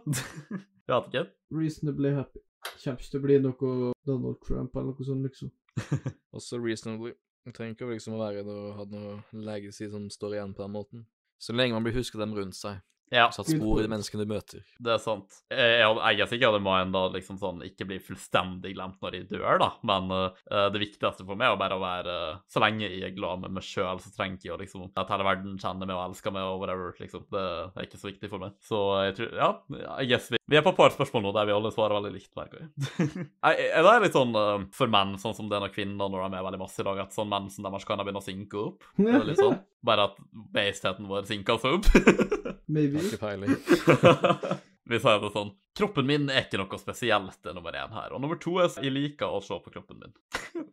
[0.88, 1.26] jeg vet ikke.
[1.54, 2.42] Reasonably happy.
[2.82, 5.54] Kommer ikke til å bli noe Donald Trump eller noe sånt, liksom.
[6.36, 7.14] Også reasonably.
[7.46, 10.66] Jeg trenger ikke liksom å være der og ha noe legacy som står igjen på
[10.66, 11.06] den måten.
[11.38, 12.80] Så lenge man blir husket dem rundt seg.
[13.14, 13.28] Ja.
[13.32, 14.62] Satt spor i de menneskene du møter.
[14.78, 15.40] Det er sant.
[15.52, 19.00] Jeg, jeg, jeg er sikker på at mind da liksom sånn ikke bli fullstendig glemt
[19.04, 19.70] når jeg dør, da.
[19.88, 23.16] Men uh, det viktigste for meg er bare å være uh, Så lenge jeg er
[23.16, 26.04] glad med meg sjøl, så trenger jeg å liksom At hele verden kjenner meg og
[26.08, 27.26] elsker meg og whatever, liksom.
[27.32, 28.56] Det er ikke så viktig for meg.
[28.64, 29.50] Så jeg tror Ja,
[29.98, 32.14] I guess vi, vi er på et par spørsmål nå der vi alle svarer veldig
[32.14, 33.08] likt, merker jeg.
[33.28, 36.38] det er litt sånn uh, for menn, sånn som det er når kvinner når de
[36.40, 38.86] er veldig masse i dag, at sånn menn som deres kan begynne å synke opp.
[38.98, 39.58] Det er litt sånn.
[39.88, 40.16] Bare at
[40.54, 41.86] basetheten vår synker seg opp.
[42.74, 42.97] Maybe.
[42.98, 44.58] Har ikke peiling.
[44.88, 45.50] Vi sier det sånn.
[45.76, 48.14] Kroppen min er ikke noe spesielt, det er nummer én her.
[48.16, 50.14] Og nummer to er jeg liker å se på kroppen min.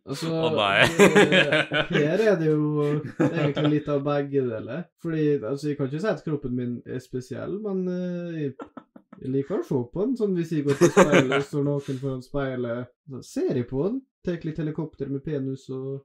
[0.08, 0.86] Altså, Å, nei.
[1.92, 2.86] her er det jo
[3.18, 4.86] egentlig litt av begge deler.
[5.04, 8.54] Fordi, altså, jeg kan ikke si at kroppen min er spesiell, men uh, jeg,
[9.20, 10.16] jeg liker å se på den.
[10.22, 13.84] Sånn hvis jeg går til speilet og står naken foran speilet, så ser jeg på
[13.84, 14.00] den.
[14.24, 16.00] Tar litt helikopter med penis og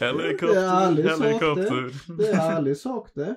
[0.00, 1.30] Helikopter, Det er ærlig sagt, det.
[1.30, 2.16] helikopter.
[2.18, 3.36] Det er ærlig sagt, det.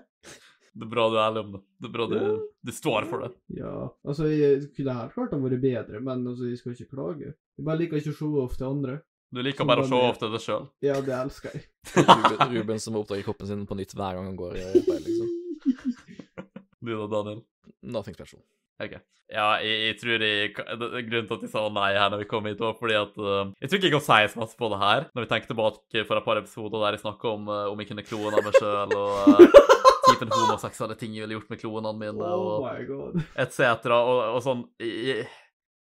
[0.74, 1.62] Det er bra du er ærlig om det.
[1.84, 2.34] Det er bra du, Ja.
[2.66, 3.32] du står for det.
[3.60, 3.74] Ja,
[4.08, 7.34] altså, jeg kunne helt klart ha vært bedre, men altså, jeg skal ikke klage.
[7.58, 8.96] Jeg bare liker ikke å se off til andre.
[9.34, 10.66] Du liker bare å se off til deg sjøl.
[10.86, 11.64] Ja, det elsker jeg.
[11.98, 15.30] Ruben, Ruben som oppdager kroppen sin på nytt hver gang han går i feil, liksom.
[16.84, 17.44] Du da, Daniel?
[17.82, 18.42] Nothing special.
[18.82, 18.96] Ok.
[19.34, 22.46] Ja, jeg, jeg tror jeg, Grunnen til at jeg sa nei her når vi kom
[22.46, 24.80] hit, var fordi at uh, Jeg tror ikke jeg kan si så masse på det
[24.82, 25.06] her.
[25.16, 27.90] Når vi tenker tilbake for et par episoder der jeg snakka om uh, om jeg
[27.90, 29.64] kunne klone meg sjøl, og uh,
[30.10, 33.24] typen homoseksuelle ting jeg ville gjort med kloene mine, Oh og god.
[33.46, 33.90] etc.
[33.96, 35.24] Og, og sånn jeg,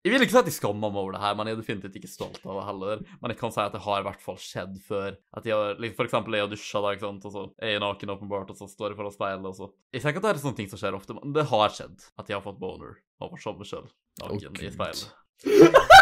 [0.03, 1.93] jeg vil ikke si at jeg skammer meg over det her, men jeg er definitivt
[1.95, 3.03] ikke stolt av det heller.
[3.21, 5.15] Men jeg kan si at det har i hvert fall skjedd før.
[5.31, 7.71] At jeg har, liksom, For eksempel jeg har dusja, da, ikke sant, og så er
[7.71, 10.33] jeg naken åpenbart, og så står jeg foran speilet, og så Jeg tenker at det
[10.33, 12.99] er sånne ting som skjer ofte, men det har skjedd at jeg har fått boner
[13.23, 13.87] av å se meg sjøl
[14.19, 15.07] naken oh, i speilet.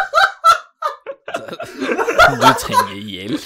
[2.32, 3.44] Du trenger hjelp.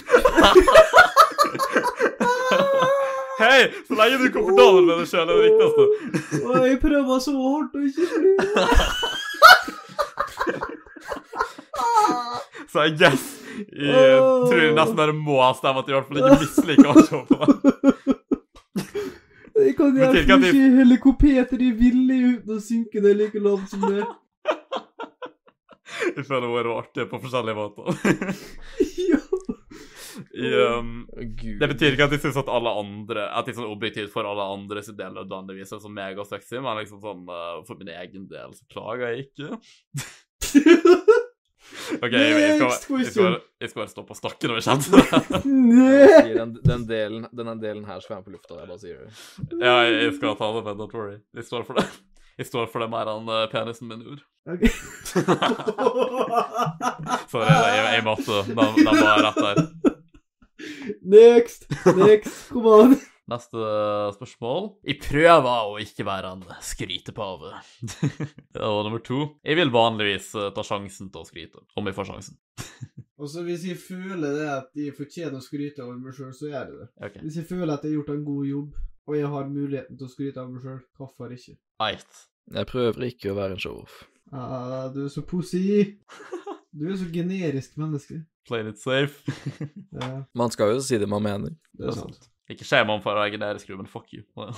[3.37, 6.41] Hei, så lenge du er komfortabel med deg sjøl, er det viktigste.
[6.41, 9.17] Og jeg prøver så hardt å ikke slutte.
[12.73, 13.25] Så I guess
[13.57, 14.21] jeg
[14.51, 17.39] tror nesten det må stemme at jeg i hvert fall ikke misliker å se på.
[19.57, 23.81] Jeg kan Men ikke ikke helikopter i villig uten å synke det like lavt som
[23.87, 24.05] det.
[26.17, 27.85] Jeg føler hun er artig på forskjellige måter.
[29.07, 29.19] Ja.
[30.33, 31.07] I, um,
[31.61, 34.45] Det betyr ikke at jeg syns at alle andre At jeg sånn objektivt for alle
[34.49, 38.51] andre sin del nødvendigvis er så megasexy, men liksom sånn uh, for min egen del
[38.57, 39.49] så klager jeg ikke.
[42.03, 44.65] OK, jeg, jeg, skal, jeg, skal, jeg skal bare stå på stakken når det.
[45.45, 49.11] Sier Den, den, delen, denne delen her skal være på lufta, jeg bare sier det.
[49.61, 51.19] Ja, jeg, jeg skal ta det med, don't worry.
[51.37, 51.87] Jeg står for det.
[52.37, 54.25] Jeg står for det mer enn eh, penisen min gjorde.
[54.47, 54.67] Ok.
[57.33, 59.57] Sorry, jeg, jeg måtte Den, den var rett der.
[61.17, 61.67] Next!
[61.97, 62.49] Next!
[62.53, 62.99] Kom an!
[63.27, 63.59] Neste
[64.15, 64.69] spørsmål.
[64.87, 67.49] Jeg prøver å ikke være en skrytepave.
[68.69, 69.19] Og nummer to.
[69.43, 72.37] Jeg vil vanligvis eh, ta sjansen til å skryte, om jeg får sjansen.
[73.21, 76.51] Og så hvis jeg føler det at jeg fortjener å skryte over meg sjøl, så
[76.51, 76.89] gjør jeg det.
[77.09, 77.23] Okay.
[77.25, 80.07] Hvis jeg føler at jeg har gjort en god jobb, og jeg har muligheten til
[80.07, 81.57] å skryte av meg sjøl, hvorfor ikke?
[81.87, 82.23] Eit.
[82.55, 83.97] Jeg prøver ikke å være en showoff.
[84.35, 85.67] Ah, du er så pussy.
[86.77, 88.21] Du er så generisk menneske.
[88.47, 89.35] Play it safe.
[89.97, 91.55] Ja, Man skal jo si det man mener.
[91.75, 92.29] det er sant.
[92.49, 94.23] Ikke shame on for være generisk, men fuck you.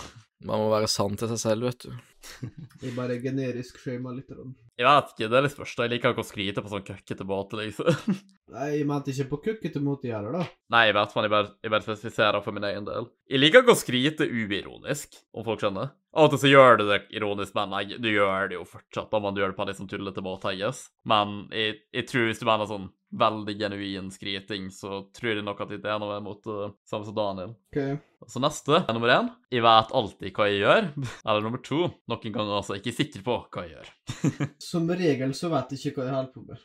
[0.46, 1.94] Man må være sann til seg selv, vet du.
[2.82, 4.28] Jeg bare generisk shama litt.
[4.30, 4.54] grann.
[4.78, 5.74] Jeg vet ikke, det er litt spørs.
[5.80, 8.18] Jeg liker ikke å skryte på sånn køkkete måte, liksom.
[8.54, 10.44] Nei, jeg mente ikke på kukkete måte heller, da.
[10.72, 13.08] Nei, jeg vet, men jeg bare, jeg bare spesifiserer for min egen del.
[13.28, 15.90] Jeg liker ikke å skryte uironisk, om folk skjønner.
[16.18, 19.10] Av og til så gjør du det ironisk, men nei, du gjør det jo fortsatt,
[19.10, 20.86] da, men du gjør det på en litt sånn tullete måte, I guess.
[21.10, 25.62] Men jeg, jeg tror hvis du mener sånn veldig genuin skryting, så tror jeg nok
[25.64, 27.54] at det er noe mot uh, samme som Daniel.
[27.72, 27.82] Ok.
[28.26, 29.28] Så neste er nummer én.
[29.54, 30.88] Jeg vet alltid hva jeg gjør.
[31.28, 31.84] Eller nummer to.
[32.10, 33.88] Noen ganger altså ikke sikker på hva jeg gjør.
[34.70, 36.58] Som regel så vet jeg ikke hva jeg holder på med.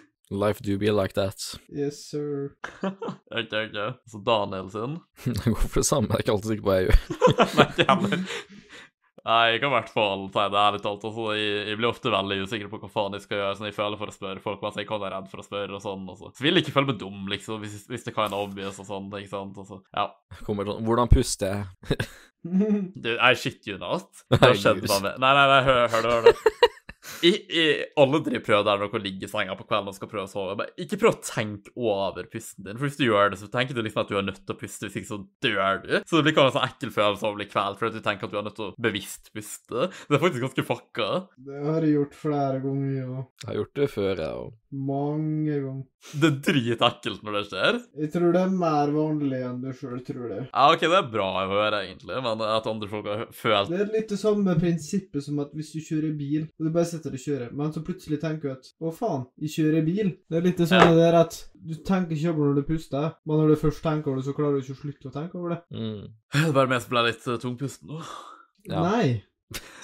[0.30, 1.42] Life do be like that.
[1.74, 2.54] Yes, sir.
[2.80, 3.78] ok, ok.
[4.06, 5.00] Så Daniel sin.
[5.26, 7.00] Jeg går for det samme, jeg er ikke alltid sikker på hva jeg gjør.
[7.58, 8.22] Nei, ikke heller.
[9.28, 11.02] Nei, jeg kan i hvert fall si det ærlig talt.
[11.04, 13.58] Altså, jeg, jeg blir ofte veldig usikker på hva faen jeg skal gjøre.
[13.58, 15.76] Sånn, jeg føler for å spørre folk, mens jeg kan være redd for å spørre
[15.76, 16.08] og sånn.
[16.08, 16.32] Altså.
[16.36, 19.12] Så vil jeg ikke føle meg dum, liksom, hvis, hvis det kan obvious og sånn.
[19.20, 19.60] ikke sant?
[19.60, 20.08] Altså, ja.
[20.46, 22.00] Kommer sånn Hvordan puster jeg?
[22.42, 24.08] Du, I shit you not.
[24.32, 26.68] Det har skjedd meg med Nei, nei, nei, hør, hør det, hør det.
[27.24, 27.62] I, i,
[28.00, 30.56] alle prøv der når dere ligger i senga på kvelden og skal prøve å sove.
[30.58, 33.76] Bare ikke prøv å tenke over pusten din, for hvis du gjør det, så tenker
[33.76, 35.94] du liksom at du er nødt til å puste, hvis ikke så dør du.
[36.04, 38.28] Så det blir kanskje en sånn ekkel følelse av å bli kveld, fordi du tenker
[38.28, 39.88] at du er nødt til å bevisst puste.
[39.90, 41.10] Det er faktisk ganske fucka.
[41.50, 43.24] Det har jeg gjort flere ganger, ja.
[43.44, 44.56] Jeg har gjort det før, jeg òg.
[44.70, 45.86] Mange ganger.
[46.20, 47.78] Det er dritekkelt når det skjer.
[48.02, 50.40] Jeg tror det er mer vanlig enn du sjøl tror det.
[50.46, 53.80] Ja, OK, det er bra å høre, egentlig, men at andre folk har følt Det
[53.84, 57.16] er litt det samme prinsippet som at hvis du kjører bil, og du bare sitter
[57.16, 60.14] og kjører, men så plutselig tenker du at å faen, jeg kjører bil.
[60.30, 63.42] Det er litt det samme der at du tenker ikke over når du puster, men
[63.42, 65.56] når du først tenker over det, så klarer du ikke å slutte å tenke over
[65.56, 65.60] det.
[65.74, 66.06] Mm.
[66.38, 68.00] Det bare meg som ble litt uh, tungpusten nå.
[68.70, 68.86] Ja.
[68.86, 69.20] Nei.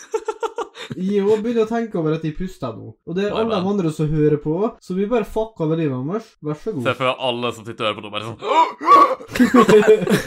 [0.97, 2.93] Jeg òg begynner å tenke over at jeg puster nå.
[3.07, 5.79] Og det er Nei, alle de andre som hører på, så vi bare fucker med
[5.83, 6.29] livet vårt.
[6.47, 6.85] Vær så god.
[6.87, 8.41] Se for deg alle som sitter og hører på nå, bare sånn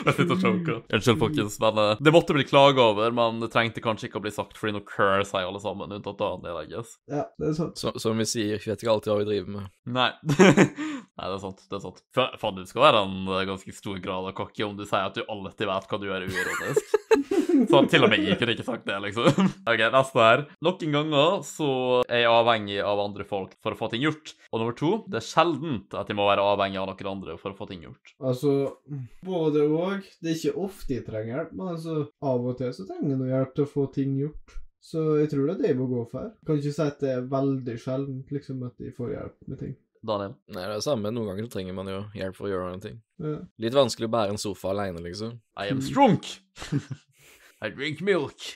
[0.00, 0.78] Jeg sitter og choker.
[0.94, 4.24] Unnskyld, folkens, men eh, det måtte bli klaga over, men det trengte kanskje ikke å
[4.24, 6.90] bli sagt fordi nå curse sier alle sammen, unntatt Daniel, I guess.
[7.10, 7.76] ja, det er sant.
[7.80, 9.64] Så, som vi sier, vi vet ikke alltid hva vi driver med.
[9.90, 10.10] Nei.
[10.30, 11.60] Nei, det er sant.
[11.70, 11.98] det er sant.
[12.16, 15.06] Fa- Faen, du skal være en eh, ganske stor grad av cocky om du sier
[15.10, 16.84] at du alltid vet hva du gjør uironisk.
[17.70, 19.39] Så til og med jeg kunne ikke sagt det, liksom.
[19.70, 20.44] OK, neste her.
[20.66, 21.70] Noen ganger så
[22.06, 24.34] er jeg avhengig av andre folk for å få ting gjort.
[24.50, 27.54] Og nummer to, det er sjeldent at jeg må være avhengig av noen andre for
[27.54, 28.14] å få ting gjort.
[28.20, 28.54] Altså,
[29.26, 30.08] både og.
[30.20, 33.20] Det er ikke ofte jeg trenger hjelp, men altså, av og til så trenger jeg
[33.20, 34.58] noe hjelp til å få ting gjort.
[34.80, 36.32] Så jeg tror det er det jeg må gå for.
[36.48, 39.76] Kan ikke si at det er veldig sjeldent liksom at jeg får hjelp med ting.
[40.00, 40.32] Daniel?
[40.48, 41.12] Nei, det er det samme.
[41.12, 42.96] Noen ganger trenger man jo hjelp for å gjøre noen ting.
[43.20, 43.36] Ja.
[43.60, 45.36] Litt vanskelig å bære en sofa alene, liksom.
[45.60, 46.16] I am strong.
[47.64, 48.54] I drink milk.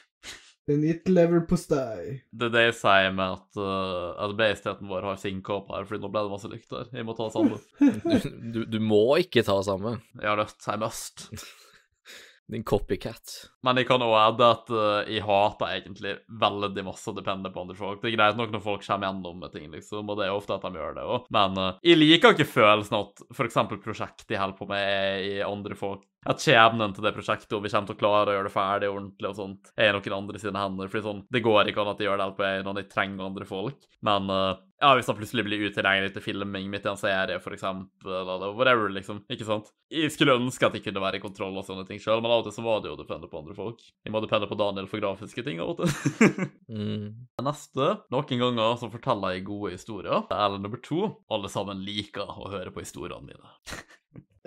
[0.71, 2.21] En it lever på stei.
[2.33, 6.01] Det er det jeg sier med at, uh, at bevisstheten vår har sinkop her, fordi
[6.01, 6.89] nå ble det masse lykter.
[6.95, 7.59] Jeg må ta samme.
[7.81, 9.99] Du, du, du må ikke ta det samme.
[10.17, 10.57] Jeg har nødt.
[10.65, 11.29] seg must.
[12.55, 13.35] Din copycat.
[13.65, 17.62] Men jeg kan også adde at uh, jeg hater egentlig veldig masse å depende på
[17.62, 18.01] andre folk.
[18.01, 20.57] Det er greit nok når folk kommer gjennom med ting, liksom, og det er ofte
[20.57, 21.31] at de gjør det òg.
[21.37, 23.61] Men uh, jeg liker ikke følelsen at f.eks.
[23.85, 26.05] prosjektet jeg holder på med, er i andre folk.
[26.31, 28.91] At skjebnen til det prosjektet, og vi kommer til å klare å gjøre det ferdig
[28.91, 30.93] ordentlig og sånt, er noen andre sine hender.
[30.93, 32.87] Fordi sånn, det går ikke an at de gjør det helt på egen hånd, de
[32.91, 33.89] trenger andre folk.
[34.05, 34.55] Men uh,
[34.85, 38.57] ja, hvis han plutselig blir utilgjengelig til filming midt i en serie, for eksempel, eller
[38.57, 39.70] whatever, liksom, ikke sant?
[39.93, 42.43] Jeg skulle ønske at jeg kunne være i kontroll og sånne ting sjøl, men av
[42.43, 43.81] og til så var det jo å depende på andre folk.
[44.05, 45.95] Jeg må depende på Daniel for grafiske ting av og til.
[46.75, 47.29] Mm.
[47.45, 47.87] Neste.
[48.11, 50.25] Noen ganger så forteller jeg gode historier.
[50.33, 51.07] Eller nummer to.
[51.31, 53.53] Alle sammen liker å høre på historiene mine.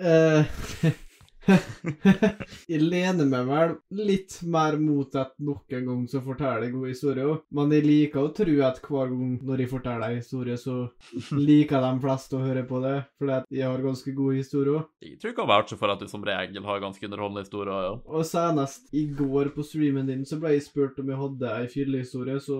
[0.02, 0.58] Eh,
[2.72, 6.92] jeg lener meg vel litt mer mot at nok en gang så forteller jeg gode
[6.92, 7.40] historier.
[7.54, 10.76] Men jeg liker å tro at hver gang når jeg forteller en historie, så
[11.48, 12.96] liker de fleste å høre på det.
[13.20, 14.84] Fordi at jeg har ganske gode historier.
[15.04, 17.96] Jeg tror jeg kan vouche for at du som regel har ganske underholdende historier, ja.
[18.08, 21.72] Og senest i går på streamen din så ble jeg spurt om jeg hadde ei
[21.72, 22.58] fyllehistorie, så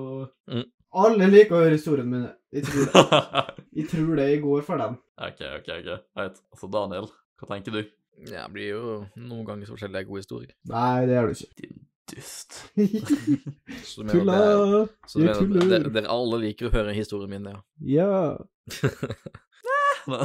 [0.48, 0.64] Mm.
[0.96, 2.30] Alle liker å høre historien mine.
[2.54, 3.42] Jeg tror det.
[3.78, 4.94] Jeg tror det jeg går for den.
[5.22, 5.68] OK, OK.
[5.74, 5.88] ok.
[6.18, 6.38] Right.
[6.50, 7.04] Altså, Daniel,
[7.38, 7.82] hva tenker du?
[8.26, 8.80] Ja, det blir jo
[9.16, 10.52] noen ganger så forskjellig god gode historier.
[10.72, 11.52] Nei, det gjør du ikke.
[11.62, 11.76] Din
[12.08, 12.50] dust.
[13.84, 14.36] Så du mener Tulla!
[15.06, 15.68] så du Jeg mener tuller.
[15.74, 17.58] dere, dere alle liker å høre historien min, ja?
[17.84, 18.36] Ja.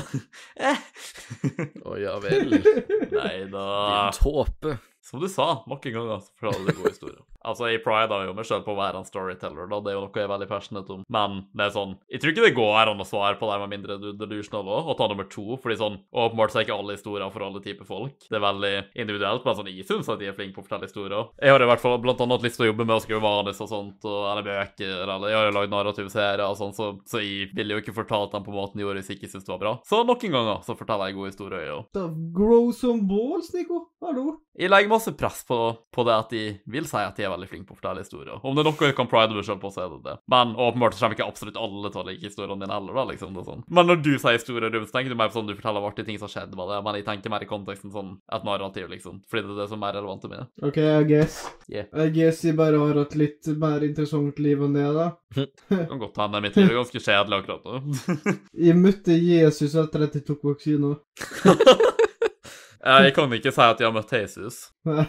[1.83, 2.53] Å ja vel.
[3.17, 3.65] Nei da.
[3.67, 4.77] Din tåpe.
[5.03, 7.21] Som du sa, mange ganger, så forteller du gode historier.
[7.43, 9.81] Altså, jeg prider jo meg selv på å være en storyteller, da.
[9.83, 11.01] Det er jo noe jeg er veldig passionate om.
[11.11, 13.73] Men det er sånn Jeg tror ikke det går an å svare på det med
[13.73, 16.77] mindre du er delusional òg, og ta nummer to, fordi sånn Åpenbart så er ikke
[16.77, 18.15] alle historier for alle typer folk.
[18.29, 18.71] Det er veldig
[19.03, 21.27] individuelt, men sånn jeg syns at de er flinke på å fortelle historier.
[21.43, 23.59] Jeg har i hvert fall blant annet lyst til å jobbe med å skrive manus
[23.59, 27.19] og sånt, og, eller bøker, eller jeg har jo lagd narrativserier og sånn, så, så
[27.19, 29.55] jeg ville jo ikke fortalt dem på måten jeg gjorde hvis jeg ikke syntes det
[29.57, 29.75] var bra.
[29.91, 32.01] Så noen ganger så forteller jeg gode historier, jeg òg.
[32.39, 33.89] Grow some balls, Nico.
[34.03, 34.37] Hallo.
[34.59, 35.57] Jeg legger masse press på,
[35.93, 38.39] på det at de vil si at de er veldig flinke på å fortelle historier.
[38.39, 40.15] Om det er noe jeg kan pride meg selv på, så er det det.
[40.31, 43.33] Men åpenbart så kommer ikke absolutt alle til å like historiene dine heller, da, liksom.
[43.33, 43.65] Det sånn.
[43.73, 46.19] Men når du sier historier, så tenker du mer på sånn du forteller artige ting
[46.19, 49.21] som har skjedd med det, men jeg tenker mer i konteksten sånn et narrativ, liksom.
[49.29, 50.49] Fordi det er det som er mer relevant til meg.
[50.63, 51.39] OK, I guess.
[51.71, 51.89] Yeah.
[51.93, 55.09] I guess jeg bare har hatt litt mer interessant liv enn det, da.
[55.73, 57.79] Det kan godt hende mitt liv er ganske kjedelig akkurat nå.
[58.67, 60.93] Jeg møtte Jesus etter at jeg tok vaksina.
[62.83, 64.57] jeg kan ikke si at jeg har møtt Jesus.
[64.87, 65.05] Nei,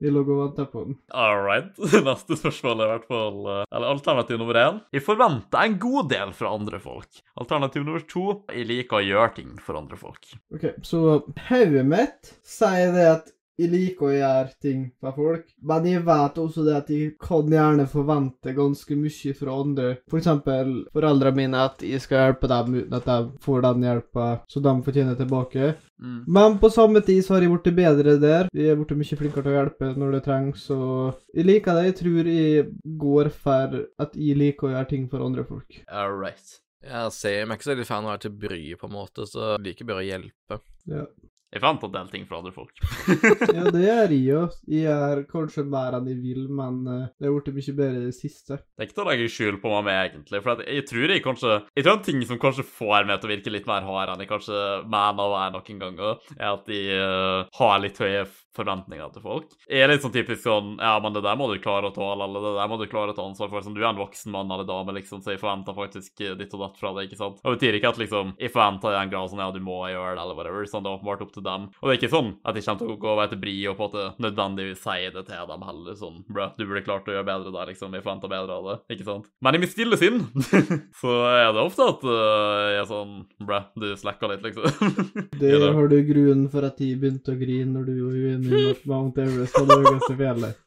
[0.00, 0.94] jeg lå og venta på den.
[1.12, 1.74] All right.
[2.08, 4.78] Neste spørsmål er i hvert fall eh, Eller alternativ nummer én.
[4.96, 7.20] Jeg forventer en god del fra andre folk.
[7.42, 8.24] Alternativ nummer to.
[8.48, 10.30] Jeg liker å gjøre ting for andre folk.
[10.56, 13.28] OK, så hodet mitt sier det at
[13.60, 17.50] jeg liker å gjøre ting for folk, men jeg vet også det at jeg kan
[17.52, 19.90] gjerne forvente ganske mye fra andre.
[20.10, 24.28] For eksempel foreldrene mine, at jeg skal hjelpe dem uten at de får den hjelpa
[24.50, 25.74] som de fortjener tilbake.
[26.00, 26.22] Mm.
[26.32, 28.48] Men på samme tid så har jeg blitt bedre der.
[28.56, 31.86] Jeg er blitt mye flinkere til å hjelpe når det trengs, og jeg liker det.
[31.90, 32.66] Jeg tror jeg
[33.04, 35.82] går for at jeg liker å gjøre ting for andre folk.
[35.88, 36.56] All right.
[36.80, 39.26] Jeg ser meg ikke så veldig fan av å være til bry, på en måte,
[39.28, 40.60] så jeg liker bare å hjelpe.
[40.88, 41.04] Ja.
[41.50, 42.76] Jeg fant en del ting fra andre folk.
[43.56, 44.42] Ja, det gjør jeg jo.
[44.70, 48.10] Jeg gjør kanskje mer enn jeg vil, men eh, det har blitt mye bedre i
[48.10, 48.60] det siste.
[48.62, 50.42] Det er ikke til å legge skjul på meg med, egentlig.
[50.44, 53.32] For jeg tror jeg kanskje Jeg tror en ting som kanskje får meg til å
[53.34, 56.80] virke litt mer hard enn jeg kanskje mener å være noen ganger, er at de
[56.94, 58.22] uh, har litt høye
[58.56, 59.52] forventninger til folk.
[59.70, 62.26] Jeg er litt sånn typisk sånn Ja, men det der må du klare å tåle,
[62.26, 63.64] eller det der må du klare å ta ansvar for.
[63.64, 66.54] Som du er en voksen mann eller dame, liksom, så jeg forventer faktisk eh, ditt
[66.56, 67.40] og datt fra deg, ikke sant?
[67.42, 69.78] Og det betyr ikke at liksom Jeg forventer i en grad sånn ja, du må
[69.90, 70.66] gjøre det, eller whatever.
[70.70, 71.68] Sånn, det er åpenbart opp til dem.
[71.80, 73.76] Og det er ikke sånn at jeg kommer til å gå over til Bri og
[73.78, 75.98] på en måte nødvendigvis si det til dem heller.
[76.00, 77.94] Sånn, bro, du burde klart å gjøre bedre der, liksom.
[77.94, 79.30] Vi forventa bedre av det, ikke sant?
[79.44, 80.22] Men i mitt stille sinn
[81.00, 84.64] så er det ofte at uh, jeg er sånn, bro, du slacker litt, liksom.
[85.40, 88.86] Det har du grunnen for at jeg begynte å grine når du var uenig med
[88.90, 90.54] Mount Everest var det høyeste fjellet.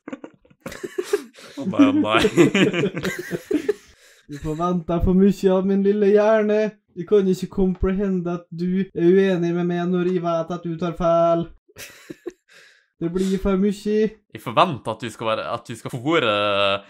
[1.53, 3.63] Å, Nei, nei.
[4.25, 6.59] Du forventer for mye av min lille hjerne.
[6.95, 10.77] Jeg kan ikke comprehende at du er uenig med meg når jeg vet at du
[10.77, 11.47] tar feil.
[13.03, 13.95] Det blir for mye.
[14.31, 16.35] Jeg forventer at du skal være At du skal fòre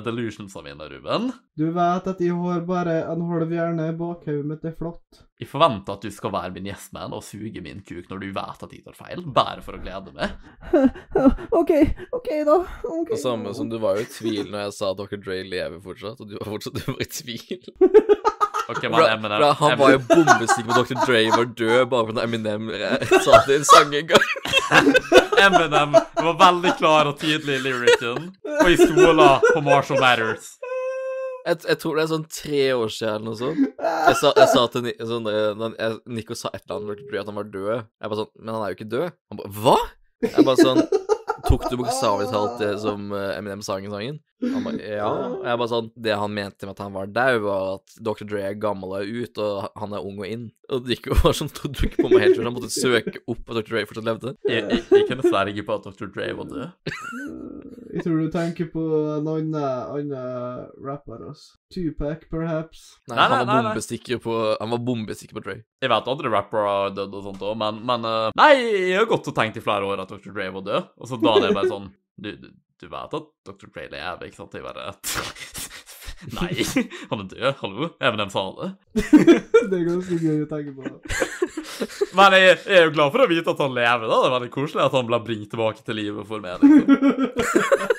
[0.05, 1.31] delusionsa mine, Ruben.
[1.57, 3.87] Du vet at jeg har bare en halv hjerne.
[3.97, 5.23] Bakhodet mitt er flott.
[5.41, 8.67] Jeg forventer at du skal være min gjestmann og suge min kuk når du vet
[8.67, 10.37] at jeg tar feil, bare for å glede meg.
[11.59, 11.73] OK,
[12.13, 12.59] OK, da.
[12.61, 13.15] Okay.
[13.15, 15.17] Det samme som du var jo i tvil når jeg sa at Dr.
[15.23, 17.73] Dre lever fortsatt, og du var fortsatt du var i tvil.
[18.69, 20.99] Ok, Bra, Eminem bra, han var jo bombesikker på Dr.
[21.03, 24.27] Dre var død bare fordi Eminem eh, sa det i en sang en gang.
[25.43, 28.29] Eminem var veldig klar og tydelig i lyricen,
[28.61, 30.53] og jeg stoler på Marshall Matters.
[31.43, 33.65] Jeg, jeg tror det er sånn tre år siden eller noe sånt.
[33.83, 35.27] Jeg sa, jeg sa til sånn,
[36.15, 37.03] Nico sa et eller annet om Dr.
[37.09, 37.73] Dre, at han var død.
[37.99, 39.09] Jeg bare sånn Men han er jo ikke død.
[39.33, 39.77] Han bare Hva?
[40.23, 40.85] Jeg bare sånn
[41.43, 44.19] Tok du bokstavelig talt det som eh, Eminem sang i sangen?
[44.43, 45.07] Han bare Ja.
[45.09, 48.27] Og jeg bare sånn Det han mente med at han var daud, var at Dr.
[48.27, 50.45] Dre er gammel og er ut, og han er ung og inn.
[50.71, 53.23] Og det gikk jo bare sånn trodde ikke på meg helt, for han måtte søke
[53.23, 53.69] opp at Dr.
[53.71, 54.35] Dre fortsatt levde.
[54.47, 56.11] Jeg, jeg, jeg kunne ikke på at Dr.
[56.15, 56.93] Dre var død.
[57.93, 58.83] Jeg tror du tenker på
[59.19, 60.13] en annen,
[60.81, 61.59] rapper, altså.
[61.73, 62.85] Tupac, perhaps.
[63.09, 65.55] Nei, Nei, nei, han var bombesikker på Han var bombesikker på Dre.
[65.83, 68.51] Jeg vet andre rappere har dødd og sånt òg, men, men eh, Nei,
[68.93, 70.31] jeg har gått og tenkt i flere år at Dr.
[70.33, 72.49] Dre var død, og så da er det bare sånn Du, du,
[72.81, 73.69] du vet at Dr.
[73.69, 74.57] Dre lever, ikke sant?
[74.57, 74.93] Jeg bare
[76.37, 76.63] Nei,
[77.09, 77.53] han er død.
[77.59, 77.89] Hallo?
[77.99, 78.69] Eminem sa det.
[79.69, 80.91] det er ganske gøy å tenke på.
[82.17, 84.19] Men jeg, jeg er jo glad for å vite at han lever, da.
[84.19, 86.63] Det er veldig koselig at han ble bringt tilbake til livet for meg.
[86.63, 86.85] liksom.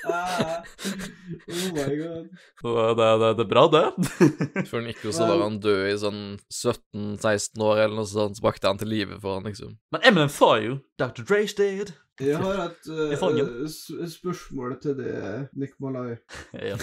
[1.55, 2.29] oh my god.
[2.61, 3.85] Så det, det, det er bra, det.
[4.71, 6.23] Før Nico så var han død i sånn
[6.53, 9.77] 17-16 år eller noe sånt, så bakte han til live for han, liksom.
[9.95, 11.27] Men Eminem sa jo Dr.
[11.27, 11.95] Dre's dead.
[12.23, 13.67] Jeg har et uh,
[14.07, 15.17] spørsmål til det,
[15.59, 16.17] Nick Malay.
[16.71, 16.79] Ja.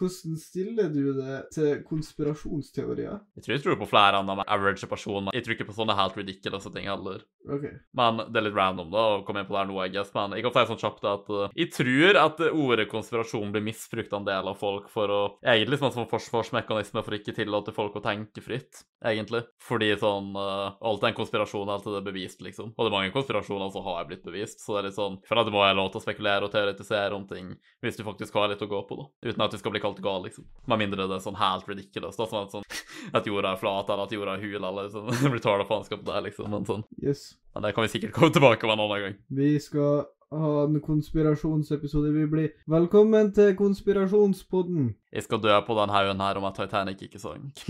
[0.00, 3.20] Hvordan stiller du det til konspirasjonsteorier?
[3.36, 5.34] Jeg tror jeg tror på flere av de average personer.
[5.36, 7.24] Jeg tror ikke på sånne helt ridiculous ting heller.
[7.50, 7.66] OK.
[7.96, 10.12] Men det er litt random da, å komme inn på det her nå, jeg guess.
[10.16, 14.12] Men jeg kan si sånn kjapt at uh, jeg tror at ordet konspirasjon blir misbrukt
[14.12, 17.72] av en del av folk for å Egentlig som en sånn forsvarsmekanisme for ikke tillate
[17.74, 19.42] folk å tenke fritt, egentlig.
[19.64, 22.72] Fordi sånn uh, Alt er en konspirasjon, alt er det bevist, liksom.
[22.74, 25.40] Og det er mange konspirasjoner som har blitt bevist, så det er litt sånn For
[25.40, 28.36] at det må jeg lov til å spekulere og teoretisere om ting hvis du faktisk
[28.36, 29.08] har litt å gå på, da.
[29.30, 30.46] Uten at du skal bli kalt gal, liksom.
[30.70, 32.28] Med mindre det er sånn helt ridiculous, da.
[32.30, 32.64] Sånn at, sånn,
[33.18, 36.50] at jorda er flat, eller at jorda er hul, eller sånn retarda faenskap der, liksom.
[36.54, 36.86] Men sånn.
[37.02, 37.34] Yes.
[37.54, 39.18] Men det kan vi sikkert komme tilbake med en annen gang.
[39.40, 42.12] Vi skal ha en konspirasjonsepisode.
[42.14, 44.92] Vi blir velkommen til konspirasjonspodden.
[45.10, 47.62] Jeg skal dø på den haugen her om at Titanic ikke sank.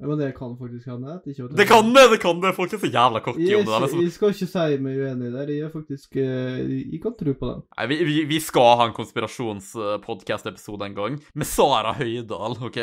[0.00, 1.18] Ja, men det kan faktisk hende.
[1.22, 2.06] det, ikke det kan det!
[2.10, 2.54] Det kan det!
[2.56, 3.68] Folk er så jævla cocky om det.
[3.68, 4.00] der, liksom.
[4.00, 5.52] jeg skal ikke si meg uenig der.
[5.52, 7.60] Jeg er faktisk eh, Jeg kan tro på den.
[7.76, 12.80] Nei, vi, vi, vi skal ha en konspirasjonspodkast-episode en gang, med Sara Høydahl, OK?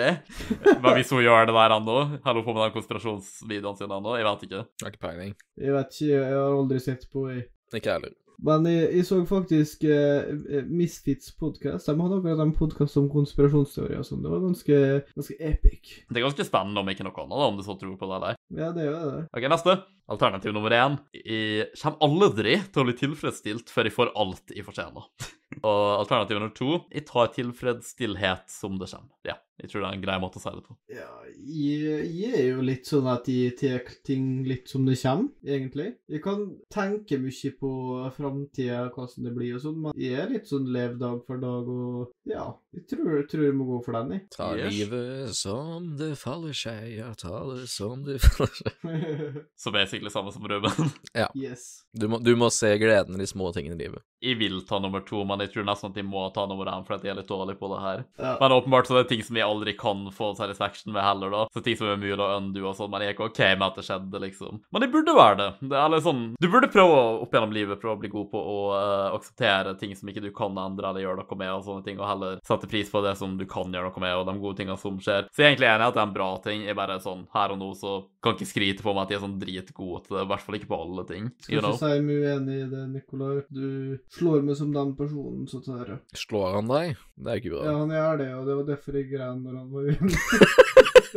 [0.86, 4.16] Men hvis hun gjør det der ennå Holder hun på med de konspirasjonsvideoen sine ennå?
[4.22, 4.64] Jeg vet ikke.
[4.86, 5.36] Har ikke peiling.
[5.58, 7.50] Jeg vet ikke, jeg har aldri sett på jeg.
[7.74, 8.16] Ikke jeg heller.
[8.46, 11.88] Men jeg, jeg så faktisk eh, Misfits podcast.
[11.90, 14.22] De hadde akkurat en podkast om konspirasjonsteorier og sånn.
[14.22, 14.82] Det var ganske,
[15.16, 15.96] ganske epic.
[16.05, 18.42] Det er ganske spennende om ikke noe annet, om du så tror på det der.
[18.59, 19.24] Ja, det gjør det.
[19.34, 19.78] OK, neste.
[20.08, 21.00] Alternativ nummer én.
[21.18, 25.09] Jeg kommer aldri til å bli tilfredsstilt før jeg får alt jeg fortjener.
[25.63, 26.82] Og alternativ nummer to.
[26.93, 29.13] Jeg tar tilfredsstillhet som det kommer.
[29.28, 30.75] Ja, jeg tror det er en grei måte å si det på.
[30.93, 35.32] Ja, jeg, jeg er jo litt sånn at jeg tar ting litt som det kommer,
[35.47, 35.87] egentlig.
[36.11, 36.43] Jeg kan
[36.74, 37.71] tenke mye på
[38.15, 41.67] framtida, hvordan det blir og sånn, men jeg er litt sånn lev dag for dag,
[41.71, 42.45] og ja,
[42.75, 44.25] jeg tror, tror jeg må gå for den, jeg.
[44.36, 44.74] Ta Yes.
[44.74, 48.79] livet som det faller seg, ja, ta det som det faller seg.
[48.83, 49.43] jeg.
[49.63, 50.91] Så basically samme som Ruben.
[51.36, 51.67] yes.
[51.97, 54.03] Du må, du må se gleden i de små tingene i livet.
[54.24, 56.86] Jeg vil ta nummer to, men jeg tror nesten at jeg må ta nummer én,
[56.88, 58.04] for jeg er litt dårlig på det her.
[58.18, 58.34] Ja.
[58.42, 61.44] Men åpenbart så er det ting som jeg aldri kan få satisfaction med heller, da.
[61.54, 63.68] Så ting som er mulig å undo og sånn, men jeg er ikke OK med
[63.68, 64.62] at det skjedde, liksom.
[64.74, 65.50] Men det burde være det.
[65.70, 68.30] Det er litt sånn Du burde prøve å opp gjennom livet prøve å bli god
[68.32, 71.66] på å uh, akseptere ting som ikke du kan endre eller gjøre noe med, og
[71.68, 74.28] sånne ting, og heller sette pris på det som du kan gjøre noe med, og
[74.30, 75.30] de gode tingene som skjer.
[75.30, 76.66] Så jeg er egentlig enig i at det er en bra ting.
[76.66, 79.26] Jeg bare sånn her og nå så kan ikke skryte på meg at jeg er
[79.28, 81.30] sånn dritgod til det, i hvert fall ikke på alle ting.
[81.44, 83.36] Skal ikke si meg uenig i det, Nikolai.
[83.54, 83.68] Du
[84.13, 85.97] slår meg som den personen som tar det.
[86.17, 86.96] Slår han deg?
[87.17, 87.66] Det er ikke bra.
[87.67, 90.21] Ja, han gjør det, og det var derfor jeg grein når han var uenig.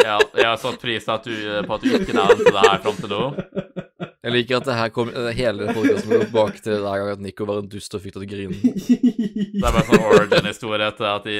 [0.00, 1.34] Ja, jeg har satt pris på at du,
[1.66, 3.24] på at du ikke nevnte det her fram til nå.
[4.20, 7.22] Jeg liker at det her kom, det hele podkasten går tilbake til hver gang at
[7.24, 8.72] Nico var en dust og fikk deg til å grine.
[8.84, 11.36] Det er bare sånn origin-historie til at de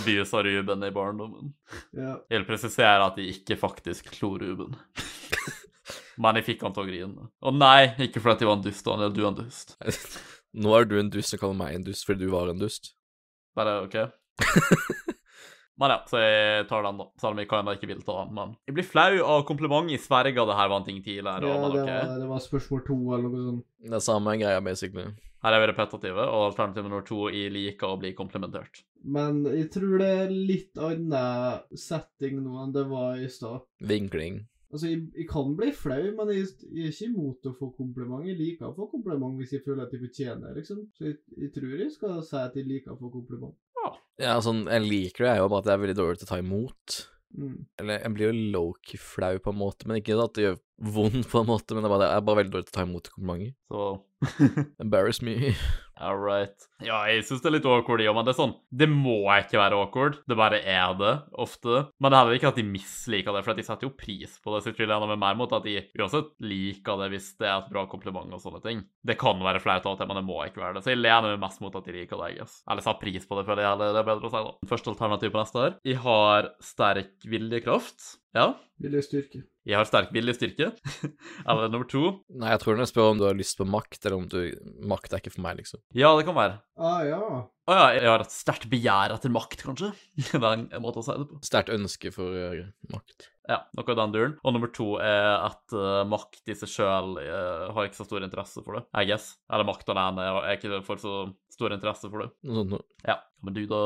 [0.00, 1.52] abusa Ruben i barndommen.
[1.92, 2.14] ja.
[2.32, 4.72] Jeg vil presisere at de ikke faktisk slo Ruben.
[6.24, 7.28] Men jeg fikk han til å grine.
[7.44, 9.12] Og nei, ikke fordi jeg var en dust, Daniel.
[9.12, 9.76] Du er en dust.
[10.52, 12.92] Nå er du en dust som kaller meg en dust fordi du var en dust.
[13.56, 13.96] Bare OK?
[15.80, 17.06] Men ja, så jeg tar den, da.
[17.18, 18.34] Selv om jeg kan ikke vil ta den.
[18.36, 19.90] Men jeg blir flau av kompliment.
[19.90, 21.40] i sverger det her var en ting tidligere.
[21.40, 21.88] ja, det men ok.
[21.88, 23.64] var, det var spørsmål to eller noe sånt.
[23.88, 25.08] Det er samme greia, basically.
[25.42, 28.84] Her er vi repetitive, og alternativ nummer to jeg liker å bli komplimentert.
[29.02, 33.64] Men jeg tror det er litt annen setting nå enn det var i stad.
[33.82, 34.44] Vinkling.
[34.72, 38.24] Altså, jeg, jeg kan bli flau, men jeg, jeg er ikke imot å få kompliment.
[38.24, 40.86] Jeg liker å få kompliment hvis jeg føler at jeg fortjener det, liksom.
[40.96, 43.58] Så jeg, jeg tror jeg skal si at jeg liker å få kompliment.
[44.22, 46.30] Ja, sånn, jeg liker det, jeg jo, bare at jeg er veldig dårlig til å
[46.30, 46.98] ta imot.
[47.32, 47.54] Mm.
[47.80, 50.58] Eller jeg blir jo low-key flau på en måte, men ikke at det gjør
[50.92, 52.78] vondt på en måte, men det er bare, jeg er bare veldig dårlig til å
[52.78, 53.54] ta imot komplimenter.
[53.72, 53.90] Så
[54.82, 55.36] Embarrass me.
[56.02, 56.66] All right.
[56.82, 59.78] Ja, jeg syns det er litt awkward, men det er sånn Det må ikke være
[59.78, 60.18] awkward.
[60.26, 61.84] Det bare er det, ofte.
[62.02, 64.54] Men det er heller ikke at de misliker det, for de setter jo pris på
[64.54, 64.62] det.
[64.64, 67.86] Så jeg er mer mot at de uansett liker det hvis det er et bra
[67.90, 68.82] kompliment og sånne ting.
[69.06, 70.84] Det kan være flaut men det må ikke være det.
[70.84, 72.58] Så jeg lener meg mest mot at de liker det, jeg guess.
[72.66, 73.80] Eller setter pris på det, føler jeg.
[73.82, 74.72] Det er bedre å si, da.
[74.72, 75.78] Første alternativ på neste her.
[75.86, 78.10] Jeg har sterk viljekraft.
[78.32, 78.46] Ja.
[78.82, 79.42] Viljestyrke.
[79.68, 80.70] Jeg har sterk viljestyrke.
[81.44, 82.00] Eller nummer to.
[82.34, 84.38] Nei, jeg tror hun spør om du har lyst på makt, eller om du
[84.88, 85.82] Makt er ikke for meg, liksom.
[85.94, 86.56] Ja, det kan være.
[86.80, 87.20] Ah, ja.
[87.68, 89.92] Å ja, jeg har et sterkt begjær etter makt, kanskje.
[90.32, 91.38] Det er en måte å si det på.
[91.46, 93.28] Sterkt ønske for uh, makt.
[93.50, 94.34] Ja, noe av den duren.
[94.46, 98.62] Og nummer to er at uh, makt i seg sjøl har ikke så stor interesse
[98.64, 99.32] for det, I guess.
[99.52, 101.14] Eller makt alene er ikke for så
[101.52, 102.32] stor interesse for det.
[102.48, 102.86] Noe sånt noe.
[103.06, 103.20] Ja.
[103.42, 103.80] Men du da,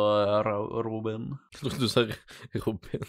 [0.46, 1.30] Ro- Robin?
[1.80, 2.04] Du sa
[2.64, 3.04] Robin.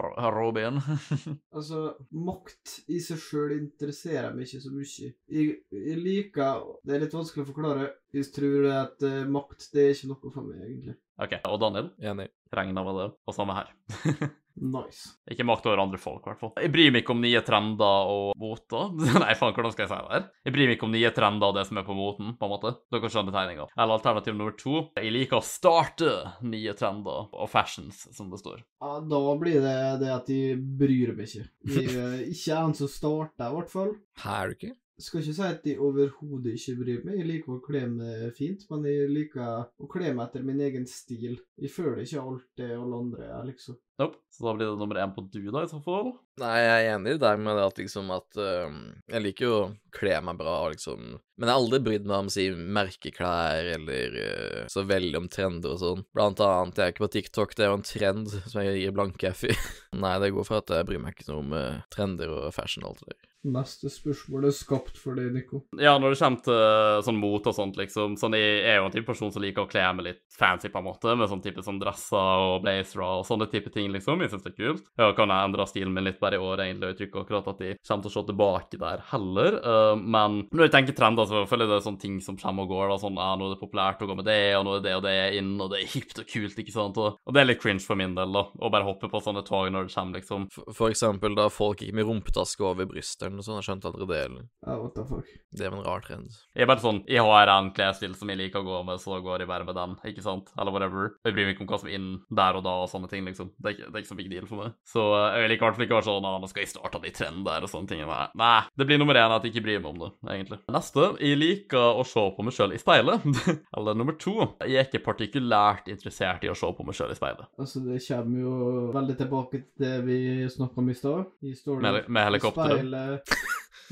[0.00, 0.78] Ro- Robin?
[1.56, 1.82] Altså,
[2.16, 5.10] makt i seg sjøl interesserer meg ikke så mye.
[5.28, 7.90] Jeg, jeg liker Det er litt vanskelig å forklare.
[8.16, 10.96] Jeg tror at eh, makt det er ikke noe for meg, egentlig.
[11.20, 11.34] OK.
[11.48, 11.90] Og Daniel?
[12.00, 12.30] Enig.
[12.52, 13.10] Regna med det.
[13.26, 13.74] Og samme her.
[14.52, 15.14] Nice.
[15.30, 16.50] Ikke makt over andre folk, i hvert fall.
[16.60, 18.90] Jeg bryr meg ikke om nye trender og moter.
[19.22, 20.26] Nei, faen, hvordan skal jeg si det her?
[20.44, 22.52] Jeg bryr meg ikke om nye trender og det som er på moten, på en
[22.52, 22.74] måte.
[22.92, 23.68] Dere skjønner tegninga.
[23.72, 24.84] Eller alternativ nummer to.
[24.98, 26.12] Jeg liker å starte
[26.44, 28.60] nye trender og fashions, som det står.
[28.82, 31.48] Ja, da blir det det at de bryr meg ikke.
[31.72, 33.96] De, eh, ikke en som starter, i hvert fall.
[34.22, 34.74] Her er ikke?
[35.02, 37.20] Skal ikke si at de overhodet ikke bryr meg.
[37.20, 40.86] Jeg liker å kle meg fint, men jeg liker å kle meg etter min egen
[40.90, 41.40] stil.
[41.58, 43.78] Jeg føler ikke alt det alle andre er, liksom.
[44.00, 44.18] Nope.
[44.32, 46.14] Så da blir det nummer én på du, da, i så fall.
[46.40, 48.78] Nei, jeg er enig der med det at liksom at øhm,
[49.12, 51.02] Jeg liker jo å kle meg bra, liksom.
[51.36, 52.46] Men jeg har aldri brydd meg om si
[52.78, 56.06] merkeklær eller øh, så veldig om trender og sånn.
[56.16, 58.96] Blant annet, jeg er ikke på TikTok, det er jo en trend som jeg gir
[58.96, 59.52] blanke F i.
[60.04, 62.86] Nei, det går for at jeg bryr meg ikke noe om øh, trender og fashion
[62.86, 63.31] og alt det der.
[63.42, 65.64] Neste spørsmål er skapt for deg, Nico.
[65.80, 68.94] Ja, når det kommer til sånn mot og sånt, liksom Sånn, Jeg er jo en
[68.94, 71.64] type person som liker å kle meg litt fancy, på en måte, med sånn type
[71.64, 74.22] sånn dresser og blazere og sånne type ting, liksom.
[74.22, 74.86] Jeg syns det er kult.
[75.00, 77.24] Ja, kan jeg endre stilen min litt bare i år, egentlig, og jeg tror ikke
[77.24, 79.58] akkurat at de kommer til å se tilbake der heller.
[79.66, 82.68] Uh, men når jeg tenker trender, så føler jeg det er sånne ting som kommer
[82.68, 83.00] og går, da.
[83.02, 85.04] Sånn ja, nå er det populært å gå med det, og nå er det og
[85.08, 87.02] det inn, og det er hipt og kult, ikke sant.
[87.02, 89.42] Og, og det er litt cringe for min del, da, å bare hoppe på sånne
[89.48, 90.46] tog når det kommer, liksom.
[90.54, 93.88] For, for eksempel da folk gikk med rumpetaske over brystet eller noe sånt, jeg skjønte
[93.90, 94.20] aldri det.
[94.28, 94.44] eller?
[94.66, 95.30] Ja, what the fuck.
[95.56, 96.36] Det er en rar trend.
[96.54, 99.18] Jeg er bare sånn, jeg har en klesstil som jeg liker å gå med, så
[99.24, 100.52] går jeg bare med den, ikke sant?
[100.60, 101.14] Eller whatever.
[101.24, 103.24] Jeg bryr meg ikke om hva som er inn der og da og sånne ting,
[103.28, 103.52] liksom.
[103.56, 104.76] Det er ikke, det er ikke så big deal for meg.
[104.88, 107.02] Så eh, jeg liker i hvert fall ikke å være sånn, nå skal jeg starte
[107.02, 108.04] de trender og sånne ting.
[108.06, 110.58] Nei, Nei, det blir nummer én at jeg ikke bryr meg om det, egentlig.
[110.72, 113.26] Neste, jeg liker å se på meg sjøl i speilet.
[113.76, 114.34] Eller nummer to,
[114.66, 117.48] jeg er ikke partikulært interessert i å se på meg sjøl i speilet.
[117.60, 118.54] Altså, det kommer jo
[118.96, 120.18] veldig tilbake til det vi
[120.52, 121.30] snakka om i stad.
[121.42, 123.21] I Med, med helikopteret.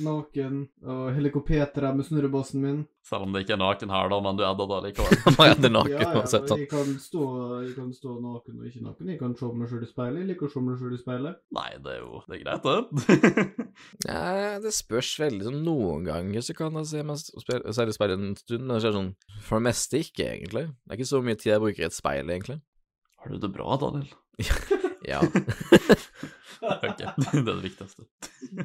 [0.01, 2.79] Naken, og helikopteret med snurrebassen min.
[3.05, 5.19] Selv om det ikke er naken her, da, men du er da likevel.
[5.61, 6.47] Det er naken Ja, ja, uansett.
[6.49, 6.63] sånn.
[6.63, 7.25] jeg kan, stå,
[7.67, 9.11] jeg kan stå naken og ikke naken.
[9.13, 10.23] Jeg kan se meg sjøl i speilet.
[10.23, 11.41] Jeg liker å se meg sjøl i speilet.
[11.59, 13.69] Nei, det er jo det er greit, det.
[14.09, 14.23] Ja,
[14.65, 15.45] det spørs veldig.
[15.51, 18.83] Sånn, noen ganger så kan jeg se meg selv i speilet en stund, men det
[18.87, 19.13] skjer sånn
[19.47, 20.67] For det meste ikke, egentlig.
[20.71, 22.61] Det er ikke så mye tid jeg bruker i et speil, egentlig.
[23.21, 24.09] Har du det bra, Daniel?
[25.09, 25.23] Ja.
[26.61, 28.05] Ok, det er det viktigste.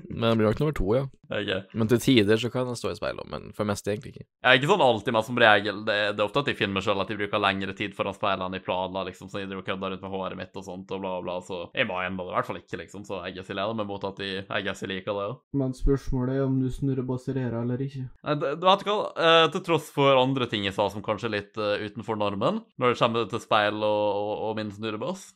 [0.10, 1.04] Men det blir nok nummer to, ja.
[1.32, 1.52] Ok.
[1.80, 4.26] Men til tider så kan den stå i speilet, men for det meste egentlig ikke.
[4.26, 5.80] Jeg er ikke sånn alltid, men som regel.
[5.88, 8.18] Det, det er ofte at jeg finner meg sjøl at jeg bruker lengre tid foran
[8.18, 10.68] speilene enn jeg planla, liksom, så jeg driver og kødder rundt med håret mitt og
[10.68, 13.22] sånt, og bla, bla, så jeg må ennå det i hvert fall ikke, liksom, så
[13.24, 15.40] jeg guess jeg leder meg mot at jeg, jeg guess jeg liker det òg.
[15.64, 18.06] Men spørsmålet er om du snurrebasserer eller ikke.
[18.28, 21.36] Nei, Du vet hva, eh, til tross for andre ting jeg sa som kanskje er
[21.38, 25.30] litt uh, utenfor normen, når det kommer til speil og, og, og min snurrebass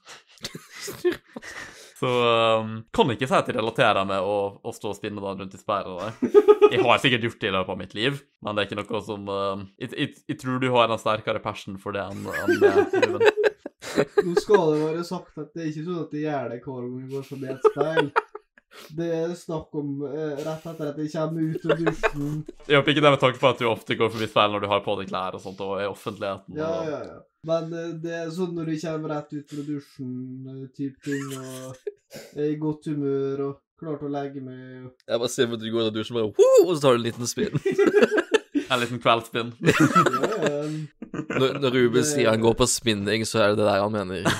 [1.99, 5.41] Så um, kan ikke si at jeg relaterer med å, å stå og spinne den
[5.44, 6.22] rundt i speilet.
[6.70, 9.02] Jeg har sikkert gjort det i løpet av mitt liv, men det er ikke noe
[9.03, 12.95] som um, jeg, jeg tror du har en sterkere passion for det enn en, meg,
[13.03, 13.26] Ruben.
[14.24, 16.82] Nå skal det være sagt at det er ikke sånn at jeg gjør det hver
[16.86, 18.11] gang jeg går forbi et speil.
[18.97, 22.45] Det er snakk om eh, rett etter at jeg kommer ut av dusjen.
[22.69, 24.68] Jeg håper ikke det med tanke på at du ofte går forbi speil når du
[24.72, 26.57] har på deg klær og sånt, og i offentligheten.
[26.60, 27.19] Ja, og- ja, ja.
[27.47, 30.14] Men eh, det er sånn når du kommer rett ut fra dusjen,
[30.51, 31.77] eh, type ting, og
[32.35, 34.85] er i godt humør og klar til å legge meg.
[34.89, 36.65] og- Jeg bare ser at du går ut av dusjen bare Woo!
[36.68, 37.56] Og så tar du en liten spinn.
[38.70, 39.22] En liten ja.
[41.40, 44.24] Når, når Ruben sier han går på spinning, så er det det der han mener.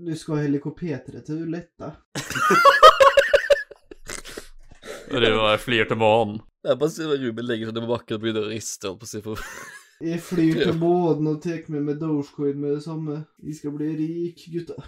[0.00, 1.88] Du skal ha helikopteret til Uletta.
[5.10, 6.40] Når Og du flyr til månen.
[6.64, 8.84] Jeg bare ser at Ruben legger seg på bakken og begynner å riste.
[8.88, 8.98] opp.
[9.02, 9.36] på si, for...
[10.00, 13.14] Jeg flyr til månen og tar med meg Dogecoin med det samme.
[13.44, 14.78] Jeg skal bli rik, gutta.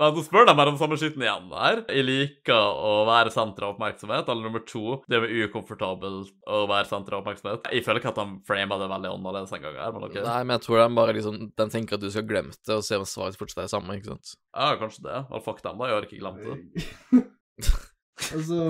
[0.00, 1.82] Men så spør de bare om samme skitten igjen der.
[1.86, 4.30] Jeg liker å være senter av oppmerksomhet.
[4.30, 7.68] Eller nummer to, det med ukomfortabelt å være senter av oppmerksomhet.
[7.70, 10.18] Jeg føler ikke at de frama det veldig annerledes en gang her, men ok.
[10.26, 12.78] Nei, men jeg tror de bare liksom De tenker at du skal ha glemt det,
[12.78, 14.34] og se om svaret fortsatt er det samme, ikke sant?
[14.50, 15.22] Ja, kanskje det.
[15.30, 15.90] Vel, fuck dem, da.
[15.90, 17.24] Jeg har ikke glemt det.
[18.34, 18.60] altså,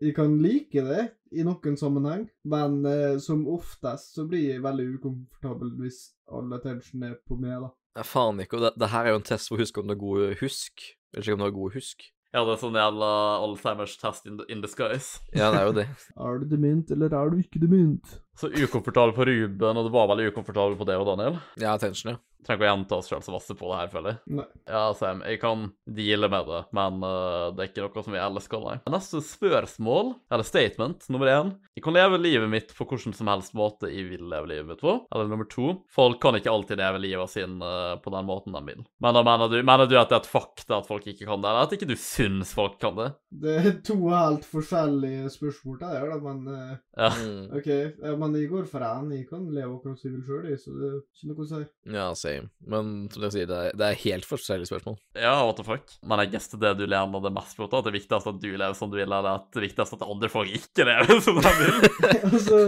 [0.00, 1.02] jeg kan like det
[1.36, 6.00] i noen sammenheng, men eh, som oftest så blir jeg veldig ukomfortabel hvis
[6.32, 7.70] all attention er på meg, da.
[7.98, 8.58] Nei, faen ikke.
[8.58, 10.40] Og det, det her er jo en test for å huske om du har god
[10.42, 10.86] husk.
[11.12, 12.08] Eller ikke om du har god husk.
[12.30, 13.06] Ja, det er sånn jævla
[13.42, 15.18] Alzheimers test in, in disguise.
[15.34, 15.86] Ja, det er jo det.
[16.28, 18.12] Er du dement, eller er du ikke dement?
[18.38, 21.40] Så ukomfortabel på Ruben, og det var veldig ukomfortabel på det og Daniel.
[21.60, 22.20] Ja, attention, ja.
[22.46, 24.20] trenger ikke å gjenta oss sjøl så masse på det her, føler jeg.
[24.38, 24.46] Nei.
[24.70, 28.22] Ja, Sam, jeg kan deale med det, men uh, det er ikke noe som vi
[28.22, 28.76] elsker, nei.
[28.94, 31.52] Neste spørsmål, eller statement, nummer én.
[31.76, 34.82] Jeg kan leve livet mitt på hvordan som helst måte jeg vil leve livet mitt
[34.84, 34.96] på.
[35.12, 35.74] Eller nummer to.
[35.92, 38.82] Folk kan ikke alltid leve livet sin uh, på den måten de vil.
[39.04, 41.44] Men da mener du, mener du at det er et fakta at folk ikke kan
[41.44, 43.10] det, eller at ikke du syns folk kan det?
[43.44, 47.12] Det er to helt forskjellige spørsmål der, da, men uh, Ja.
[47.20, 47.44] Mm.
[47.60, 47.68] OK.
[47.70, 49.10] Ja, men jeg går for han.
[49.14, 51.60] Jeg kan leve akkurat som jeg vil sjøl, så det er ikke noe å si.
[51.94, 52.50] Ja, same.
[52.74, 54.98] Men som jeg sier, det er, det er helt forskjellige spørsmål.
[55.18, 55.94] Ja, what the fuck.
[56.06, 58.78] Men jeg gjetter det du lener det mest på, at det viktigste at du lever
[58.78, 61.78] som du vil, eller at det viktigste at andre folk ikke lever som de vil.
[62.30, 62.60] altså,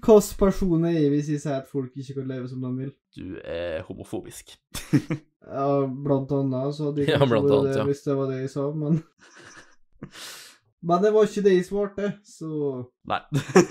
[0.00, 2.92] hvilken person er jeg hvis jeg sier at folk ikke kan leve som de vil?
[3.16, 4.56] Du er homofobisk.
[5.50, 7.88] Ja, blant annet, så hadde jeg Ja, kanskje blant vært annet, det ja.
[7.88, 9.00] hvis det var det jeg sa, men
[10.82, 12.48] Men det var ikke det jeg svarte, så
[13.10, 13.18] Nei.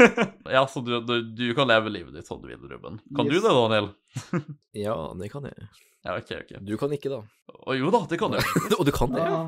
[0.55, 2.99] ja, så du, du, du kan leve livet ditt sånn du vil, Ruben.
[3.17, 3.45] Kan du Yes.
[3.47, 3.87] det, Daniel?
[4.85, 5.69] Ja, det kan jeg.
[6.05, 6.53] Ja, OK, OK.
[6.67, 7.23] Du kan ikke, da.
[7.65, 8.37] Å jo da, det kan du.
[8.79, 9.41] Og du kan det, ja.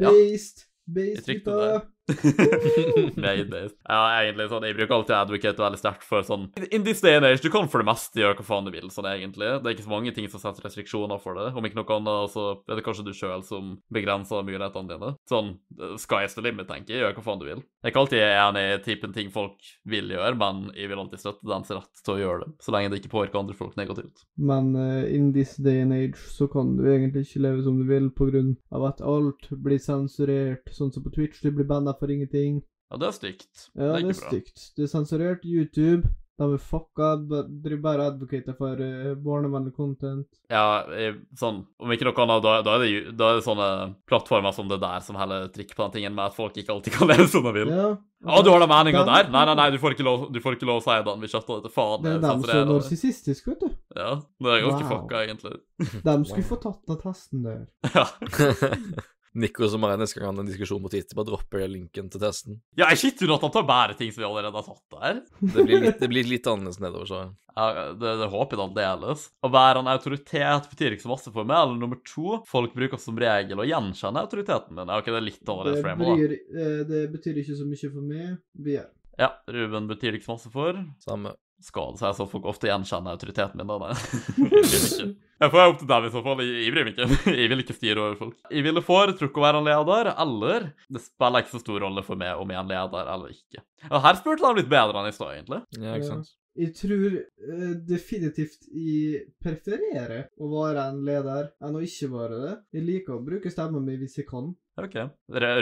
[0.00, 0.64] Based.
[0.88, 1.84] Based, gutta.
[3.16, 3.72] Made this.
[3.88, 7.24] Ja, egentlig sånn, Jeg bruker alltid advocate veldig sterkt for sånn In this day and
[7.24, 9.48] age, du kan for det meste gjøre hva faen du vil, sånn egentlig.
[9.62, 11.50] Det er ikke så mange ting som setter restriksjoner for det.
[11.56, 15.14] Om ikke noe annet, så er det kanskje du sjøl som begrenser mulighetene dine.
[15.30, 15.54] Sånn
[16.00, 17.04] sky is the limit, tenker jeg.
[17.04, 17.64] Gjør hva faen du vil.
[17.64, 21.20] Jeg er ikke alltid enig i typen ting folk vil gjøre, men jeg vil alltid
[21.24, 24.24] støtte dens rett til å gjøre det, så lenge det ikke påvirker andre folk negativt.
[24.36, 27.84] Men uh, in this day and age så kan du egentlig ikke leve som du
[27.88, 31.42] vil på grunn av at alt blir sensurert, sånn som på Twitch.
[31.44, 32.62] Du blir banna for ingenting.
[32.92, 33.70] Ja, det er stygt.
[33.74, 34.68] Ja, det er, det er stygt.
[34.76, 35.44] Det er sensurert.
[35.48, 36.10] YouTube.
[36.34, 37.12] De er fucka.
[37.22, 40.26] Driver bare og advocater for uh, barnevennlig content.
[40.50, 43.68] Ja, jeg, sånn, om ikke noe annet, da, da, er det, da er det sånne
[44.10, 46.96] plattformer som det der som heller trikk på den tingen med at folk ikke alltid
[46.96, 47.70] kan leve som de vil.
[47.70, 47.86] Ja.
[48.26, 49.30] ja, du har da meninga der?
[49.30, 51.16] Nei, nei, nei, du får ikke lov, du får ikke lov å si det.
[51.22, 52.02] Vi skjøtter det faen.
[52.02, 53.80] Det er dem som er narsissistiske, vet du.
[53.94, 54.12] Ja,
[54.42, 54.92] det er ganske Wow.
[54.92, 55.58] fucka, egentlig.
[56.02, 57.66] De skulle få tatt av testen der.
[57.94, 58.08] Ja.
[59.34, 62.20] Nico som har neste gang han har en diskusjon på Twitter, bare dropper linken til
[62.22, 62.60] testen.
[62.78, 65.22] ja, jeg skitter at han tar bare ting som vi allerede har tatt der.
[65.40, 67.22] Det blir litt, det blir litt annerledes nedover, så
[67.54, 69.28] Ja, det, det håper jeg aldeles.
[69.46, 71.60] Å være en autoritet betyr ikke så masse for meg.
[71.62, 74.90] Eller nummer to, folk bruker som regel å gjenkjenne autoriteten min.
[74.90, 76.16] Ja, ok, det er litt Det, annerledes frame, da.
[76.18, 78.32] bryr, eh, det betyr ikke så mye for meg.
[78.58, 78.88] Vi er.
[79.22, 80.80] Ja, Ruben betyr det ikke så masse for.
[81.06, 81.36] samme.
[81.64, 83.76] Skal det jeg så folk ofte gjenkjenner autoriteten min, da?
[83.80, 83.94] Nei.
[84.44, 85.06] Jeg vil ikke.
[85.44, 86.40] Jeg får opp til dem i så fall.
[86.44, 87.06] Jeg, jeg bryr meg ikke.
[87.40, 88.36] Jeg vil ikke styre over folk.
[88.52, 92.20] Jeg ville foretrukket å være en leder, eller Det spiller ikke så stor rolle for
[92.20, 93.64] meg om jeg er en leder eller ikke.
[93.90, 95.60] Og her spurte de litt bedre enn i stad, egentlig.
[95.80, 96.34] Ja, ikke sant?
[96.54, 102.52] Jeg tror uh, definitivt jeg prefererer å være en leder enn å ikke være det.
[102.76, 104.52] Jeg liker å bruke stemmen min hvis jeg kan.
[104.80, 104.96] OK.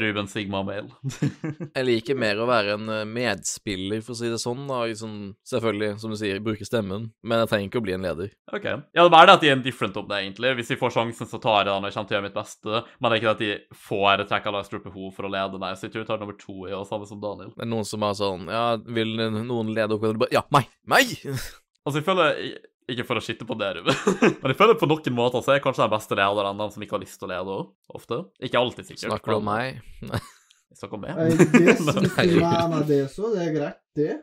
[0.01, 0.87] Ruben Sigma Mail.
[1.77, 4.63] Jeg liker mer å være en eh, medspiller, for å si det sånn.
[4.71, 4.79] da.
[4.89, 5.17] Liksom,
[5.49, 8.33] selvfølgelig, som du sier, bruke stemmen, men jeg trenger ikke å bli en leder.
[8.53, 8.65] OK.
[8.65, 10.55] Ja, det er bare det at de er indifferent om det, egentlig.
[10.59, 12.39] Hvis de får sjansen, så tar jeg den, og jeg kommer til å gjøre mitt
[12.41, 12.83] beste.
[12.97, 15.61] Men det er ikke det at de foretrekker eller har stort behov for å lede,
[15.61, 15.73] nei.
[15.77, 17.53] Så jeg tror jeg tar nummer to, i år, samme som Daniel.
[17.53, 18.65] Det er noen som er sånn Ja,
[18.97, 20.29] vil noen lede opp?
[20.33, 20.73] Ja, meg!
[20.89, 21.13] Meg!
[21.83, 22.37] Altså, jeg føler
[22.91, 23.95] Ikke for å skitte på det, Ruben,
[24.43, 26.83] men jeg føler på noen måter så er jeg kanskje den beste lederen den som
[26.83, 27.59] ikke har lyst til å lede.
[27.95, 28.19] Ofte.
[28.43, 29.07] Ikke alltid, sikkert.
[29.13, 29.83] Snakker du om meg?
[30.73, 31.13] Jeg snakker om meg.
[31.19, 31.49] Nei, Det,
[32.89, 34.15] det, så det er greit, det.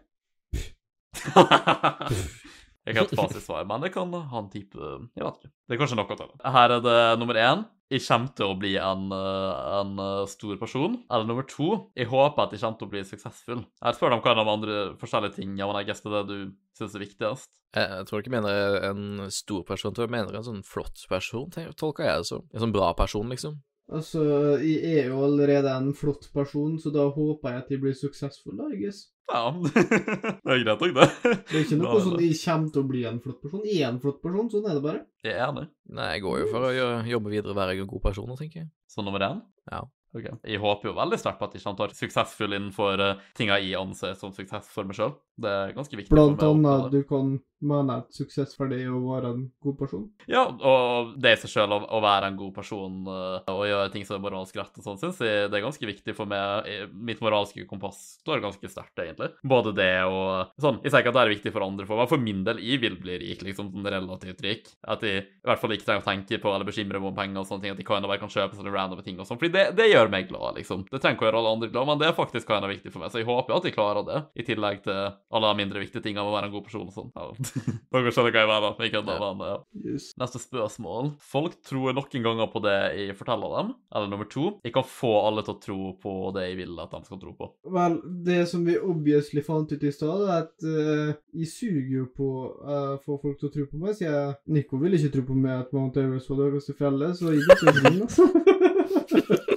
[2.90, 5.52] jeg kan ikke fasitsvar, men det kan ha en type Jeg vet ikke.
[5.70, 6.32] Det er kanskje noe til.
[6.58, 7.62] Her er det nummer én.
[7.90, 11.00] Jeg kommer til å bli en, eh, en eh, stor person.
[11.10, 11.70] Eller nummer to.
[11.98, 13.64] Jeg håper at jeg kommer til å bli suksessfull.
[13.66, 16.38] Jeg spør de hva de andre forskjellige ting ja, men jeg er det du
[16.78, 17.50] syns er viktigst.
[17.74, 20.62] Jeg, jeg tror ikke jeg mener en stor person, jeg tror jeg mener en sånn
[20.66, 22.46] flott person, tolker jeg det som.
[22.54, 23.58] En sånn bra person, liksom.
[23.90, 24.24] Altså,
[24.62, 28.58] jeg er jo allerede en flott person, så da håper jeg at jeg blir suksessfull,
[28.60, 29.08] da, I guess.
[29.30, 31.08] Ja, det er greit nok, det.
[31.50, 32.02] Det er ikke noe nei.
[32.06, 33.64] sånn jeg kommer til å bli en flott person.
[33.66, 35.06] Jeg er en flott person, sånn er det bare.
[35.26, 35.68] Jeg er det.
[35.98, 36.74] Nei, jeg går jo for å
[37.14, 38.70] jobbe videre og være en god person, tenker jeg.
[38.90, 39.42] Så nummer én?
[39.70, 39.84] Ja.
[40.18, 40.26] Ok.
[40.42, 43.20] Jeg håper jo veldig sterkt på at jeg kommer til å være suksessfull innenfor uh,
[43.38, 45.12] tinga jeg anser som suksess for meg sjøl.
[45.38, 46.66] Det er ganske viktig Blant for meg.
[46.66, 47.02] å annet det.
[47.04, 47.36] du kan
[47.66, 50.06] mene at suksess for deg er å være en god person.
[50.30, 54.06] Ja, og det i seg sjøl, å, være en god person uh, og gjøre ting
[54.08, 56.70] som er moralsk rett og sånn, syns jeg det er ganske viktig for meg.
[56.94, 59.32] Mitt moralske kompass står ganske sterkt, egentlig.
[59.44, 60.80] Både det og sånn.
[60.84, 62.12] Jeg sier ikke at det er viktig for andre, for, meg.
[62.12, 64.72] for min del, jeg vil bli rik, liksom sånn relativt rik.
[64.88, 67.44] At jeg i hvert fall ikke trenger å tenke på eller bekymre meg om penger
[67.44, 69.54] og sånne ting, at jeg kan bare kan kjøpe sånne random ting og sånn, fordi
[69.56, 70.86] det, det gjør meg glad, liksom.
[70.90, 72.94] Det trenger ikke å gjøre alle andre glad, men det er faktisk hva er viktig
[72.94, 75.84] for meg, så jeg håper at jeg klarer det, i tillegg til alle de mindre
[75.84, 77.14] viktige tingene med å være en god person og sånn.
[77.94, 78.76] Dere skjønner hva jeg mener?
[78.80, 79.58] Vi kødder, men ja.
[79.86, 80.10] Yes.
[80.20, 81.12] Neste spørsmål.
[81.32, 83.74] Folk tror noen ganger på det jeg forteller dem.
[83.96, 84.52] Eller nummer to.
[84.66, 87.36] Jeg kan få alle til å tro på det jeg vil at de skal tro
[87.38, 87.52] på.
[87.80, 92.08] Vel, det som vi obviously fant ut i stad, er at uh, jeg suger jo
[92.16, 94.36] på å få folk til å tro på meg, jeg.
[94.54, 97.44] Nico vil ikke tro på meg at Mount Everest var det høyeste fjellet, så jeg
[97.46, 98.30] gikk ikke inn, altså.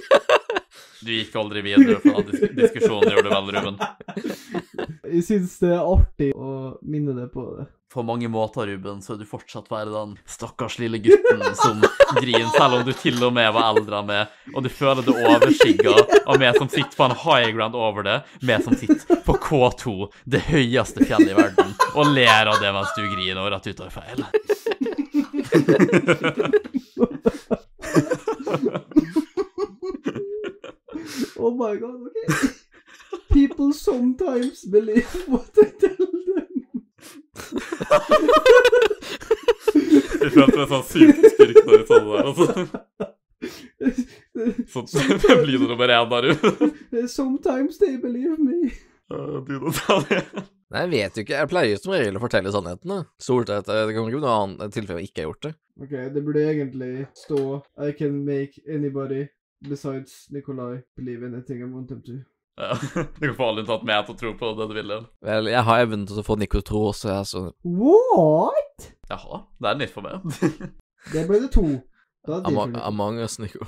[1.03, 3.79] Du gikk aldri videre fra disk diskusjonen, gjør du vel, Ruben?
[5.13, 6.51] Jeg syns det er artig å
[6.87, 7.65] minne deg på det.
[7.93, 11.83] På mange måter, Ruben, så vil du fortsatt være den stakkars lille gutten som
[12.17, 15.13] griner, selv om du til og med var eldre enn meg, og du føler det
[15.13, 15.93] overskygga
[16.25, 19.93] av meg som sitter på en high ground over det, meg som sitter på K2,
[20.25, 23.77] det høyeste fjellet i verden, og ler av det mens du griner over at du
[23.77, 24.25] tar feil.
[31.37, 32.49] Oh my god, okay.
[33.29, 36.12] People sometimes believe what I tell.
[40.23, 42.45] Jeg følte meg sånn sykt når jeg sa det der, altså.
[44.71, 44.87] Sånn,
[45.23, 47.07] det blir det nummer én der, ute.
[47.11, 48.71] Sometimes they believe me.
[49.09, 49.97] Du, da.
[50.73, 51.35] Nei, jeg vet jo ikke.
[51.41, 53.03] Jeg pleier som regel å fortelle sannheten.
[53.21, 53.67] Stort sett.
[53.67, 55.53] Det kommer ikke noe annet tilfelle jeg ikke har gjort det.
[55.83, 57.41] Ok, det burde egentlig stå
[57.83, 59.25] I can make anybody
[59.67, 62.21] besides Nikolai believe anything I want them to.
[62.59, 62.75] Ja,
[63.19, 64.91] du kan få alle unntatt meg til å tro på det du vil.
[65.25, 68.89] Vel, jeg har evnen til å få Nico til å tro også, jeg, så What?
[69.09, 70.21] Jaha, det er nytt for meg.
[71.11, 71.65] Det ble det to.
[72.23, 73.65] Among, among us, Nico.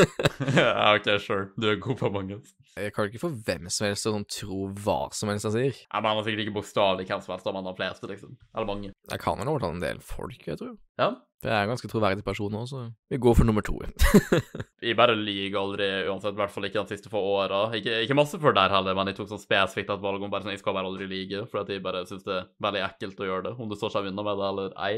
[0.56, 1.50] ja, OK, sure.
[1.60, 2.38] Du er god på mange.
[2.78, 5.80] Jeg kan ikke få hvem som helst til å tro hva som helst jeg sier.
[5.84, 8.38] Jeg mener sikkert ikke bokstavelig hvem som helst, om han har fleste, liksom.
[8.54, 8.94] Eller mange.
[9.12, 10.72] Jeg kan vel overtale en del folk, jeg tror.
[11.02, 11.10] Ja.
[11.40, 13.76] For jeg er en ganske troverdig person òg, så vi går for nummer to.
[14.84, 17.62] Jeg bare lyver aldri uansett, i hvert fall ikke de siste få åra.
[17.76, 20.44] Ikke, ikke masse før der heller, men jeg tok sånn spesifikt et valg om bare
[20.44, 23.20] sånn, jeg skal bare aldri lyve, for at jeg bare syns det er veldig ekkelt
[23.20, 24.94] å gjøre det, om du står seg unna med det eller ei.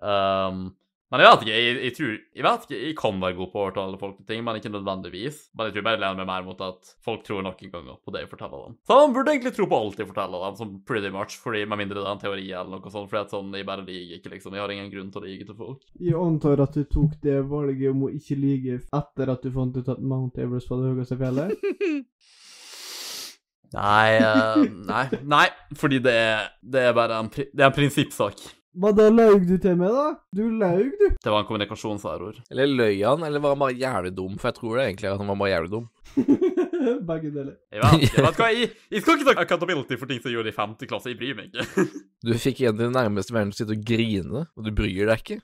[0.00, 0.62] Um,
[1.10, 3.58] men jeg vet ikke, jeg, jeg tror Jeg vet ikke, jeg kan være god på
[3.58, 5.40] å overtale folk til ting, men ikke nødvendigvis.
[5.58, 8.14] Men jeg tror bare jeg lener meg mer mot at folk tror noen ganger på
[8.14, 8.76] det jeg forteller dem.
[8.86, 11.82] Så man burde egentlig tro på alt jeg forteller dem, sånn pretty much, fordi med
[11.82, 14.34] mindre det er en teori eller noe sånt, fordi at sånn, jeg bare lyver ikke,
[14.36, 14.54] liksom.
[14.54, 15.82] Jeg har ingen grunn til å lyve til folk.
[15.98, 19.76] Jeg antar at du tok det valget om å ikke lyve etter at du fant
[19.76, 21.58] ut at Mount Everest var det høyeste fjellet?
[23.70, 25.44] Nei, uh, nei, nei,
[25.78, 28.42] fordi det er, det er bare en, det er en prinsippsak.
[28.78, 30.02] Hva da laug du til meg, da?
[30.36, 31.06] Du laug, du.
[31.18, 32.36] Det var en kommunikasjonserror.
[32.54, 34.36] Eller løy han, eller var han bare jævlig dum?
[34.38, 35.88] For jeg tror det egentlig at han var bare jævlig dum.
[37.10, 37.56] Begge deler.
[37.74, 40.38] Jeg vet, jeg vet hva, jeg, jeg skal ikke ta accountability for ting som jeg
[40.38, 41.10] gjorde i femte klasse.
[41.10, 41.86] Jeg bryr meg ikke.
[42.30, 45.08] Du fikk en av dine nærmeste venner til å sitte og grine, og du bryr
[45.08, 45.40] deg ikke.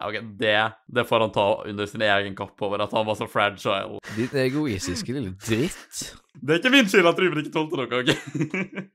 [0.00, 0.54] Ja, ok, det,
[0.96, 3.98] det får han ta under sin egen kapp over at han var så fragile.
[4.16, 6.14] Din egoistiske lille dritt.
[6.40, 8.14] Det er ikke min skyld at Ruben ikke tålte noe, OK?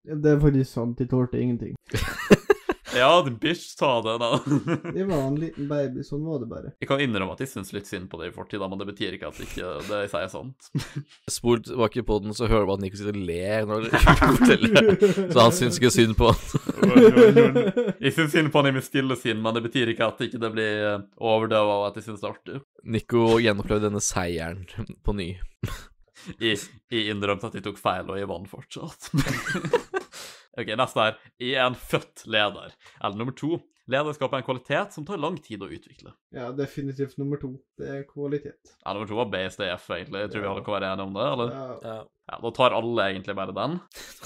[0.09, 1.77] Det er faktisk sant, de tålte ingenting.
[2.95, 4.29] Ja, bitch, ta det, da.
[4.95, 6.71] Jeg var en liten baby, sånn var det bare.
[6.81, 9.17] Jeg kan innrømme at jeg syns litt synd på det i fortida, men det betyr
[9.17, 10.69] ikke at ikke det ikke sier er sant.
[11.31, 13.97] Spol tilbake på den, så hører du bare at Nico sitter og ler når du
[14.35, 14.91] forteller.
[15.33, 16.45] Så han syns ikke synd på han.
[18.05, 20.41] Jeg syns synd på han i mitt stille sinn, men det betyr ikke at ikke
[20.41, 20.85] det blir
[21.17, 22.61] overdøva av at jeg syns det er artig.
[22.95, 24.63] Nico gjenopplevde denne seieren
[25.03, 25.29] på ny.
[26.41, 26.59] Jeg,
[26.91, 29.09] jeg innrømte at jeg tok feil, og jeg vant fortsatt.
[30.57, 31.17] ok, neste her.
[31.39, 32.75] Er en født leder.
[33.01, 33.59] Eller nummer to.
[33.91, 36.15] Lederskap er en kvalitet som tar lang tid å utvikle.
[36.35, 37.53] Ja, definitivt nummer to.
[37.79, 38.75] Det er kvalitet.
[38.83, 40.25] Ja, nummer to var BSDF, egentlig.
[40.25, 41.55] Jeg tror vi alle kan være enige om det, eller?
[41.55, 41.95] Ja.
[42.25, 43.75] Ja, Da tar alle egentlig bare den.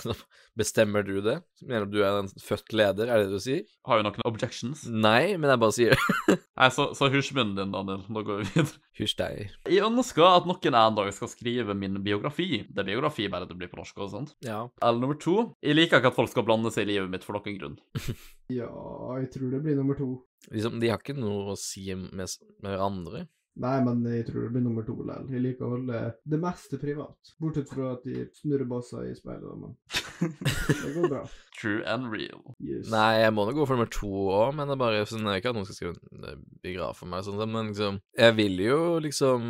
[0.59, 1.37] Bestemmer du det?
[1.67, 3.61] Mener du du er en født leder, er det det du sier?
[3.87, 4.85] Har jo noen objections?
[4.87, 6.37] Nei, men jeg bare sier det.
[6.59, 8.05] Nei, så, så hysj munnen din, Daniel.
[8.07, 8.79] Nå går vi videre.
[8.99, 9.53] Hysj deg.
[9.69, 12.63] Jeg ønsker at noen en dag skal skrive min biografi.
[12.67, 14.33] Det er biografi, bare det blir på norsk og sånt.
[14.47, 14.63] Ja.
[14.81, 15.37] Eller nummer to.
[15.63, 17.77] Jeg liker ikke at folk skal blande seg i livet mitt for noen grunn.
[18.61, 18.71] ja,
[19.19, 20.13] jeg tror det blir nummer to.
[20.47, 23.25] Liksom, de har ikke noe å si med, med hverandre.
[23.59, 25.25] Nei, men jeg tror det blir nummer to likevel.
[25.33, 26.01] Jeg liker å holde
[26.31, 27.31] det meste privat.
[27.41, 29.75] Bortsett fra at de snurrer basser i speilet, men
[30.85, 31.25] det går bra.
[31.59, 32.55] True and real.
[32.63, 32.87] Yes.
[32.87, 35.51] Nei, jeg må nok gå for nummer to òg, men det er bare sånn, ikke
[35.51, 39.49] at noen skal skrive eh, biograf for meg, sånn, men liksom Jeg vil jo liksom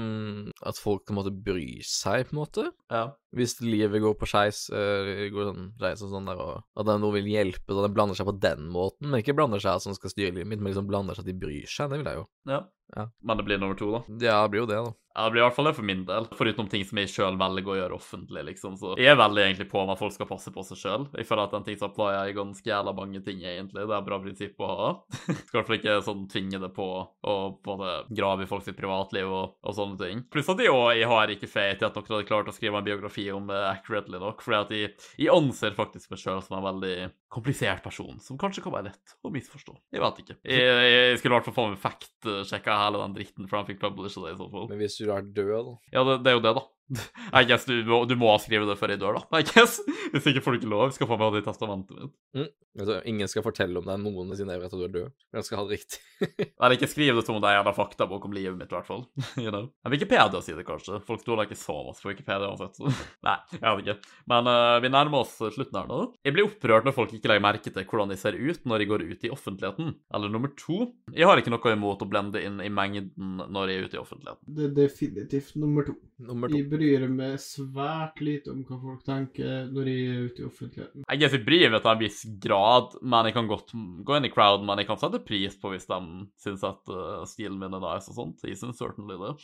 [0.66, 2.66] at folk på en måte bryr seg, på en måte.
[2.90, 3.04] Ja.
[3.38, 7.30] Hvis livet går på skeis, går sånn skeis og sånn der, og at noen vil
[7.30, 10.34] hjelpe, og den blander seg på den måten, men ikke blander seg som skal styre
[10.34, 12.28] livet mitt, men liksom blander seg at de bryr seg, det vil jeg jo.
[12.50, 12.66] ja.
[12.98, 13.04] Ja.
[13.22, 14.00] Men det blir nummer to, da.
[14.18, 14.94] Ja, det blir jo det, da.
[15.20, 16.30] Ja, det blir i hvert fall det for min del.
[16.40, 18.78] Foruten ting som jeg sjøl velger å gjøre offentlig, liksom.
[18.80, 21.08] Så jeg er veldig egentlig på om at folk skal passe på seg sjøl.
[21.12, 23.84] Jeg føler at den ting som applyer i ganske jævla mange ting, egentlig.
[23.84, 24.90] Det er et bra prinsipp å ha.
[25.26, 27.76] skal i hvert fall ikke sånn tvinge det på å på
[28.16, 30.24] grave i folks privatliv og, og, sånne ting.
[30.32, 32.80] Pluss at jeg, også, jeg har ikke feit i at noen hadde klart å skrive
[32.80, 36.60] en biografi om det accurately nok, fordi at jeg, jeg anser faktisk meg sjøl som
[36.60, 36.96] en veldig
[37.30, 39.76] komplisert person, som kanskje kan være lett å misforstå.
[39.94, 40.38] Jeg vet ikke.
[40.50, 43.84] Jeg, jeg skulle i hvert fall få meg fact-sjekka hele den dritten før han fikk
[43.84, 44.66] publishe det, i så fall.
[44.72, 45.76] Men hvis du er død, da?
[45.94, 46.66] Ja, det, det er jo det, da.
[47.40, 49.42] I guess du, du, må skrive det før jeg dør, da.
[49.42, 49.80] I guess.
[50.14, 50.90] Hvis ikke får du ikke lov.
[50.96, 52.16] Skal få meg det i testamentet mitt.
[52.38, 52.50] Mm.
[52.80, 55.10] Altså, ingen skal fortelle om deg noen jeg vet at du er død.
[55.34, 56.00] Men skal ha det riktig.
[56.60, 58.88] Eller ikke skriv det som om det er en faktabok om livet mitt, i hvert
[58.88, 59.06] fall.
[59.44, 59.70] you know.
[59.90, 61.02] Wikipedia sier det kanskje.
[61.08, 62.80] Folk stoler ikke så masse på Wikipedia uansett.
[63.26, 64.14] Nei, jeg vet ikke.
[64.32, 66.02] Men uh, vi nærmer oss slutten her nå.
[66.26, 68.90] Jeg blir opprørt når folk ikke legger merke til hvordan de ser ut når de
[68.90, 69.94] går ut i offentligheten.
[70.16, 70.82] Eller nummer to,
[71.14, 74.04] jeg har ikke noe imot å blende inn i mengden når jeg er ute i
[74.04, 74.56] offentligheten.
[74.56, 75.98] Det er definitivt nummer to.
[76.30, 76.60] Nummer to.
[76.80, 81.04] Jeg bryr meg svært lite om hva folk tenker når de er ute i offentligheten.
[81.04, 83.74] Jeg er jeg bryr meg til en viss grad, men jeg kan godt
[84.08, 86.00] gå inn i crowden, men jeg kan sette pris på hvis de
[86.40, 88.48] syns at uh, stilen min er nice og sånt.
[88.48, 89.36] Jeg syns certainly det.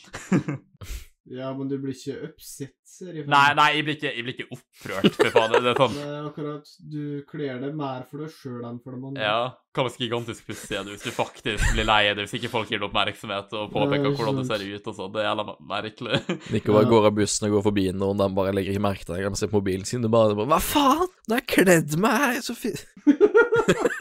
[1.26, 3.24] Ja, men du blir ikke upset, ser jeg.
[3.26, 5.54] Nei, nei, jeg blir ikke, jeg blir ikke opprørt, for faen.
[5.56, 8.94] Det er sånn Det er akkurat Du kler deg mer for deg sjøl enn for
[8.94, 9.24] dem andre.
[9.26, 9.40] Ja,
[9.74, 12.70] hva slags gigantisk pussig er du hvis du faktisk blir lei deg, hvis ikke folk
[12.70, 15.12] gir deg oppmerksomhet og påpeker hvordan du ser ut og sånn.
[15.16, 16.22] Det er jævla merkelig.
[16.54, 19.18] Nico bare går av bussen og går forbi noen, de bare legger ikke merke til
[19.18, 19.26] deg.
[19.26, 21.10] De ser på mobilen sin, du bare, bare Hva faen?
[21.26, 22.86] Du har kledd meg så fint.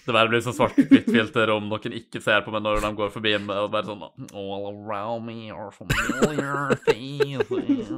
[0.00, 3.34] Det bare blir sånn svart-hvitt-filter om noen ikke ser på meg når de går forbi
[3.44, 4.02] meg, og bare sånn
[4.36, 7.90] All around me are familiar faces.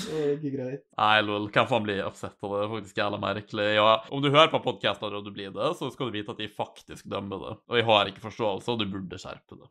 [0.00, 0.82] Det er ikke greit.
[0.96, 2.64] Nei, lol, hvem faen blir upset av det?
[2.74, 3.68] Faktisk jævla merkelig.
[3.76, 6.40] Ja, om du hører på podkaster og du blir det, så skal du vite at
[6.40, 7.54] de faktisk dømmer det.
[7.70, 9.70] Og jeg har ikke forståelse, og du burde skjerpe det.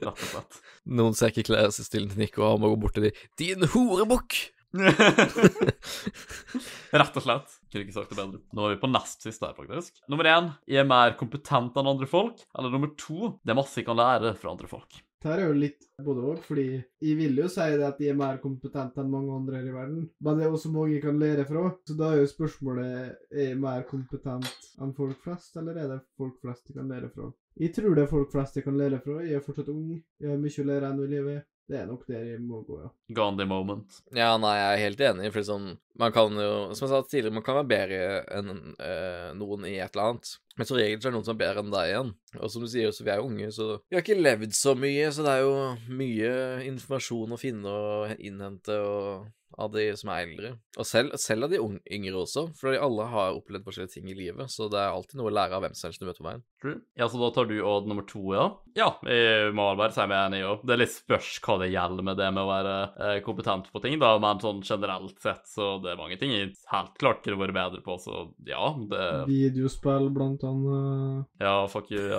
[0.00, 0.62] Rett og slett.
[0.98, 3.26] Noen ser ikke klesstilen til Nico, og han må gå bort til dem.
[3.40, 4.57] Din horebukk!
[6.92, 7.54] Rett og slett.
[7.72, 8.40] Kunne ikke sagt det bedre.
[8.52, 9.92] Nå er vi på nest siste her, faktisk.
[10.12, 12.36] Nummer én jeg er mer kompetent enn andre folk.
[12.56, 14.92] Eller nummer to det er masse jeg kan lære fra andre folk.
[15.18, 16.64] Det her er jo litt både òg, fordi
[17.02, 19.74] jeg vil jo si det at jeg er mer kompetent enn mange andre her i
[19.74, 21.64] verden, men det er også mange jeg kan lære fra.
[21.88, 22.86] Så da er jo spørsmålet
[23.34, 24.46] er jeg mer kompetent
[24.78, 27.26] enn folk flest, eller er det folk flest jeg kan lære fra?
[27.58, 29.18] Jeg tror det er folk flest jeg kan lære fra.
[29.26, 31.42] Jeg er fortsatt ung, jeg har mye å lære ennå i livet.
[31.68, 32.88] Det er nok der jeg må gå, ja.
[33.12, 33.98] Gandhi moment.
[34.16, 35.66] Ja, nei, jeg er helt enig, for liksom
[36.00, 37.98] Man kan jo, som jeg sa tidligere, man kan være bedre
[38.38, 40.30] enn øh, noen i et eller annet.
[40.58, 42.12] Men som regel så er det noen som er bedre enn deg igjen.
[42.38, 44.74] Og som du sier, så vi er jo unge, så vi har ikke levd så
[44.78, 45.56] mye, så det er jo
[46.00, 46.32] mye
[46.68, 49.28] informasjon å finne og innhente og
[49.58, 50.52] av de som er eldre.
[50.78, 54.16] Og selv, selv av de unge, yngre også, for alle har opplevd forskjellige ting i
[54.16, 56.28] livet, så det er alltid noe å lære av hvem som helst du møter på
[56.28, 56.44] veien.
[56.62, 56.76] True.
[56.98, 58.46] Ja, så da tar du odd nummer to, ja?
[58.78, 60.62] Ja, jeg må bare si meg enig òg.
[60.68, 62.76] Det er litt spørs hva det gjelder med det med å være
[63.08, 66.54] eh, kompetent på ting, da, men sånn generelt sett så det er mange ting jeg
[66.70, 71.28] helt klart kunne vært bedre på, så ja, det Videospill, blant annet.
[71.42, 72.18] Ja, fuck you, ja.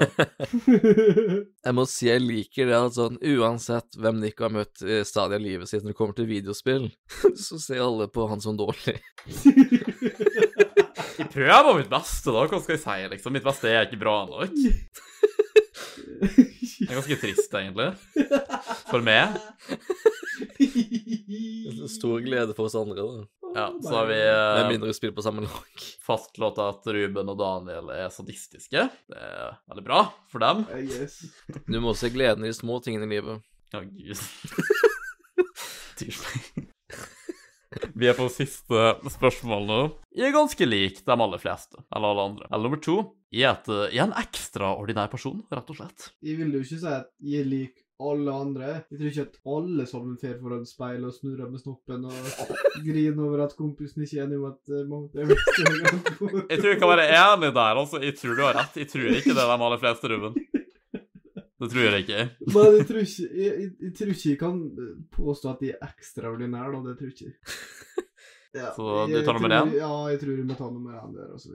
[1.66, 5.40] Jeg må si jeg liker det at sånn, uansett hvem Nico har møtt i stadiet
[5.40, 6.88] av livet sitt når det kommer til videospill,
[7.46, 9.00] så ser alle på han som dårlig.
[11.20, 12.46] Jeg prøver på mitt beste, da.
[12.48, 13.34] Hva skal jeg si, liksom?
[13.36, 14.54] Mitt beste er ikke bra nok.
[16.80, 17.90] Det er ganske trist, egentlig.
[18.88, 19.36] For meg.
[21.92, 23.39] Stor glede for oss andre, da.
[23.56, 25.84] Ja, så har vi Med eh, mindre vi spiller på samme lag.
[26.08, 28.88] fastslått at Ruben og Daniel er sadistiske.
[29.10, 30.02] Det er veldig bra
[30.32, 30.66] for dem.
[30.76, 31.22] I guess.
[31.66, 33.46] Du må se gleden i de små tingene i livet.
[33.74, 34.26] Ja, gud.
[36.00, 36.68] Tirsdag.
[38.00, 39.80] Vi er på siste spørsmål nå.
[40.18, 42.48] Jeg er ganske lik de aller fleste, eller alle andre.
[42.50, 42.98] Eller nummer to,
[43.34, 46.10] jeg er, et, jeg er en ekstraordinær person, rett og slett.
[46.26, 48.68] Jeg vil jo ikke si at jeg er lik alle andre.
[48.92, 52.14] Jeg tror ikke at alle sammen fer foran speil og snurrer med snoppen og
[52.86, 56.72] griner over at kompisen ikke er enig om at uh, Mount Everest er Jeg tror
[56.72, 58.02] jeg kan være enig der, altså.
[58.04, 58.80] Jeg tror du har rett.
[58.84, 60.40] Jeg tror ikke det er de aller fleste, Ruben.
[61.60, 62.24] Det tror jeg ikke.
[62.56, 64.62] Men jeg tror ikke jeg, jeg, jeg tror ikke jeg kan
[65.12, 66.82] påstå at de er ekstraordinære, da.
[66.88, 67.36] Det tror jeg ikke.
[68.54, 69.76] Ja, Så du tar nummer én?
[69.78, 71.28] Ja, jeg tror vi må ta nummer én der.
[71.36, 71.52] Altså,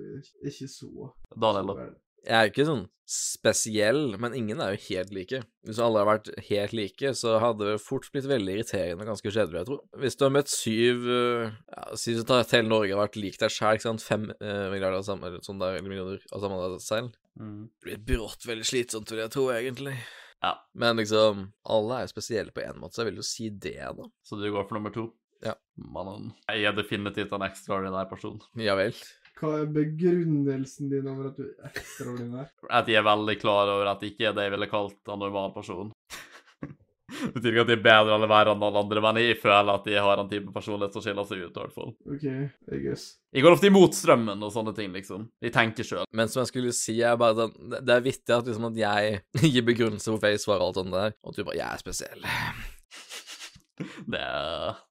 [0.46, 1.86] ikke så Daniel, da.
[2.24, 5.42] Jeg er jo ikke sånn spesiell, men ingen er jo helt like.
[5.68, 9.32] Hvis alle hadde vært helt like, så hadde det fort blitt veldig irriterende og ganske
[9.34, 9.82] kjedelig, jeg tror.
[10.00, 13.52] Hvis du har møtt syv ja, Si du tar hele Norge har vært lik deg
[13.52, 16.80] sjæl, ikke sant, fem eh, milliarder av samme, eller sånn der, eller millioner av samme
[16.84, 17.64] selv, Mm.
[17.82, 19.96] det blir brått veldig slitsomt, vil jeg tro, egentlig.
[20.38, 20.52] Ja.
[20.78, 23.74] Men liksom, alle er jo spesielle på én måte, så jeg vil jo si det,
[23.98, 24.06] da.
[24.22, 25.08] Så du går for nummer to?
[25.42, 25.56] Ja.
[25.74, 26.28] Mannen.
[26.46, 28.38] Jeg er definitivt en ekstraordinær person.
[28.54, 28.94] Ja vel.
[29.44, 32.46] Hva er begrunnelsen din over at du er ekstraordinær?
[32.72, 35.20] At jeg er veldig klar over at jeg ikke er det jeg ville kalt en
[35.20, 35.90] normal person.
[37.14, 39.70] Det betyr ikke at de er bedre eller verre enn alle andre, men jeg føler
[39.76, 41.92] at de har en type personlighet som skiller seg ut, i hvert fall.
[42.10, 42.24] OK,
[42.74, 43.04] I guess.
[43.36, 45.28] Jeg går ofte imot strømmen og sånne ting, liksom.
[45.44, 46.08] De tenker sjøl.
[46.16, 48.80] Men som jeg skulle si, er bare sånn Det det er vittig at liksom at
[48.80, 49.20] jeg
[49.52, 52.72] gir begrunnelse hvorfor jeg svarer alt sånt der, og at du bare 'Jeg er spesiell'.
[53.80, 54.22] Det,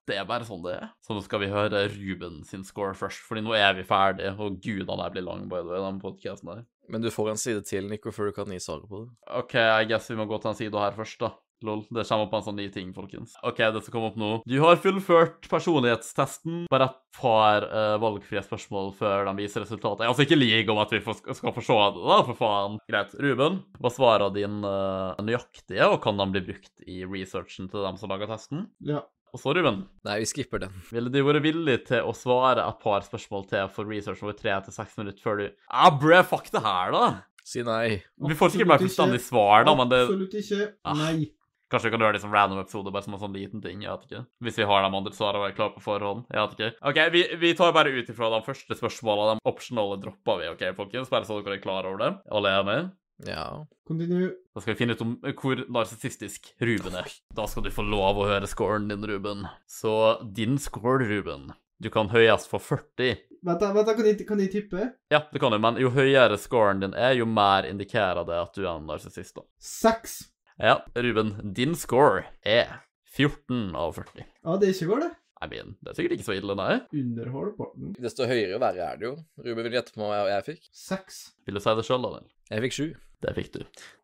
[0.08, 0.90] det er bare sånn det er.
[1.04, 4.58] Så nå skal vi høre Ruben sin score først, fordi nå er vi ferdige, og
[4.60, 6.64] gud, han der blir lang, by the way, den podkasten der.
[6.92, 9.14] Men du får en side til, Nico, før du kan gi svaret på det.
[9.40, 11.32] OK, I guess vi må gå til den sida her først, da.
[11.64, 11.82] Lol.
[11.88, 13.34] Det kommer opp en sånn ny ting, folkens.
[13.46, 14.30] OK, det skal komme opp nå.
[14.48, 16.66] Du har fullført personlighetstesten.
[16.72, 20.06] Bare et par uh, valgfrie spørsmål før de viser resultatet.
[20.08, 22.78] Altså, ikke lig om at vi får, skal få se det, da, for faen.
[22.90, 23.14] Greit.
[23.24, 27.98] Ruben, hva svarer dine uh, nøyaktige, og kan de bli brukt i researchen til dem
[28.00, 28.66] som lager testen?
[28.84, 29.04] Ja.
[29.34, 30.74] Og så, Ruben, Nei, vi skipper den.
[30.94, 34.54] ville du vært villig til å svare et par spørsmål til for research over tre
[34.62, 37.06] til seks minutter før du Ah, bre, fuck det her, da!
[37.44, 37.98] Si nei.
[38.24, 40.68] Vi får sikkert bare fullstendig svar, da, men det Absolutt ikke.
[40.86, 40.94] Ah.
[41.02, 41.26] Nei.
[41.74, 43.82] Kanskje vi kan gjøre det som random episode, bare som en sånn liten ting.
[43.82, 44.24] jeg vet ikke.
[44.46, 46.24] Hvis vi har de andre svarene er klare på forhånd.
[46.30, 46.72] jeg vet ikke.
[46.90, 49.40] Ok, Vi, vi tar bare ut ifra de første spørsmålene.
[49.42, 51.10] De optionale dropper vi, OK, folkens?
[51.10, 52.12] Bare så dere er klar over det.
[52.30, 52.92] Alle er med?
[53.26, 53.44] Ja.
[53.86, 54.32] Continue.
[54.54, 57.10] Da skal vi finne ut om hvor narsissistisk Ruben er.
[57.34, 59.44] Da skal du få lov å høre scoren din, Ruben.
[59.70, 59.92] Så
[60.34, 61.52] din score, Ruben
[61.82, 63.18] Du kan høyest få 40.
[63.44, 64.86] Vent, da, vent da, kan jeg, kan jeg tippe?
[65.12, 68.54] Ja, det kan du, men jo høyere scoren din er, jo mer indikerer det at
[68.56, 69.34] du er en narsissist.
[69.36, 69.44] da.
[69.60, 70.22] Seks.
[70.60, 72.80] Ja, Ruben, din score er
[73.16, 74.24] 14 av 40.
[74.44, 75.12] Ja, det er ikke går, det.
[75.44, 76.76] I mean, det er sikkert ikke så ille, nei.
[76.94, 77.90] Under halvparten.
[78.00, 79.14] Desto høyere og verre er det jo.
[79.44, 80.68] Ruben vil gjette på hva jeg fikk.
[80.72, 81.18] Seks.
[81.44, 82.28] Vil du si det sjøl, Daniel?
[82.54, 82.86] Jeg fikk sju.
[83.24, 83.60] Det fikk du.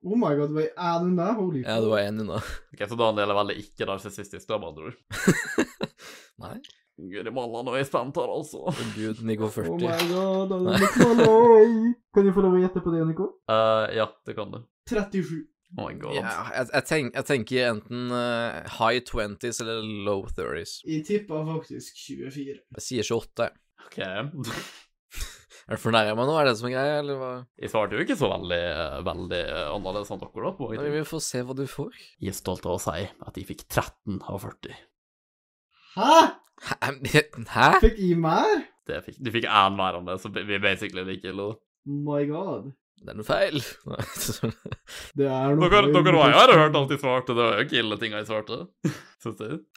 [0.09, 1.31] Oh my god, var jeg én unna?
[1.37, 2.41] Holy Ja, du var én unna.
[2.75, 5.01] Ok, Så Daniel er veldig ikke narsissistisk, da, med andre ord.
[6.45, 6.57] Nei.
[7.01, 8.61] Guri malla, nå er jeg spent her, altså.
[8.69, 9.79] Oh, gud, Nico Oh 40.
[9.81, 11.95] my god, Daniel.
[12.13, 13.29] Kan jeg få lov å gjette på det, Nico?
[13.49, 14.61] Uh, ja, det kan du.
[14.91, 15.47] 37.
[15.79, 16.17] Oh my god.
[16.19, 20.81] Ja, jeg, jeg, tenk, jeg tenker enten uh, high 20s eller low 30s.
[20.89, 22.57] Jeg tippa faktisk 24.
[22.59, 23.51] Jeg sier 28.
[23.87, 24.01] Ok.
[25.71, 26.33] Er du fornærma meg nå?
[26.35, 27.31] Er det det som er greia, eller hva?
[27.63, 30.51] Jeg svarte jo ikke så veldig, eh, veldig eh, annerledes enn dere, da.
[30.59, 30.89] på Nei.
[30.97, 32.01] Vi får se hva du får.
[32.19, 34.81] Jeg er stolt av å si at jeg fikk 13 av 40.
[35.95, 36.17] Hæ?
[36.67, 36.79] Hæ?
[37.55, 37.69] Hæ?
[37.85, 38.65] Fikk jeg mer?
[38.91, 41.53] Det fikk, du fikk én mer enn det, så vi er basically like ille.
[41.87, 42.73] My god.
[43.01, 43.59] Det er noe feil.
[45.17, 47.57] Det er noe Dere, dere var jo her og hørte alt de svarte, det var
[47.57, 48.59] jo ikke ille ting jeg svarte.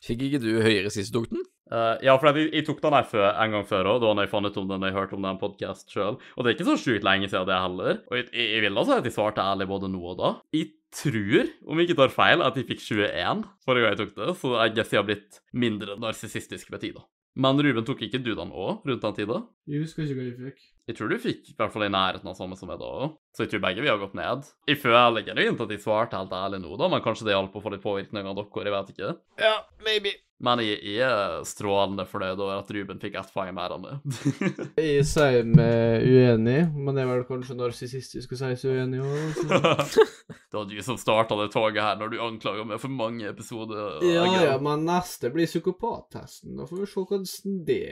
[0.04, 1.45] Fikk ikke du høyere sist du tok den?
[1.74, 4.32] Eh, ja, for jeg, jeg tok den her før, en gang før òg, da jeg
[4.34, 6.20] fant ut om den jeg hørte om den podkast sjøl.
[6.36, 8.02] Og det er ikke så sjukt lenge siden det heller.
[8.12, 10.34] Og jeg, jeg, jeg vil da si at jeg svarte ærlig både nå og da.
[10.54, 14.14] Jeg tror, om jeg ikke tar feil, at jeg fikk 21 forrige gang jeg tok
[14.20, 17.08] det, så jeg guess jeg har blitt mindre narsissistisk med tida.
[17.34, 19.41] Men Ruben tok ikke du den òg, rundt den tida?
[19.66, 20.73] Jeg husker ikke hva jeg fikk.
[20.89, 23.14] Jeg tror du fikk i hvert fall i nærheten av samme som meg da òg.
[23.31, 24.49] Så jeg tror begge vi har gått ned.
[24.68, 27.64] Jeg føler ikke at jeg svarte helt ærlig nå, da, men kanskje det hjalp å
[27.64, 29.14] få litt påvirkning av dere, jeg vet ikke.
[29.39, 29.55] Ja,
[29.88, 30.18] maybe.
[30.44, 33.95] Men jeg, er strålende fornøyd over at Ruben fikk ett poeng mer enn det.
[34.84, 39.40] Jeg sier meg uenig, men det er vel kanskje narsissistisk å si seg uenig òg.
[39.48, 44.03] det var du som starta det toget her når du anklaga meg for mange episoder.
[44.03, 46.57] Ja, ja, men neste blir psykopattesten.
[46.60, 47.84] Da får vi se hvordan det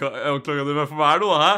[0.00, 0.20] går.
[0.32, 1.52] Anklaga du meg for hver nå, hæ?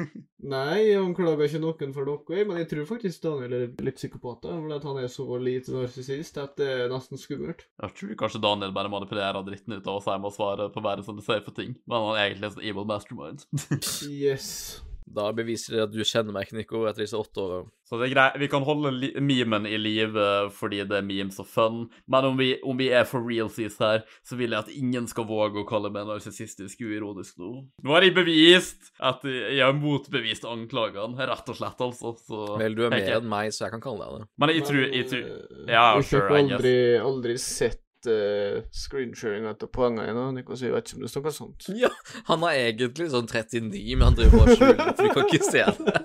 [0.44, 4.44] Nei, jeg anklager ikke noen for noe, men jeg tror faktisk Daniel er litt psykopat.
[4.44, 7.64] Fordi han er så lite narsissist at det er nesten skummelt.
[7.80, 10.82] Jeg tror kanskje Daniel bare manipulerer dritten ut av oss her med å svare på
[10.84, 13.46] bare sånne safe ting, men han er egentlig en sånn evil mastermind.
[14.14, 14.82] Yes.
[15.14, 17.58] Da beviser det at du kjenner meg, Nico, etter disse åtte åra.
[17.84, 20.24] Så det er greit, vi kan holde memen i live
[20.56, 24.00] fordi det er memes og fun, men om vi, om vi er for realsies her,
[24.24, 27.52] så vil jeg at ingen skal våge å kalle meg narsissistisk uironisk nå.
[27.84, 32.14] Nå har jeg bevist at jeg har motbevist anklagene, rett og slett, altså.
[32.24, 34.28] Så Vel, du er mer enn meg, så jeg kan kalle deg det.
[34.40, 36.56] Men jeg tror, jeg tror eh, Ja, sure, fikk I guess.
[36.56, 36.76] aldri,
[37.12, 41.34] aldri sett uh, screensharing til poengene dine, Nico, jeg vet ikke om det står noe
[41.38, 41.70] sånt.
[41.84, 41.90] Ja,
[42.28, 45.66] han har egentlig sånn 39, men han driver og skjuler, for vi kan ikke se
[45.80, 45.96] det.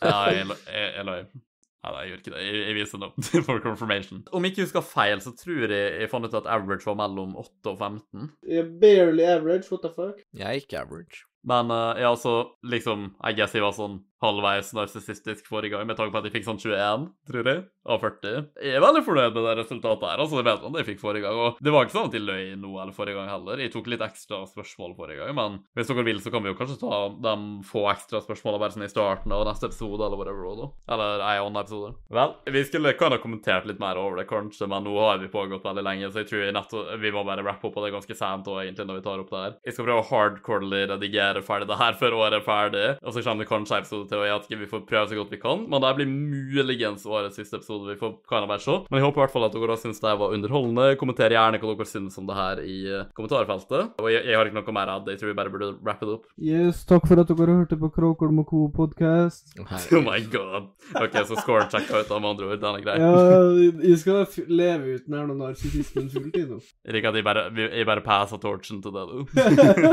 [0.00, 1.22] Ja, jeg, jeg, jeg løy.
[1.80, 2.40] Nei, jeg gjør ikke det.
[2.44, 4.22] Jeg, jeg viser det opp for confirmation.
[4.36, 7.32] Om jeg ikke husker feil, så tror jeg jeg fant ut at average var mellom
[7.40, 8.30] 8 og 15.
[8.82, 10.20] Barely average, what the fuck?
[10.36, 11.24] Jeg er ikke average.
[11.48, 15.96] Men uh, ja, altså, liksom I guess jeg var sånn halvveis narsissistisk forrige gang, med
[15.98, 18.48] tanke på at jeg fikk sånn 21, tror jeg, av 40.
[18.60, 20.40] Jeg er veldig fornøyd med det resultatet her, altså.
[20.40, 21.38] Jeg vet at jeg fikk forrige gang.
[21.40, 23.62] Og det var ikke sånn at jeg løy nå eller forrige gang heller.
[23.64, 26.58] Jeg tok litt ekstra spørsmål forrige gang, men hvis dere vil, så kan vi jo
[26.58, 27.34] kanskje ta de
[27.70, 30.68] få ekstra spørsmålene bare sånn i starten av neste episode, eller whatever, da.
[30.94, 31.94] Eller ei annen episode.
[32.20, 35.32] Vel, vi skulle kan ha kommentert litt mer over det, kanskje, men nå har vi
[35.32, 38.16] pågått veldig lenge, så jeg tror nettopp vi må bare rappe opp på det ganske
[38.18, 39.56] sent òg, egentlig når vi tar opp det her.
[39.64, 43.44] Jeg skal prøve hardcorely redigere ferdig det her før året er ferdig, og så kommer
[43.44, 45.64] det kanskje episode teori at vi får prøve så godt vi kan.
[45.70, 47.88] Men det blir muligens årets siste episode.
[47.92, 48.76] Vi får kan bare se.
[48.90, 50.88] Men jeg håper i hvert fall at dere syns det var underholdende.
[51.00, 53.94] Kommenter gjerne hva dere syns om det her i eh, kommentarfeltet.
[54.02, 55.14] Og jeg, jeg har ikke noe mer av det.
[55.16, 56.26] Jeg tror vi bare burde wrap it up.
[56.40, 58.66] Yes, takk for at dere hørte på Kråkolm og Co.
[58.76, 59.54] podkast.
[59.60, 60.70] Oh my god.
[61.00, 62.60] OK, så scoren sjekka ut, av med andre ord.
[62.62, 62.98] Den er grei.
[63.00, 66.60] Ja, jeg skal f- leve uten her narsissismen fulltid nå.
[66.90, 69.18] Jeg liker at jeg bare, jeg bare passer torchen til det, du.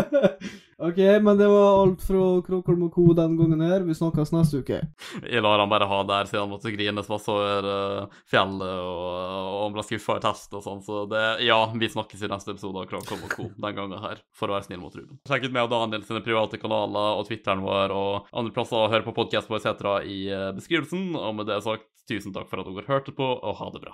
[0.87, 3.07] OK, men det var alt fra Kråkolm og Co.
[3.17, 3.83] den gangen her.
[3.85, 4.79] Vi snakkes neste uke.
[5.27, 9.03] Jeg lar han bare ha der siden han måtte grines masse over uh, fjellet og,
[9.03, 10.83] og han ble skuffa i test og sånn.
[10.85, 13.49] Så det, ja, vi snakkes i neste episode av Kråkom og Co.
[13.55, 15.19] den gangen her, for å være snill mot Ruben.
[15.27, 18.89] Sjekk ut meg og Daniel sine private kanaler og Twitteren vår og andre plasser å
[18.91, 19.85] høre på podkast på etc.
[20.07, 21.13] i eh, beskrivelsen.
[21.17, 23.85] Og med det sagt, tusen takk for at dere hørte på, og ha det bra.